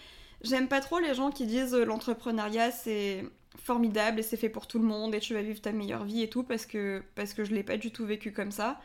J'aime 0.43 0.69
pas 0.69 0.81
trop 0.81 0.99
les 0.99 1.15
gens 1.15 1.31
qui 1.31 1.47
disent 1.47 1.75
euh, 1.75 1.85
l'entrepreneuriat 1.85 2.71
c'est 2.71 3.25
formidable 3.57 4.21
et 4.21 4.23
c'est 4.23 4.37
fait 4.37 4.49
pour 4.49 4.67
tout 4.67 4.79
le 4.79 4.85
monde 4.85 5.15
et 5.15 5.21
tu 5.21 5.35
vas 5.35 5.43
vivre 5.43 5.61
ta 5.61 5.73
meilleure 5.73 6.05
vie 6.05 6.23
et 6.23 6.29
tout 6.29 6.43
parce 6.43 6.65
que, 6.65 7.03
parce 7.15 7.35
que 7.35 7.45
je 7.45 7.53
l'ai 7.53 7.65
pas 7.65 7.77
du 7.77 7.91
tout 7.91 8.07
vécu 8.07 8.33
comme 8.33 8.53
ça. 8.53 8.81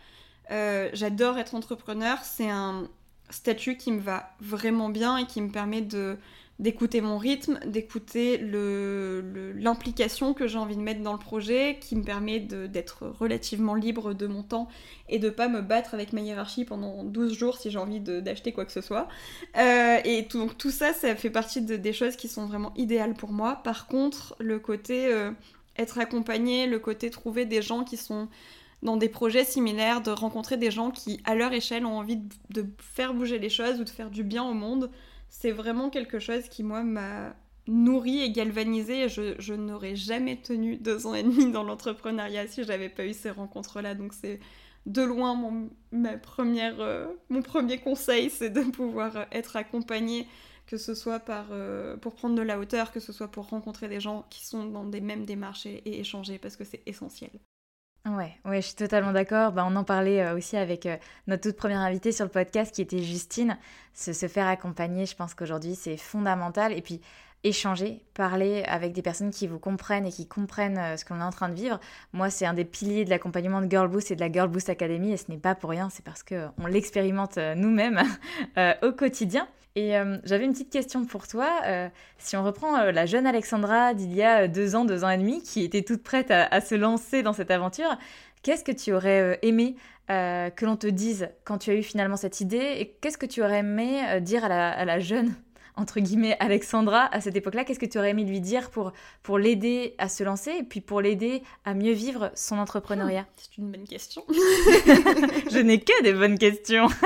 Euh, 0.51 0.89
j'adore 0.93 1.37
être 1.37 1.55
entrepreneur, 1.55 2.17
c'est 2.23 2.49
un 2.49 2.89
statut 3.29 3.77
qui 3.77 3.91
me 3.91 4.01
va 4.01 4.31
vraiment 4.41 4.89
bien 4.89 5.17
et 5.17 5.25
qui 5.25 5.41
me 5.41 5.49
permet 5.49 5.81
de 5.81 6.17
d'écouter 6.59 7.01
mon 7.01 7.17
rythme, 7.17 7.59
d'écouter 7.65 8.37
l'implication 9.55 10.33
que 10.33 10.47
j'ai 10.47 10.57
envie 10.57 10.75
de 10.75 10.81
mettre 10.81 11.01
dans 11.01 11.13
le 11.13 11.19
projet, 11.19 11.79
qui 11.81 11.95
me 11.95 12.03
permet 12.03 12.39
d'être 12.39 13.07
relativement 13.07 13.73
libre 13.73 14.13
de 14.13 14.27
mon 14.27 14.43
temps 14.43 14.67
et 15.09 15.17
de 15.17 15.29
pas 15.29 15.47
me 15.47 15.61
battre 15.61 15.93
avec 15.95 16.13
ma 16.13 16.21
hiérarchie 16.21 16.63
pendant 16.63 17.03
12 17.03 17.33
jours 17.33 17.57
si 17.57 17.71
j'ai 17.71 17.79
envie 17.79 17.99
d'acheter 17.99 18.51
quoi 18.51 18.65
que 18.65 18.71
ce 18.71 18.81
soit. 18.81 19.07
Euh, 19.57 19.97
et 20.05 20.27
tout, 20.27 20.37
donc 20.37 20.57
tout 20.57 20.71
ça, 20.71 20.93
ça 20.93 21.15
fait 21.15 21.31
partie 21.31 21.61
des 21.61 21.93
choses 21.93 22.15
qui 22.15 22.27
sont 22.27 22.45
vraiment 22.45 22.71
idéales 22.75 23.15
pour 23.15 23.31
moi. 23.31 23.59
Par 23.63 23.87
contre, 23.87 24.35
le 24.39 24.59
côté 24.59 25.07
euh, 25.07 25.31
être 25.77 25.97
accompagné, 25.97 26.67
le 26.67 26.77
côté 26.77 27.09
trouver 27.09 27.45
des 27.45 27.63
gens 27.63 27.83
qui 27.83 27.97
sont 27.97 28.27
dans 28.83 28.97
des 28.97 29.09
projets 29.09 29.45
similaires, 29.45 30.01
de 30.01 30.11
rencontrer 30.11 30.57
des 30.57 30.69
gens 30.69 30.91
qui, 30.91 31.19
à 31.25 31.35
leur 31.35 31.51
échelle, 31.53 31.85
ont 31.85 31.97
envie 31.97 32.19
de 32.49 32.65
faire 32.77 33.13
bouger 33.13 33.39
les 33.39 33.49
choses 33.49 33.79
ou 33.79 33.85
de 33.85 33.89
faire 33.89 34.11
du 34.11 34.23
bien 34.23 34.43
au 34.43 34.53
monde 34.53 34.91
c'est 35.33 35.51
vraiment 35.51 35.89
quelque 35.89 36.19
chose 36.19 36.47
qui, 36.47 36.61
moi, 36.63 36.83
m'a 36.83 37.35
nourri 37.67 38.21
et 38.21 38.31
galvanisé. 38.31 39.09
Je, 39.09 39.33
je 39.39 39.55
n'aurais 39.55 39.95
jamais 39.95 40.39
tenu 40.39 40.77
deux 40.77 41.07
ans 41.07 41.15
et 41.15 41.23
demi 41.23 41.51
dans 41.51 41.63
l'entrepreneuriat 41.63 42.47
si 42.47 42.63
j'avais 42.63 42.87
pas 42.87 43.03
eu 43.05 43.13
ces 43.13 43.31
rencontres-là. 43.31 43.95
Donc 43.95 44.13
c'est 44.13 44.39
de 44.85 45.01
loin 45.01 45.33
mon, 45.33 45.71
ma 45.91 46.17
première, 46.19 46.79
euh, 46.79 47.07
mon 47.29 47.41
premier 47.41 47.79
conseil, 47.79 48.29
c'est 48.29 48.51
de 48.51 48.61
pouvoir 48.61 49.25
être 49.31 49.55
accompagné, 49.55 50.27
que 50.67 50.77
ce 50.77 50.93
soit 50.93 51.27
euh, 51.29 51.97
pour 51.97 52.13
prendre 52.13 52.35
de 52.35 52.41
la 52.43 52.59
hauteur, 52.59 52.91
que 52.91 52.99
ce 52.99 53.11
soit 53.11 53.29
pour 53.29 53.49
rencontrer 53.49 53.89
des 53.89 53.99
gens 53.99 54.27
qui 54.29 54.45
sont 54.45 54.65
dans 54.65 54.85
des 54.85 55.01
mêmes 55.01 55.25
démarches 55.25 55.65
et 55.65 55.99
échanger, 55.99 56.37
parce 56.37 56.55
que 56.55 56.63
c'est 56.63 56.83
essentiel. 56.85 57.31
Ouais, 58.05 58.37
ouais, 58.43 58.61
je 58.61 58.67
suis 58.67 58.75
totalement 58.75 59.13
d'accord. 59.13 59.53
Bah, 59.53 59.65
on 59.65 59.77
en 59.77 59.85
parlait 59.85 60.21
euh, 60.21 60.35
aussi 60.35 60.57
avec 60.57 60.85
euh, 60.85 60.97
notre 61.27 61.43
toute 61.43 61.55
première 61.55 61.79
invitée 61.79 62.11
sur 62.11 62.25
le 62.25 62.31
podcast 62.31 62.75
qui 62.75 62.81
était 62.81 63.01
Justine. 63.01 63.57
Se, 63.93 64.11
se 64.11 64.27
faire 64.27 64.47
accompagner, 64.47 65.05
je 65.05 65.15
pense 65.15 65.33
qu'aujourd'hui 65.33 65.75
c'est 65.75 65.95
fondamental. 65.95 66.73
Et 66.73 66.81
puis 66.81 66.99
échanger, 67.45 68.03
parler 68.13 68.63
avec 68.67 68.91
des 68.91 69.01
personnes 69.01 69.31
qui 69.31 69.47
vous 69.47 69.57
comprennent 69.57 70.05
et 70.05 70.11
qui 70.11 70.27
comprennent 70.27 70.77
euh, 70.77 70.97
ce 70.97 71.05
qu'on 71.05 71.21
est 71.21 71.23
en 71.23 71.29
train 71.29 71.47
de 71.47 71.53
vivre. 71.55 71.79
Moi, 72.11 72.29
c'est 72.29 72.45
un 72.45 72.53
des 72.53 72.65
piliers 72.65 73.05
de 73.05 73.09
l'accompagnement 73.09 73.61
de 73.61 73.71
Girl 73.71 73.87
Boost 73.87 74.11
et 74.11 74.15
de 74.17 74.21
la 74.21 74.29
Girl 74.29 74.49
Boost 74.49 74.67
Academy 74.67 75.13
et 75.13 75.17
ce 75.17 75.31
n'est 75.31 75.37
pas 75.37 75.55
pour 75.55 75.69
rien, 75.69 75.89
c'est 75.89 76.03
parce 76.03 76.23
qu'on 76.23 76.67
l'expérimente 76.67 77.37
nous-mêmes 77.37 78.01
au 78.81 78.91
quotidien. 78.91 79.47
Et 79.75 79.97
euh, 79.97 80.17
j'avais 80.23 80.45
une 80.45 80.51
petite 80.51 80.69
question 80.69 81.03
pour 81.05 81.27
toi. 81.27 81.49
Euh, 81.65 81.89
si 82.19 82.37
on 82.37 82.43
reprend 82.43 82.77
euh, 82.77 82.91
la 82.91 83.07
jeune 83.07 83.25
Alexandra 83.25 83.95
d'il 83.95 84.13
y 84.13 84.21
a 84.21 84.47
deux 84.47 84.75
ans, 84.75 84.85
deux 84.85 85.03
ans 85.03 85.09
et 85.09 85.17
demi, 85.17 85.41
qui 85.41 85.63
était 85.63 85.81
toute 85.81 86.03
prête 86.03 86.29
à, 86.29 86.61
se 86.61 86.75
lancer 86.75 87.23
dans 87.23 87.33
cette 87.33 87.49
aventure, 87.49 87.97
qu'est-ce 88.43 88.63
que 88.63 88.71
tu 88.71 88.93
aurais 88.93 89.39
aimé 89.41 89.75
que 90.09 90.65
l'on 90.65 90.75
te 90.75 90.85
dise 90.85 91.29
quand 91.43 91.57
tu 91.57 91.71
as 91.71 91.75
eu 91.75 91.81
finalement 91.81 92.17
cette 92.17 92.39
idée 92.39 92.75
Et 92.77 92.95
qu'est-ce 93.01 93.17
que 93.17 93.25
tu 93.25 93.41
aurais 93.41 93.59
aimé 93.59 94.21
dire 94.21 94.45
à 94.45 94.85
la, 94.85 94.99
jeune, 94.99 95.33
entre 95.75 95.99
guillemets, 95.99 96.37
Alexandra 96.39 97.05
à 97.13 97.21
cette 97.21 97.35
époque-là 97.35 97.63
Qu'est-ce 97.63 97.79
que 97.79 97.85
tu 97.85 97.97
aurais 97.97 98.11
aimé 98.11 98.23
lui 98.23 98.39
dire 98.39 98.69
pour, 98.69 98.93
pour 99.23 99.37
l'aider 99.37 99.95
à 99.97 100.09
se 100.09 100.23
lancer 100.23 100.51
et 100.51 100.63
puis 100.63 100.81
pour 100.81 101.01
l'aider 101.01 101.43
à 101.65 101.73
mieux 101.73 101.93
vivre 101.93 102.31
son 102.35 102.57
entrepreneuriat 102.57 103.23
hmm, 103.23 103.35
C'est 103.37 103.57
une 103.57 103.71
bonne 103.71 103.87
question. 103.87 104.23
Je 104.29 105.59
n'ai 105.59 105.79
que 105.79 106.03
des 106.03 106.13
bonnes 106.13 106.37
questions. 106.37 106.87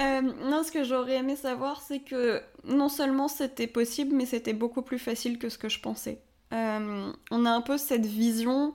Euh, 0.00 0.22
non, 0.22 0.62
ce 0.62 0.72
que 0.72 0.84
j'aurais 0.84 1.16
aimé 1.16 1.36
savoir, 1.36 1.80
c'est 1.80 2.00
que 2.00 2.40
non 2.64 2.88
seulement 2.88 3.28
c'était 3.28 3.66
possible, 3.66 4.14
mais 4.14 4.26
c'était 4.26 4.52
beaucoup 4.52 4.82
plus 4.82 4.98
facile 4.98 5.38
que 5.38 5.48
ce 5.48 5.58
que 5.58 5.68
je 5.68 5.80
pensais. 5.80 6.20
Euh, 6.52 7.12
on 7.30 7.44
a 7.46 7.50
un 7.50 7.60
peu 7.60 7.78
cette 7.78 8.06
vision 8.06 8.74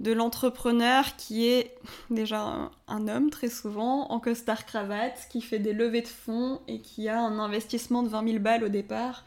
de 0.00 0.12
l'entrepreneur 0.12 1.16
qui 1.16 1.46
est 1.46 1.74
déjà 2.10 2.70
un, 2.88 3.08
homme 3.08 3.30
très 3.30 3.48
souvent, 3.48 4.10
en 4.10 4.20
costard 4.20 4.66
cravate, 4.66 5.26
qui 5.30 5.40
fait 5.40 5.58
des 5.58 5.72
levées 5.72 6.02
de 6.02 6.08
fonds 6.08 6.60
et 6.68 6.80
qui 6.80 7.08
a 7.08 7.20
un 7.20 7.38
investissement 7.38 8.02
de 8.02 8.08
20 8.08 8.26
000 8.26 8.38
balles 8.38 8.64
au 8.64 8.68
départ 8.68 9.24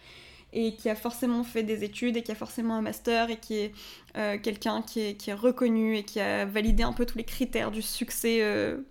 et 0.54 0.76
qui 0.76 0.90
a 0.90 0.96
forcément 0.96 1.44
fait 1.44 1.64
des 1.64 1.84
études 1.84 2.16
et 2.16 2.24
qui 2.24 2.32
a 2.32 2.36
forcément 2.36 2.76
un 2.76 2.82
master 2.82 3.30
et 3.30 3.38
qui 3.38 3.56
est 3.56 3.74
euh, 4.16 4.38
quelqu'un 4.42 4.82
qui 4.82 5.02
est, 5.02 5.34
reconnu 5.34 5.98
et 5.98 6.04
qui 6.04 6.20
a 6.22 6.46
validé 6.46 6.84
un 6.84 6.94
peu 6.94 7.06
tous 7.06 7.18
les 7.18 7.26
critères 7.26 7.70
du 7.70 7.82
succès 7.82 8.42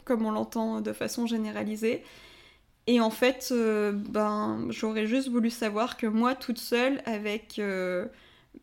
comme 0.05 0.27
on 0.27 0.31
l'entend 0.31 0.81
de 0.81 0.93
façon 0.93 1.27
généralisée. 1.27 2.03
Et 2.87 3.01
en 3.01 3.11
fait, 3.11 3.49
euh, 3.51 3.93
ben, 3.93 4.67
j'aurais 4.71 5.07
juste 5.07 5.29
voulu 5.29 5.51
savoir 5.51 5.97
que 5.97 6.07
moi, 6.07 6.35
toute 6.35 6.59
seule, 6.59 7.03
avec 7.05 7.59
euh, 7.59 8.07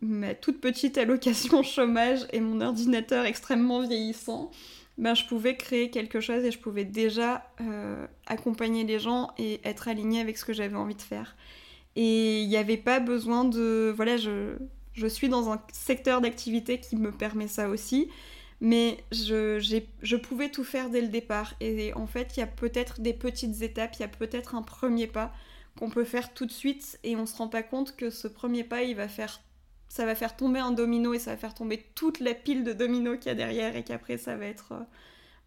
ma 0.01 0.34
toute 0.34 0.60
petite 0.62 0.97
allocation 0.97 1.63
chômage 1.63 2.19
et 2.32 2.39
mon 2.39 2.62
ordinateur 2.62 3.25
extrêmement 3.25 3.82
vieillissant, 3.82 4.51
ben, 4.97 5.15
je 5.15 5.25
pouvais 5.25 5.58
créer 5.58 5.89
quelque 5.89 6.19
chose 6.19 6.43
et 6.43 6.51
je 6.51 6.60
pouvais 6.60 6.86
déjà 6.86 7.49
euh, 7.62 8.06
accompagner 8.27 8.84
les 8.84 8.99
gens 8.99 9.32
et 9.38 9.60
être 9.63 9.88
alignée 9.88 10.21
avec 10.21 10.38
ce 10.38 10.45
que 10.45 10.53
j'avais 10.53 10.75
envie 10.75 10.95
de 10.95 11.01
faire. 11.01 11.36
Et 11.95 12.41
il 12.41 12.49
n'y 12.49 12.58
avait 12.58 12.77
pas 12.77 12.99
besoin 12.99 13.45
de... 13.45 13.91
Voilà, 13.95 14.17
je, 14.17 14.56
je 14.93 15.08
suis 15.08 15.29
dans 15.29 15.51
un 15.51 15.62
secteur 15.71 16.21
d'activité 16.21 16.79
qui 16.79 16.95
me 16.95 17.12
permet 17.12 17.47
ça 17.47 17.69
aussi 17.69 18.10
mais 18.63 19.03
je, 19.12 19.60
je, 20.01 20.15
pouvais 20.15 20.49
tout 20.49 20.63
faire 20.63 20.89
dès 20.89 21.01
le 21.01 21.10
départ. 21.10 21.53
Et 21.60 21.93
en 21.95 22.08
fait, 22.08 22.38
il 22.38 22.39
y 22.39 22.43
a 22.43 22.47
peut-être 22.47 23.01
des 23.01 23.13
petites 23.13 23.62
étapes, 23.62 23.95
il 23.97 23.99
y 23.99 24.06
a 24.06 24.08
peut-être 24.08 24.56
un 24.56 24.62
premier 24.62 25.06
pas 25.06 25.34
qu'on 25.77 25.89
peut 25.89 26.06
faire 26.06 26.34
tout 26.34 26.45
de 26.45 26.51
suite 26.51 26.97
et 27.03 27.17
on 27.17 27.25
se 27.25 27.36
rend 27.36 27.49
pas 27.49 27.62
compte 27.62 27.97
que 27.97 28.10
ce 28.10 28.27
premier 28.27 28.63
pas, 28.63 28.84
il 28.84 28.95
va 28.95 29.10
faire, 29.10 29.41
ça 29.93 30.08
va 30.08 30.15
faire 30.15 30.36
tomber 30.36 30.60
un 30.60 30.71
domino 30.71 31.13
et 31.13 31.19
ça 31.19 31.29
va 31.29 31.38
faire 31.38 31.53
tomber 31.53 31.86
toute 31.93 32.19
la 32.19 32.34
pile 32.34 32.63
de 32.63 32.73
dominos 32.73 33.19
qu'il 33.19 33.27
y 33.27 33.29
a 33.29 33.36
derrière 33.36 33.75
et 33.75 33.84
qu'après 33.84 34.17
ça 34.17 34.36
va 34.36 34.47
être 34.47 34.71
euh, 34.71 34.84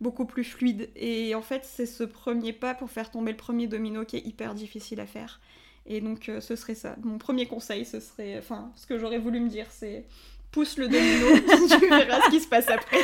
beaucoup 0.00 0.24
plus 0.24 0.44
fluide. 0.44 0.88
Et 0.94 1.35
en 1.35 1.42
fait, 1.42 1.64
c'est 1.64 1.85
ce 1.85 2.04
premier 2.04 2.52
pas 2.52 2.72
pour 2.72 2.88
faire 2.88 3.11
tomber 3.11 3.32
le 3.32 3.37
premier 3.37 3.66
domino 3.66 4.04
qui 4.04 4.18
est 4.18 4.24
hyper 4.24 4.54
difficile 4.54 5.00
à 5.00 5.06
faire. 5.06 5.40
Et 5.85 6.00
donc, 6.00 6.28
euh, 6.28 6.40
ce 6.40 6.54
serait 6.54 6.76
ça. 6.76 6.94
Mon 7.02 7.18
premier 7.18 7.46
conseil, 7.46 7.85
ce 7.85 7.98
serait, 7.98 8.38
enfin, 8.38 8.70
ce 8.76 8.87
que 8.87 8.98
j'aurais 8.98 9.18
voulu 9.18 9.40
me 9.40 9.48
dire, 9.48 9.66
c'est 9.68 10.04
pousse 10.52 10.78
le 10.78 10.87
domino, 10.87 11.26
tu 11.80 11.88
verras 11.88 12.20
ce 12.22 12.30
qui 12.30 12.38
se 12.38 12.46
passe 12.46 12.68
après. 12.70 12.98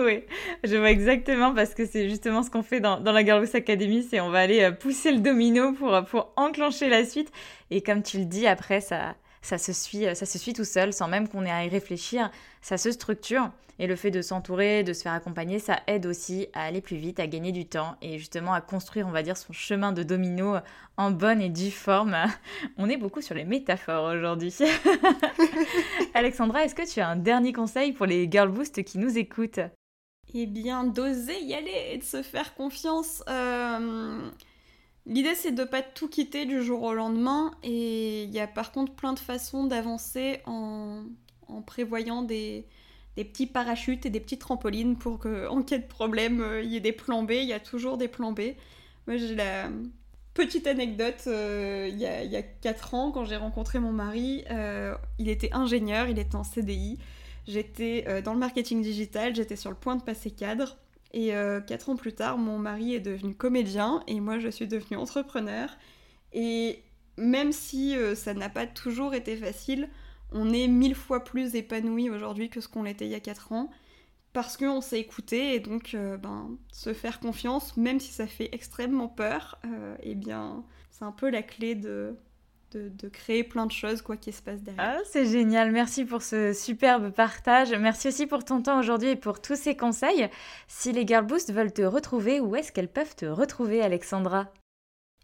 oui, 0.00 0.24
je 0.64 0.76
vois 0.76 0.90
exactement 0.90 1.54
parce 1.54 1.74
que 1.74 1.86
c'est 1.86 2.08
justement 2.08 2.42
ce 2.42 2.50
qu'on 2.50 2.64
fait 2.64 2.80
dans, 2.80 2.98
dans 2.98 3.12
la 3.12 3.24
Girlboss 3.24 3.54
Academy, 3.54 4.02
c'est 4.02 4.18
on 4.18 4.30
va 4.30 4.40
aller 4.40 4.62
euh, 4.62 4.72
pousser 4.72 5.12
le 5.12 5.20
domino 5.20 5.74
pour, 5.74 5.96
pour 6.06 6.32
enclencher 6.34 6.88
la 6.88 7.04
suite. 7.04 7.30
Et 7.70 7.82
comme 7.82 8.02
tu 8.02 8.18
le 8.18 8.24
dis, 8.24 8.48
après, 8.48 8.80
ça, 8.80 9.14
ça, 9.42 9.58
se 9.58 9.72
suit, 9.72 10.04
ça 10.14 10.26
se 10.26 10.38
suit 10.38 10.52
tout 10.52 10.64
seul 10.64 10.92
sans 10.92 11.08
même 11.08 11.28
qu'on 11.28 11.44
ait 11.44 11.50
à 11.50 11.64
y 11.64 11.68
réfléchir. 11.68 12.30
Ça 12.62 12.78
se 12.78 12.90
structure. 12.90 13.50
Et 13.80 13.86
le 13.86 13.94
fait 13.94 14.10
de 14.10 14.22
s'entourer, 14.22 14.82
de 14.82 14.92
se 14.92 15.02
faire 15.02 15.12
accompagner, 15.12 15.60
ça 15.60 15.80
aide 15.86 16.04
aussi 16.06 16.48
à 16.52 16.64
aller 16.64 16.80
plus 16.80 16.96
vite, 16.96 17.20
à 17.20 17.28
gagner 17.28 17.52
du 17.52 17.64
temps 17.64 17.96
et 18.02 18.18
justement 18.18 18.52
à 18.52 18.60
construire, 18.60 19.06
on 19.06 19.12
va 19.12 19.22
dire, 19.22 19.36
son 19.36 19.52
chemin 19.52 19.92
de 19.92 20.02
domino 20.02 20.56
en 20.96 21.12
bonne 21.12 21.40
et 21.40 21.48
due 21.48 21.70
forme. 21.70 22.16
On 22.76 22.88
est 22.88 22.96
beaucoup 22.96 23.22
sur 23.22 23.36
les 23.36 23.44
métaphores 23.44 24.12
aujourd'hui. 24.16 24.52
Alexandra, 26.14 26.64
est-ce 26.64 26.74
que 26.74 26.92
tu 26.92 27.00
as 27.00 27.08
un 27.08 27.16
dernier 27.16 27.52
conseil 27.52 27.92
pour 27.92 28.06
les 28.06 28.28
Girl 28.28 28.48
Boost 28.48 28.82
qui 28.82 28.98
nous 28.98 29.16
écoutent? 29.16 29.60
Eh 30.34 30.46
bien, 30.46 30.82
d'oser 30.82 31.40
y 31.40 31.54
aller 31.54 31.92
et 31.92 31.98
de 31.98 32.04
se 32.04 32.22
faire 32.22 32.54
confiance. 32.54 33.22
Euh, 33.28 34.28
l'idée, 35.08 35.34
c'est 35.34 35.52
de 35.52 35.64
pas 35.64 35.82
tout 35.82 36.08
quitter 36.08 36.44
du 36.44 36.62
jour 36.62 36.82
au 36.82 36.94
lendemain. 36.94 37.50
Et 37.64 38.24
il 38.24 38.30
y 38.30 38.40
a 38.40 38.46
par 38.46 38.70
contre 38.70 38.92
plein 38.92 39.12
de 39.12 39.18
façons 39.18 39.64
d'avancer 39.64 40.40
en 40.46 41.02
prévoyant 41.66 42.22
des, 42.22 42.66
petits 43.16 43.46
parachutes 43.46 44.06
et 44.06 44.10
des 44.10 44.20
petits 44.20 44.38
trampolines 44.38 44.96
pour 44.96 45.18
qu'en 45.18 45.62
cas 45.66 45.78
de 45.78 45.86
problème, 45.86 46.60
il 46.62 46.70
y 46.70 46.76
ait 46.76 46.80
des 46.80 46.92
plans 46.92 47.24
B. 47.24 47.32
Il 47.32 47.48
y 47.48 47.52
a 47.52 47.60
toujours 47.60 47.96
des 47.98 48.08
plans 48.08 48.32
B. 48.32 48.40
Moi, 49.06 49.16
j'ai 49.16 49.34
la 49.34 49.70
petite 50.34 50.66
anecdote. 50.66 51.22
il, 51.26 51.98
y 51.98 52.06
a, 52.06 52.22
il 52.22 52.30
y 52.30 52.36
a 52.36 52.42
4 52.42 52.94
ans, 52.94 53.10
quand 53.10 53.24
j'ai 53.24 53.36
rencontré 53.36 53.80
mon 53.80 53.92
mari, 53.92 54.44
il 55.18 55.28
était 55.28 55.52
ingénieur, 55.52 56.08
il 56.08 56.18
était 56.18 56.36
en 56.36 56.44
CDI. 56.44 56.98
J'étais 57.46 58.22
dans 58.22 58.34
le 58.34 58.38
marketing 58.38 58.82
digital, 58.82 59.34
j'étais 59.34 59.56
sur 59.56 59.70
le 59.70 59.76
point 59.76 59.96
de 59.96 60.02
passer 60.02 60.30
cadre. 60.30 60.76
Et 61.12 61.34
euh, 61.34 61.60
quatre 61.60 61.88
ans 61.88 61.96
plus 61.96 62.14
tard, 62.14 62.38
mon 62.38 62.58
mari 62.58 62.94
est 62.94 63.00
devenu 63.00 63.34
comédien 63.34 64.02
et 64.06 64.20
moi 64.20 64.38
je 64.38 64.48
suis 64.48 64.66
devenue 64.66 64.96
entrepreneur. 64.96 65.70
Et 66.32 66.82
même 67.16 67.52
si 67.52 67.96
euh, 67.96 68.14
ça 68.14 68.34
n'a 68.34 68.48
pas 68.48 68.66
toujours 68.66 69.14
été 69.14 69.36
facile, 69.36 69.88
on 70.32 70.52
est 70.52 70.68
mille 70.68 70.94
fois 70.94 71.24
plus 71.24 71.54
épanoui 71.54 72.10
aujourd'hui 72.10 72.50
que 72.50 72.60
ce 72.60 72.68
qu'on 72.68 72.82
l'était 72.82 73.06
il 73.06 73.12
y 73.12 73.14
a 73.14 73.20
quatre 73.20 73.52
ans 73.52 73.70
parce 74.34 74.58
qu'on 74.58 74.82
s'est 74.82 75.00
écouté 75.00 75.54
et 75.54 75.60
donc 75.60 75.94
euh, 75.94 76.18
ben, 76.18 76.50
se 76.70 76.92
faire 76.92 77.18
confiance, 77.18 77.76
même 77.78 77.98
si 77.98 78.12
ça 78.12 78.26
fait 78.26 78.50
extrêmement 78.52 79.08
peur, 79.08 79.58
eh 80.02 80.14
bien 80.14 80.64
c'est 80.90 81.04
un 81.04 81.12
peu 81.12 81.30
la 81.30 81.42
clé 81.42 81.74
de, 81.74 82.14
de, 82.72 83.08
créer 83.08 83.44
plein 83.44 83.66
de 83.66 83.72
choses, 83.72 84.02
quoi 84.02 84.16
qu'il 84.16 84.32
se 84.32 84.42
passe 84.42 84.62
derrière. 84.62 84.96
Ah, 84.98 85.02
c'est 85.04 85.26
génial, 85.26 85.70
merci 85.72 86.04
pour 86.04 86.22
ce 86.22 86.52
superbe 86.52 87.10
partage. 87.10 87.72
Merci 87.72 88.08
aussi 88.08 88.26
pour 88.26 88.44
ton 88.44 88.62
temps 88.62 88.78
aujourd'hui 88.78 89.10
et 89.10 89.16
pour 89.16 89.40
tous 89.40 89.56
ces 89.56 89.76
conseils. 89.76 90.28
Si 90.66 90.92
les 90.92 91.06
Girl 91.06 91.26
Boost 91.26 91.52
veulent 91.52 91.72
te 91.72 91.82
retrouver, 91.82 92.40
où 92.40 92.56
est-ce 92.56 92.72
qu'elles 92.72 92.92
peuvent 92.92 93.16
te 93.16 93.26
retrouver, 93.26 93.82
Alexandra? 93.82 94.52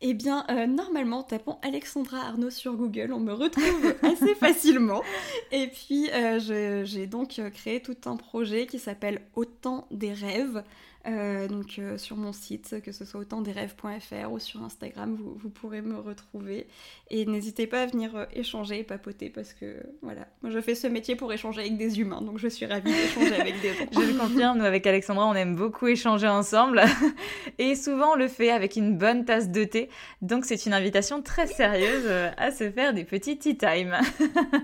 Eh 0.06 0.12
bien, 0.12 0.44
euh, 0.50 0.66
normalement, 0.66 1.22
tapant 1.22 1.58
Alexandra 1.62 2.18
Arnaud 2.18 2.50
sur 2.50 2.74
Google, 2.74 3.12
on 3.12 3.20
me 3.20 3.32
retrouve 3.32 3.94
assez 4.02 4.34
facilement. 4.34 5.02
Et 5.50 5.68
puis, 5.68 6.10
euh, 6.10 6.84
j'ai 6.84 7.06
donc 7.06 7.38
euh, 7.38 7.48
créé 7.48 7.80
tout 7.80 7.96
un 8.06 8.16
projet 8.16 8.66
qui 8.66 8.78
s'appelle 8.78 9.22
Autant 9.34 9.86
des 9.90 10.12
rêves. 10.12 10.62
Euh, 11.06 11.48
donc 11.48 11.78
euh, 11.78 11.98
sur 11.98 12.16
mon 12.16 12.32
site, 12.32 12.80
que 12.82 12.90
ce 12.90 13.04
soit 13.04 13.20
autant 13.20 13.42
des 13.42 13.52
rêves.fr 13.52 14.32
ou 14.32 14.38
sur 14.38 14.62
Instagram, 14.62 15.16
vous, 15.18 15.50
pourrez 15.50 15.82
me 15.82 15.98
retrouver. 15.98 16.66
Et 17.10 17.26
n'hésitez 17.26 17.66
pas 17.66 17.82
à 17.82 17.86
venir 17.86 18.16
euh, 18.16 18.24
échanger 18.32 18.80
et 18.80 18.84
papoter 18.84 19.28
parce 19.28 19.52
que 19.52 19.82
voilà, 20.00 20.26
moi 20.42 20.50
je 20.50 20.60
fais 20.60 20.74
ce 20.74 20.86
métier 20.86 21.14
pour 21.14 21.30
échanger 21.32 21.60
avec 21.60 21.76
des 21.76 22.00
humains, 22.00 22.22
donc 22.22 22.38
je 22.38 22.48
suis 22.48 22.64
ravie 22.64 22.90
d'échanger 22.90 23.34
avec 23.34 23.60
des 23.60 23.74
gens. 23.74 23.84
je 23.92 24.00
le 24.00 24.18
confirme, 24.18 24.58
nous 24.58 24.64
avec 24.64 24.86
Alexandra, 24.86 25.26
on 25.26 25.34
aime 25.34 25.56
beaucoup 25.56 25.88
échanger 25.88 26.28
ensemble 26.28 26.82
et 27.58 27.74
souvent 27.74 28.12
on 28.12 28.16
le 28.16 28.28
fait 28.28 28.50
avec 28.50 28.76
une 28.76 28.96
bonne 28.96 29.26
tasse 29.26 29.50
de 29.50 29.64
thé. 29.64 29.90
Donc 30.22 30.46
c'est 30.46 30.64
une 30.64 30.72
invitation 30.72 31.20
très 31.20 31.46
sérieuse 31.46 32.08
à 32.38 32.50
se 32.50 32.70
faire 32.70 32.94
des 32.94 33.04
petits 33.04 33.36
tea 33.36 33.58
time. 33.58 33.94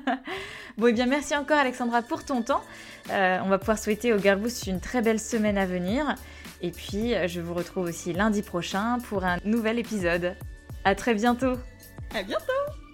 bon 0.79 0.87
et 0.87 0.91
eh 0.91 0.93
bien 0.93 1.07
merci 1.07 1.37
encore 1.37 1.59
Alexandra 1.59 2.01
pour 2.01 2.25
ton 2.25 2.43
temps. 2.43 2.63
On 3.09 3.49
va 3.49 3.59
pouvoir 3.59 3.79
souhaiter 3.79 4.13
au 4.13 4.19
Girl 4.19 4.41
une 4.67 4.81
très 4.81 5.03
belle 5.03 5.21
semaine 5.21 5.59
à 5.59 5.67
venir. 5.67 6.15
Et 6.63 6.71
puis, 6.71 7.15
euh, 7.15 7.27
je 7.27 7.41
vous 7.41 7.55
retrouve 7.55 7.85
aussi 7.87 8.13
lundi 8.13 8.43
prochain 8.43 8.99
pour 9.09 9.25
un 9.25 9.39
nouvel 9.45 9.79
épisode. 9.79 10.37
À 10.85 10.95
très 10.95 11.15
bientôt 11.15 11.55
À 12.15 12.23
bientôt 12.23 12.90